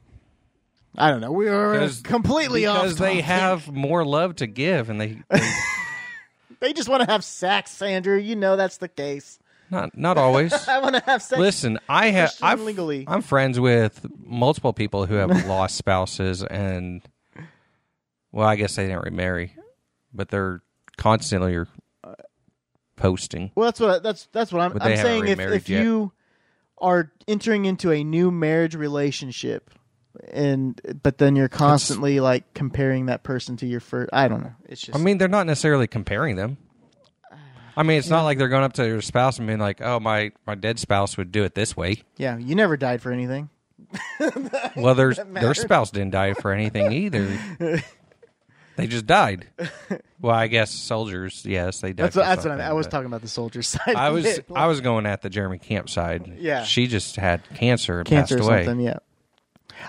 I 0.96 1.10
don't 1.10 1.20
know. 1.22 1.32
We 1.32 1.48
are 1.48 1.72
Because- 1.72 2.00
completely 2.02 2.60
because 2.62 2.92
off. 2.94 2.98
they 2.98 3.14
topic. 3.22 3.24
have 3.24 3.72
more 3.72 4.04
love 4.04 4.36
to 4.36 4.46
give, 4.46 4.90
and 4.90 5.00
they, 5.00 5.22
they 5.30 5.40
They 6.60 6.72
just 6.72 6.88
want 6.88 7.02
to 7.02 7.10
have 7.10 7.24
sex, 7.24 7.82
Andrew. 7.82 8.16
You 8.16 8.36
know 8.36 8.54
that's 8.56 8.76
the 8.76 8.86
case. 8.88 9.40
Not 9.72 9.96
not 9.96 10.18
always. 10.18 10.52
I 10.68 10.78
want 10.78 10.94
to 10.94 11.02
have 11.04 11.22
sex. 11.22 11.40
Listen, 11.40 11.78
I 11.88 12.10
have 12.10 12.28
Christian 12.28 12.46
I've, 12.46 12.60
legally. 12.60 13.04
I'm 13.08 13.22
friends 13.22 13.58
with 13.58 14.06
multiple 14.24 14.72
people 14.72 15.06
who 15.06 15.14
have 15.14 15.46
lost 15.46 15.76
spouses, 15.76 16.44
and 16.44 17.02
well, 18.30 18.46
I 18.46 18.56
guess 18.56 18.76
they 18.76 18.86
didn't 18.86 19.02
remarry, 19.02 19.56
but 20.12 20.28
they're 20.28 20.62
constantly 20.96 21.64
posting. 22.96 23.50
Well, 23.54 23.66
that's 23.66 23.80
what 23.80 24.02
that's 24.02 24.28
that's 24.32 24.52
what 24.52 24.62
I'm. 24.62 24.72
But 24.72 24.82
they 24.82 24.92
I'm 24.92 24.96
haven't 24.98 25.10
saying 25.10 25.24
if 25.24 25.38
remarried 25.38 25.56
if 25.56 25.68
yet. 25.68 25.82
you 25.82 26.12
are 26.78 27.12
entering 27.26 27.64
into 27.64 27.90
a 27.90 28.04
new 28.04 28.30
marriage 28.30 28.74
relationship, 28.74 29.70
and 30.30 30.80
but 31.02 31.18
then 31.18 31.34
you're 31.34 31.48
constantly 31.48 32.20
like 32.20 32.54
comparing 32.54 33.06
that 33.06 33.22
person 33.22 33.56
to 33.58 33.66
your 33.66 33.80
first. 33.80 34.10
I 34.12 34.28
don't 34.28 34.42
know. 34.42 34.54
It's 34.68 34.82
just. 34.82 34.98
I 34.98 35.02
mean, 35.02 35.18
they're 35.18 35.28
not 35.28 35.46
necessarily 35.46 35.86
comparing 35.86 36.36
them. 36.36 36.58
I 37.76 37.82
mean, 37.82 37.98
it's 37.98 38.08
not 38.10 38.22
like 38.24 38.38
they're 38.38 38.48
going 38.48 38.64
up 38.64 38.74
to 38.74 38.82
their 38.82 39.00
spouse 39.00 39.38
and 39.38 39.46
being 39.46 39.58
like, 39.58 39.80
"Oh, 39.80 39.98
my 40.00 40.32
my 40.46 40.54
dead 40.54 40.78
spouse 40.78 41.16
would 41.16 41.32
do 41.32 41.44
it 41.44 41.54
this 41.54 41.76
way." 41.76 42.02
yeah, 42.16 42.36
you 42.38 42.54
never 42.54 42.76
died 42.76 43.00
for 43.02 43.12
anything. 43.12 43.48
Well, 44.76 44.94
their 44.94 45.14
their 45.32 45.54
spouse 45.54 45.90
didn't 45.90 46.12
die 46.12 46.34
for 46.34 46.52
anything 46.52 46.92
either. 46.92 47.82
They 48.74 48.86
just 48.86 49.06
died. 49.06 49.48
Well, 50.18 50.34
I 50.34 50.46
guess 50.46 50.70
soldiers, 50.70 51.44
yes, 51.44 51.82
they 51.82 51.92
died. 51.92 52.04
That's 52.06 52.14
for 52.14 52.20
what, 52.20 52.26
that's 52.26 52.36
what 52.38 52.38
I, 52.38 52.42
something, 52.54 52.58
mean. 52.58 52.66
I 52.68 52.72
was 52.72 52.86
but- 52.86 52.90
talking 52.92 53.06
about 53.06 53.20
the 53.20 53.28
soldier 53.28 53.62
side. 53.62 53.94
I 53.94 54.08
of 54.08 54.14
was 54.14 54.24
it. 54.24 54.46
I 54.54 54.66
was 54.66 54.80
going 54.80 55.04
at 55.04 55.20
the 55.20 55.28
Jeremy 55.28 55.58
Camp 55.58 55.90
side. 55.90 56.36
Yeah. 56.38 56.64
she 56.64 56.86
just 56.86 57.16
had 57.16 57.42
cancer 57.54 57.98
and 57.98 58.08
cancer 58.08 58.36
or 58.36 58.38
passed 58.38 58.48
away. 58.48 58.64
something. 58.64 58.84
Yeah, 58.86 58.98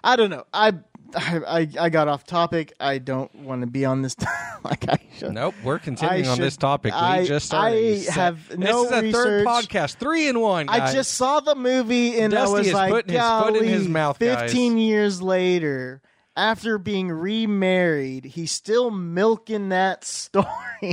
I 0.04 0.18
don't 0.18 0.30
know. 0.30 0.44
I 0.54 0.74
I 1.16 1.40
I, 1.48 1.68
I 1.80 1.90
got 1.90 2.08
off 2.08 2.26
topic. 2.26 2.74
I 2.80 2.98
don't 2.98 3.34
want 3.36 3.62
to 3.62 3.68
be 3.68 3.86
on 3.86 4.02
this. 4.02 4.16
like 4.64 4.88
I 4.90 5.00
should. 5.18 5.32
Nope, 5.34 5.56
we're 5.64 5.80
continuing 5.80 6.26
I 6.26 6.30
on 6.30 6.40
this 6.40 6.58
topic. 6.58 6.94
We 6.94 7.00
I- 7.00 7.26
just 7.26 7.46
started. 7.48 8.08
I 8.10 8.12
have 8.14 8.58
no 8.58 8.84
This 8.84 8.92
is 8.92 8.92
a 8.92 9.12
third 9.12 9.46
research. 9.48 9.48
podcast, 9.70 9.96
three 9.96 10.28
in 10.28 10.40
one. 10.40 10.70
I 10.70 10.80
guys. 10.80 10.94
just 10.94 11.14
saw 11.14 11.40
the 11.40 11.56
movie 11.56 12.20
and 12.20 12.32
Dusty 12.32 12.50
I 12.56 12.58
was 12.58 12.68
is 12.68 12.74
like, 12.74 12.92
putting 12.92 13.14
his 13.14 13.22
foot 13.24 13.56
in 13.56 13.64
his 13.66 13.82
"Golly, 13.84 13.88
mouth, 13.92 14.20
guys." 14.20 14.40
Fifteen 14.52 14.78
years 14.78 15.22
later, 15.22 16.02
after 16.36 16.78
being 16.78 17.10
remarried, 17.12 18.26
he's 18.26 18.52
still 18.52 18.90
milking 18.92 19.70
that 19.70 20.04
story 20.06 20.48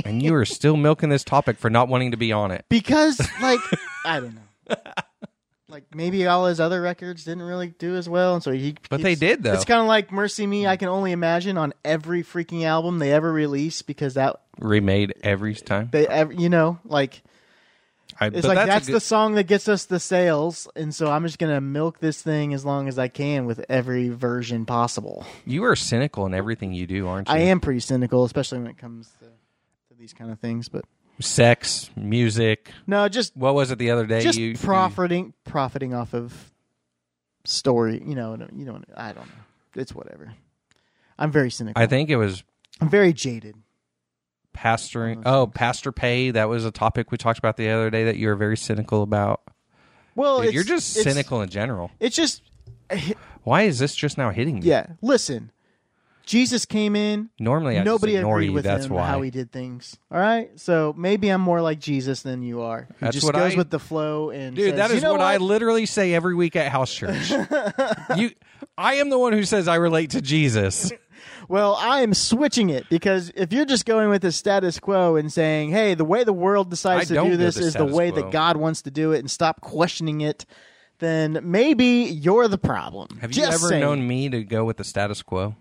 and 0.05 0.21
you 0.21 0.35
are 0.35 0.45
still 0.45 0.77
milking 0.77 1.09
this 1.09 1.23
topic 1.23 1.57
for 1.57 1.69
not 1.69 1.87
wanting 1.87 2.11
to 2.11 2.17
be 2.17 2.31
on 2.31 2.51
it. 2.51 2.65
because, 2.69 3.19
like, 3.41 3.59
I 4.05 4.19
don't 4.19 4.35
know. 4.35 4.41
Like 5.71 5.95
maybe 5.95 6.27
all 6.27 6.47
his 6.47 6.59
other 6.59 6.81
records 6.81 7.23
didn't 7.23 7.43
really 7.43 7.69
do 7.69 7.95
as 7.95 8.09
well, 8.09 8.33
and 8.33 8.43
so 8.43 8.51
he. 8.51 8.75
But 8.89 9.01
they 9.01 9.15
did, 9.15 9.41
though. 9.41 9.53
It's 9.53 9.63
kind 9.63 9.79
of 9.79 9.87
like 9.87 10.09
"MercyMe." 10.09 10.67
I 10.67 10.75
can 10.75 10.89
only 10.89 11.13
imagine 11.13 11.57
on 11.57 11.73
every 11.85 12.23
freaking 12.23 12.63
album 12.65 12.99
they 12.99 13.13
ever 13.13 13.31
release 13.31 13.81
because 13.81 14.15
that 14.15 14.41
Remade 14.59 15.13
every 15.23 15.55
time. 15.55 15.87
they 15.91 16.05
ever, 16.07 16.33
you 16.33 16.49
know, 16.49 16.79
like 16.83 17.23
I, 18.19 18.27
It's 18.27 18.45
like 18.45 18.55
that's, 18.55 18.67
that's, 18.67 18.89
a 18.89 18.91
the 18.91 18.99
song 18.99 19.35
that 19.35 19.45
gets 19.45 19.67
us 19.67 19.85
the 19.85 19.99
sales, 19.99 20.67
and 20.75 20.93
so 20.93 21.09
I'm 21.09 21.25
just 21.25 21.39
gonna 21.39 21.61
milk 21.61 21.99
this 21.99 22.21
thing 22.21 22.53
as 22.53 22.65
long 22.65 22.87
as 22.87 22.99
I 22.99 23.07
can 23.07 23.45
with 23.45 23.65
every 23.69 24.09
version 24.09 24.65
possible. 24.65 25.25
You 25.45 25.63
are 25.63 25.75
cynical 25.75 26.25
in 26.25 26.33
everything 26.33 26.73
you 26.73 26.85
do, 26.85 27.07
aren't 27.07 27.29
you? 27.29 27.33
I 27.33 27.39
am 27.39 27.59
pretty 27.59 27.79
cynical, 27.79 28.23
especially 28.23 28.59
when 28.59 28.67
it 28.67 28.77
comes 28.77 29.09
to, 29.19 29.25
to 29.25 29.99
these 29.99 30.13
kind 30.13 30.31
of 30.31 30.39
things. 30.39 30.69
But 30.69 30.85
Sex, 31.21 31.89
music. 31.95 32.71
no, 32.87 33.07
just 33.09 33.35
What 33.37 33.53
was 33.55 33.71
it 33.71 33.77
the 33.79 33.91
other 33.91 34.05
day? 34.05 34.21
just 34.21 34.37
you, 34.39 34.55
profiting 34.57 35.33
profiting 35.43 35.93
off 35.93 36.13
of 36.13 36.51
story. 37.45 38.01
You 38.05 38.15
know, 38.15 38.35
you 38.53 38.65
know, 38.65 38.81
I 38.95 39.13
don't 39.13 39.25
know. 39.27 39.33
It's 39.75 39.93
whatever. 39.95 40.33
I'm 41.17 41.31
very 41.31 41.51
cynical. 41.51 41.81
I 41.81 41.85
think 41.87 42.09
it 42.09 42.17
was 42.17 42.43
I'm 42.79 42.89
very 42.89 43.13
jaded. 43.13 43.55
pastoring. 44.55 45.23
Oh, 45.25 45.47
pastor 45.47 45.91
pay. 45.91 46.31
That 46.31 46.49
was 46.49 46.65
a 46.65 46.71
topic 46.71 47.11
we 47.11 47.17
talked 47.17 47.39
about 47.39 47.57
the 47.57 47.69
other 47.69 47.89
day 47.89 48.03
that 48.05 48.17
you 48.17 48.27
were 48.27 48.35
very 48.35 48.57
cynical 48.57 49.03
about. 49.03 49.41
Well, 50.15 50.37
Dude, 50.39 50.47
it's, 50.47 50.53
you're 50.55 50.63
just 50.63 50.97
it's- 50.97 51.13
cynical 51.13 51.41
in 51.41 51.49
general. 51.49 51.91
It's 51.99 52.15
just 52.15 52.41
uh, 52.89 52.97
Why 53.43 53.63
is 53.63 53.79
this 53.79 53.95
just 53.95 54.17
now 54.17 54.29
hitting 54.31 54.55
me? 54.59 54.61
yeah. 54.65 54.87
Listen, 55.01 55.51
Jesus 56.25 56.65
came 56.65 56.95
in. 56.95 57.29
Normally, 57.39 57.77
I 57.77 57.83
Nobody 57.83 58.13
just 58.13 58.23
agreed 58.25 58.45
you. 58.47 58.53
with 58.53 58.63
That's 58.63 58.85
him 58.85 58.93
why. 58.93 59.07
how 59.07 59.21
he 59.21 59.29
did 59.31 59.51
things. 59.51 59.97
All 60.11 60.19
right, 60.19 60.49
so 60.59 60.93
maybe 60.97 61.29
I'm 61.29 61.41
more 61.41 61.61
like 61.61 61.79
Jesus 61.79 62.21
than 62.21 62.41
you 62.43 62.61
are. 62.61 62.87
He 62.89 62.95
That's 62.99 63.15
just 63.15 63.25
what 63.25 63.35
goes 63.35 63.53
I- 63.53 63.57
with 63.57 63.69
the 63.69 63.79
flow 63.79 64.29
and 64.29 64.55
Dude, 64.55 64.75
says, 64.75 64.89
that 64.89 64.95
"You 64.95 65.01
know 65.01 65.11
what, 65.13 65.21
I 65.21 65.37
literally 65.37 65.85
say 65.85 66.13
every 66.13 66.35
week 66.35 66.55
at 66.55 66.71
house 66.71 66.93
church. 66.93 67.29
you, 68.17 68.31
I 68.77 68.95
am 68.95 69.09
the 69.09 69.19
one 69.19 69.33
who 69.33 69.43
says 69.43 69.67
I 69.67 69.75
relate 69.75 70.11
to 70.11 70.21
Jesus. 70.21 70.91
Well, 71.47 71.75
I 71.75 72.01
am 72.01 72.13
switching 72.13 72.69
it 72.69 72.87
because 72.89 73.31
if 73.35 73.51
you're 73.51 73.65
just 73.65 73.85
going 73.85 74.09
with 74.09 74.21
the 74.21 74.31
status 74.31 74.79
quo 74.79 75.17
and 75.17 75.31
saying, 75.33 75.71
"Hey, 75.71 75.95
the 75.95 76.05
way 76.05 76.23
the 76.23 76.31
world 76.33 76.69
decides 76.69 77.05
I 77.05 77.05
to 77.09 77.13
don't 77.13 77.29
do 77.31 77.37
this 77.37 77.55
the 77.55 77.61
is 77.61 77.65
the 77.73 77.79
status 77.79 77.95
way 77.95 78.11
quo. 78.11 78.21
that 78.21 78.31
God 78.31 78.57
wants 78.57 78.83
to 78.83 78.91
do 78.91 79.11
it," 79.11 79.19
and 79.19 79.29
stop 79.29 79.59
questioning 79.59 80.21
it, 80.21 80.45
then 80.99 81.39
maybe 81.43 81.85
you're 81.85 82.47
the 82.47 82.57
problem. 82.57 83.17
Have 83.19 83.31
you 83.31 83.41
Just 83.41 83.51
ever 83.53 83.67
saying. 83.69 83.81
known 83.81 84.07
me 84.07 84.29
to 84.29 84.43
go 84.43 84.63
with 84.63 84.77
the 84.77 84.83
status 84.83 85.21
quo? 85.21 85.55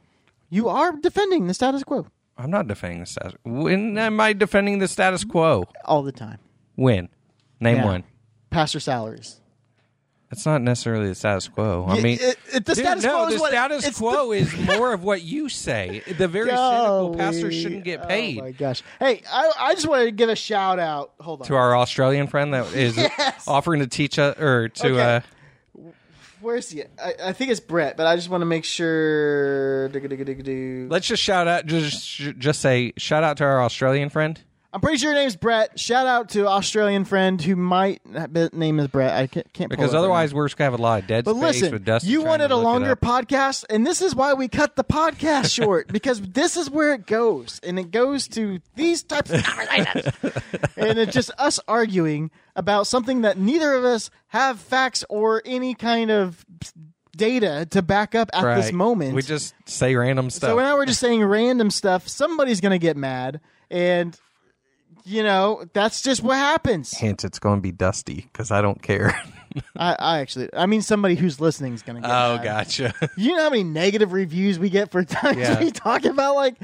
You 0.50 0.68
are 0.68 0.92
defending 0.96 1.46
the 1.46 1.54
status 1.54 1.84
quo 1.84 2.06
I'm 2.36 2.50
not 2.50 2.66
defending 2.66 3.00
the 3.00 3.06
status. 3.06 3.34
When 3.44 3.96
am 3.98 4.18
I 4.20 4.32
defending 4.32 4.78
the 4.78 4.88
status 4.88 5.24
quo? 5.24 5.64
all 5.84 6.02
the 6.02 6.12
time. 6.12 6.38
When? 6.74 7.08
Name 7.60 7.76
Yeah. 7.78 7.84
one. 7.84 8.04
Pastor 8.50 8.80
salaries. 8.80 9.36
It's 10.32 10.46
not 10.46 10.62
necessarily 10.62 11.08
the 11.08 11.14
status 11.16 11.48
quo. 11.48 11.84
I 11.88 12.00
mean, 12.00 12.18
it- 12.20 12.38
it- 12.52 12.64
the 12.64 12.74
Dude, 12.74 12.84
status 12.84 13.04
no, 13.04 13.16
quo 13.16 13.26
is 13.28 13.34
the 13.34 13.40
what- 13.40 13.50
status 13.50 13.84
it's 13.86 13.98
the- 13.98 14.04
quo 14.04 14.32
is 14.32 14.56
more 14.58 14.92
of 14.92 15.02
what 15.02 15.22
you 15.22 15.48
say. 15.48 16.02
The 16.06 16.28
very 16.28 16.46
cynical 16.50 17.14
pastor 17.18 17.42
Golly. 17.48 17.62
shouldn't 17.62 17.84
get 17.84 18.00
Oh 18.04 18.06
paid. 18.06 18.38
my 18.38 18.52
gosh! 18.52 18.82
Hey, 19.00 19.22
I, 19.30 19.50
I 19.58 19.74
just 19.74 19.88
wanted 19.88 20.04
to 20.06 20.12
give 20.12 20.28
a 20.30 20.36
shout 20.36 20.78
out. 20.78 21.12
Hold 21.20 21.42
on. 21.42 21.46
to 21.48 21.56
our 21.56 21.76
Australian 21.76 22.26
friend 22.28 22.54
that 22.54 22.72
is 22.74 22.96
offering 23.48 23.80
to 23.80 23.86
teach 23.88 24.18
us 24.20 24.38
or 24.38 24.68
to 24.68 24.88
Okay. 24.92 25.16
uh, 25.16 25.20
Where's 26.40 26.70
he? 26.70 26.82
I, 27.02 27.14
I 27.24 27.32
think 27.32 27.50
it's 27.50 27.60
Brett, 27.60 27.96
but 27.96 28.06
I 28.06 28.16
just 28.16 28.28
want 28.28 28.42
to 28.42 28.46
make 28.46 28.64
sure. 28.64 29.88
Let's 30.88 31.06
just 31.06 31.22
shout 31.22 31.46
out 31.48 31.66
just 31.66 32.16
just 32.38 32.60
say 32.60 32.92
shout 32.96 33.24
out 33.24 33.36
to 33.38 33.44
our 33.44 33.62
Australian 33.62 34.08
friend. 34.08 34.40
I'm 34.72 34.80
pretty 34.80 34.98
sure 34.98 35.12
your 35.12 35.20
name's 35.20 35.34
Brett. 35.34 35.80
Shout 35.80 36.06
out 36.06 36.28
to 36.30 36.46
Australian 36.46 37.04
friend 37.04 37.42
who 37.42 37.56
might 37.56 38.00
name 38.54 38.78
is 38.78 38.86
Brett. 38.86 39.12
I 39.12 39.26
can't, 39.26 39.52
can't 39.52 39.68
Because 39.68 39.94
otherwise 39.94 40.32
we're 40.32 40.46
just 40.46 40.56
gonna 40.56 40.70
have 40.70 40.78
a 40.78 40.82
lot 40.82 41.02
of 41.02 41.08
dead 41.08 41.24
But 41.24 41.34
space 41.34 41.62
listen, 41.62 41.72
with 41.72 41.84
Dustin. 41.84 42.10
you 42.10 42.22
wanted 42.22 42.52
a 42.52 42.56
longer 42.56 42.94
podcast, 42.94 43.64
and 43.68 43.84
this 43.84 44.00
is 44.00 44.14
why 44.14 44.34
we 44.34 44.46
cut 44.46 44.76
the 44.76 44.84
podcast 44.84 45.52
short 45.54 45.88
because 45.88 46.20
this 46.20 46.56
is 46.56 46.70
where 46.70 46.94
it 46.94 47.06
goes, 47.06 47.60
and 47.64 47.78
it 47.80 47.90
goes 47.90 48.28
to 48.28 48.60
these 48.76 49.02
types 49.02 49.30
of 49.30 49.42
conversations, 49.42 50.14
and 50.76 50.98
it's 50.98 51.12
just 51.12 51.32
us 51.36 51.58
arguing 51.66 52.30
about 52.54 52.86
something 52.86 53.22
that 53.22 53.38
neither 53.38 53.74
of 53.74 53.84
us 53.84 54.10
have 54.28 54.60
facts 54.60 55.04
or 55.08 55.42
any 55.44 55.74
kind 55.74 56.12
of 56.12 56.44
data 57.16 57.66
to 57.70 57.82
back 57.82 58.14
up 58.14 58.30
at 58.32 58.54
this 58.54 58.72
moment. 58.72 59.14
We 59.14 59.22
just 59.22 59.52
say 59.66 59.96
random 59.96 60.30
stuff. 60.30 60.50
So 60.50 60.56
now 60.56 60.76
we're 60.76 60.86
just 60.86 61.00
saying 61.00 61.24
random 61.24 61.70
stuff. 61.70 62.06
Somebody's 62.06 62.60
going 62.60 62.70
to 62.70 62.78
get 62.78 62.96
mad, 62.96 63.40
and 63.68 64.16
you 65.04 65.22
know 65.22 65.64
that's 65.72 66.02
just 66.02 66.22
what 66.22 66.36
happens. 66.36 66.92
Hint, 66.96 67.24
it's 67.24 67.38
going 67.38 67.58
to 67.58 67.62
be 67.62 67.72
Dusty 67.72 68.28
because 68.32 68.50
I 68.50 68.62
don't 68.62 68.80
care. 68.82 69.20
I, 69.76 69.96
I 69.98 70.18
actually, 70.20 70.48
I 70.54 70.66
mean, 70.66 70.80
somebody 70.82 71.16
who's 71.16 71.40
listening 71.40 71.74
is 71.74 71.82
gonna 71.82 72.00
get. 72.00 72.08
oh, 72.10 72.36
mad. 72.36 72.44
gotcha. 72.44 72.94
You 73.16 73.34
know 73.36 73.42
how 73.42 73.50
many 73.50 73.64
negative 73.64 74.12
reviews 74.12 74.58
we 74.58 74.70
get 74.70 74.92
for 74.92 75.02
times 75.04 75.38
Yeah. 75.38 75.58
we 75.60 75.70
talk 75.70 76.04
about 76.04 76.36
like. 76.36 76.54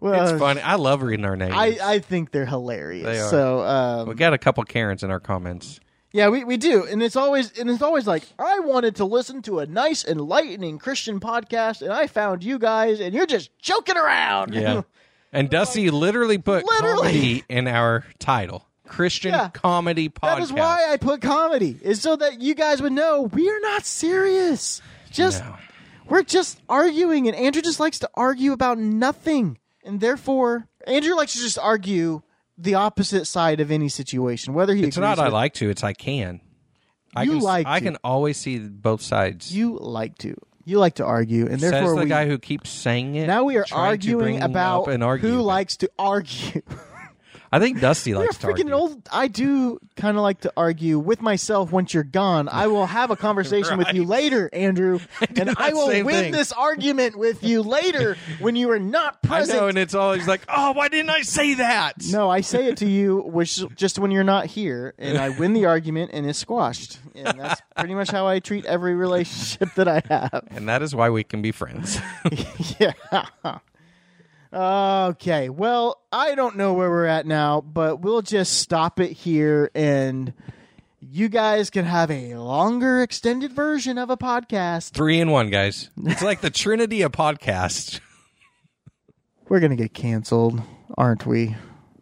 Well, 0.00 0.28
it's 0.28 0.38
funny. 0.38 0.60
I 0.60 0.74
love 0.74 1.02
reading 1.02 1.24
our 1.24 1.36
names. 1.36 1.54
I, 1.56 1.78
I 1.82 1.98
think 2.00 2.30
they're 2.30 2.44
hilarious. 2.44 3.04
They 3.06 3.20
are. 3.20 3.30
So 3.30 3.60
um, 3.60 4.08
we 4.08 4.14
got 4.14 4.34
a 4.34 4.38
couple 4.38 4.62
Karens 4.64 5.02
in 5.02 5.10
our 5.10 5.20
comments. 5.20 5.80
yeah, 6.12 6.28
we, 6.28 6.44
we 6.44 6.56
do, 6.58 6.84
and 6.84 7.02
it's 7.02 7.16
always 7.16 7.56
and 7.58 7.70
it's 7.70 7.80
always 7.82 8.06
like 8.06 8.24
I 8.38 8.58
wanted 8.58 8.96
to 8.96 9.04
listen 9.06 9.40
to 9.42 9.60
a 9.60 9.66
nice, 9.66 10.04
enlightening 10.04 10.78
Christian 10.78 11.20
podcast, 11.20 11.80
and 11.80 11.90
I 11.92 12.06
found 12.08 12.44
you 12.44 12.58
guys, 12.58 13.00
and 13.00 13.14
you're 13.14 13.24
just 13.26 13.56
joking 13.60 13.96
around. 13.96 14.52
Yeah. 14.54 14.82
And 15.34 15.50
Dusty 15.50 15.90
literally 15.90 16.38
put 16.38 16.64
Literally. 16.64 16.96
comedy 16.96 17.44
in 17.48 17.66
our 17.68 18.04
title. 18.18 18.66
Christian 18.86 19.32
Yeah. 19.32 19.48
comedy 19.48 20.08
podcast. 20.08 20.20
that 20.36 20.38
is 20.40 20.52
why 20.52 20.86
I 20.92 20.96
put 20.98 21.20
comedy 21.20 21.76
is 21.82 22.00
so 22.00 22.16
that 22.16 22.40
you 22.40 22.54
guys 22.54 22.80
would 22.80 22.92
know 22.92 23.22
we 23.22 23.48
are 23.50 23.60
not 23.60 23.84
serious. 23.84 24.80
Just 25.10 25.42
No. 25.42 25.56
we're 26.08 26.22
just 26.22 26.60
arguing, 26.68 27.26
and 27.26 27.36
Andrew 27.36 27.62
just 27.62 27.80
likes 27.80 27.98
to 28.00 28.10
argue 28.14 28.52
about 28.52 28.78
nothing, 28.78 29.58
and 29.84 30.00
therefore 30.00 30.68
Andrew 30.86 31.14
likes 31.16 31.32
to 31.32 31.38
just 31.40 31.58
argue 31.58 32.22
the 32.58 32.74
opposite 32.74 33.24
side 33.26 33.58
of 33.58 33.70
any 33.70 33.88
situation, 33.88 34.54
whether 34.54 34.74
he 34.74 34.84
It's 34.84 34.96
agrees 34.96 35.08
not 35.08 35.18
I 35.18 35.24
with- 35.24 35.32
like 35.32 35.54
to, 35.54 35.70
it's 35.70 35.82
I 35.82 35.94
can. 35.94 36.40
I 37.16 37.22
You 37.24 37.32
can, 37.32 37.40
like 37.40 37.66
I 37.66 37.78
to. 37.80 37.84
can 37.84 37.96
always 38.04 38.36
see 38.36 38.58
both 38.58 39.00
sides. 39.00 39.52
you 39.54 39.78
like 39.80 40.18
to. 40.18 40.36
You 40.66 40.78
like 40.78 40.94
to 40.94 41.04
argue, 41.04 41.46
and 41.46 41.60
therefore 41.60 41.88
Says 41.88 41.96
the 41.96 42.02
we, 42.04 42.08
guy 42.08 42.26
who 42.26 42.38
keeps 42.38 42.70
saying 42.70 43.16
it. 43.16 43.26
now 43.26 43.44
we 43.44 43.56
are 43.56 43.64
trying 43.64 43.98
to 44.00 44.12
arguing 44.14 44.42
about 44.42 44.88
an 44.88 45.00
who 45.18 45.42
likes 45.42 45.76
to 45.78 45.90
argue. 45.98 46.62
I 47.54 47.60
think 47.60 47.80
Dusty 47.80 48.14
likes 48.14 48.36
to 48.38 48.46
freaking 48.48 48.70
argue. 48.72 48.72
old. 48.74 49.08
I 49.12 49.28
do 49.28 49.78
kind 49.96 50.16
of 50.16 50.22
like 50.24 50.40
to 50.40 50.52
argue 50.56 50.98
with 50.98 51.22
myself 51.22 51.70
once 51.70 51.94
you're 51.94 52.02
gone. 52.02 52.48
I 52.48 52.66
will 52.66 52.86
have 52.86 53.10
a 53.12 53.16
conversation 53.16 53.78
with 53.78 53.92
you 53.94 54.02
Right. 54.02 54.08
later, 54.08 54.50
Andrew, 54.52 54.98
and 55.36 55.54
I 55.56 55.72
will 55.72 55.86
same 55.88 56.04
win 56.04 56.14
thing. 56.24 56.32
this 56.32 56.50
argument 56.52 57.16
with 57.16 57.44
you 57.44 57.62
later 57.62 58.16
when 58.40 58.56
you 58.56 58.70
are 58.72 58.78
not 58.80 59.18
I 59.24 59.28
present. 59.28 59.58
know, 59.60 59.68
and 59.68 59.78
it's 59.78 59.94
always 59.94 60.26
like, 60.26 60.40
oh, 60.48 60.72
why 60.72 60.88
didn't 60.88 61.10
I 61.10 61.22
say 61.22 61.54
that? 61.54 61.94
no, 62.10 62.28
I 62.28 62.40
say 62.40 62.66
it 62.66 62.78
to 62.78 62.86
you, 62.88 63.18
which 63.26 63.62
just 63.76 63.98
when 64.00 64.10
you're 64.10 64.24
not 64.24 64.46
here, 64.46 64.94
and 64.98 65.16
I 65.16 65.28
win 65.28 65.52
the 65.52 65.66
argument, 65.66 66.10
and 66.12 66.26
it's 66.28 66.40
squashed. 66.40 66.98
And 67.14 67.38
that's 67.38 67.62
pretty 67.78 67.94
much 67.94 68.10
how 68.10 68.26
I 68.26 68.40
treat 68.40 68.64
every 68.64 68.96
relationship 68.96 69.74
that 69.76 69.86
I 69.86 70.02
have. 70.08 70.42
And 70.50 70.68
that 70.68 70.82
is 70.82 70.92
why 70.94 71.08
we 71.10 71.22
can 71.22 71.40
be 71.40 71.52
friends. 71.52 72.00
yeah. 72.80 72.92
Okay. 74.54 75.48
Well, 75.48 76.00
I 76.12 76.34
don't 76.34 76.56
know 76.56 76.74
where 76.74 76.88
we're 76.88 77.06
at 77.06 77.26
now, 77.26 77.60
but 77.60 78.00
we'll 78.00 78.22
just 78.22 78.60
stop 78.60 79.00
it 79.00 79.10
here 79.12 79.70
and 79.74 80.32
you 81.00 81.28
guys 81.28 81.70
can 81.70 81.84
have 81.84 82.10
a 82.10 82.36
longer 82.36 83.02
extended 83.02 83.52
version 83.52 83.98
of 83.98 84.10
a 84.10 84.16
podcast. 84.16 84.92
Three 84.92 85.18
in 85.20 85.30
one, 85.30 85.50
guys. 85.50 85.90
It's 86.04 86.22
like 86.22 86.40
the 86.40 86.50
Trinity 86.50 87.02
of 87.02 87.12
podcast 87.12 88.00
We're 89.48 89.60
going 89.60 89.70
to 89.70 89.76
get 89.76 89.92
canceled, 89.92 90.62
aren't 90.96 91.26
we? 91.26 91.54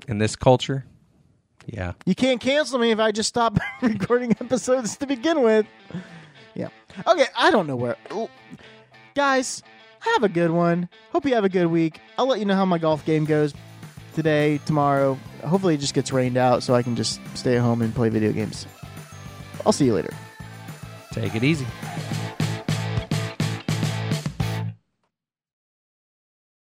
in 0.09 0.19
this 0.19 0.37
culture. 0.37 0.85
Yeah. 1.67 1.93
You 2.07 2.15
can't 2.15 2.41
cancel 2.41 2.79
me 2.79 2.91
if 2.91 2.99
I 2.99 3.13
just 3.13 3.29
stop 3.29 3.59
recording 3.83 4.33
episodes 4.41 4.97
to 4.99 5.07
begin 5.07 5.43
with. 5.43 5.65
Yeah. 6.55 6.69
Okay, 7.07 7.27
I 7.37 7.51
don't 7.51 7.67
know 7.67 7.77
where. 7.77 7.97
Guys, 9.15 9.63
have 10.03 10.23
a 10.23 10.29
good 10.29 10.51
one. 10.51 10.89
Hope 11.13 11.25
you 11.25 11.35
have 11.35 11.45
a 11.45 11.49
good 11.49 11.67
week. 11.67 12.01
I'll 12.19 12.27
let 12.27 12.39
you 12.39 12.45
know 12.45 12.55
how 12.55 12.65
my 12.65 12.79
golf 12.79 13.05
game 13.05 13.25
goes 13.25 13.55
today, 14.15 14.59
tomorrow. 14.67 15.19
Hopefully, 15.45 15.75
it 15.75 15.81
just 15.81 15.95
gets 15.95 16.13
rained 16.13 16.37
out 16.37 16.63
so 16.63 16.75
I 16.75 16.83
can 16.83 16.97
just 16.97 17.21
stay 17.35 17.57
at 17.57 17.63
home 17.63 17.83
and 17.83 17.95
play 17.95 18.09
video 18.09 18.33
games. 18.33 18.67
I'll 19.65 19.73
see 19.73 19.87
you 19.87 19.95
later. 19.95 20.13
Take 21.13 21.35
it 21.35 21.45
easy. 21.45 21.67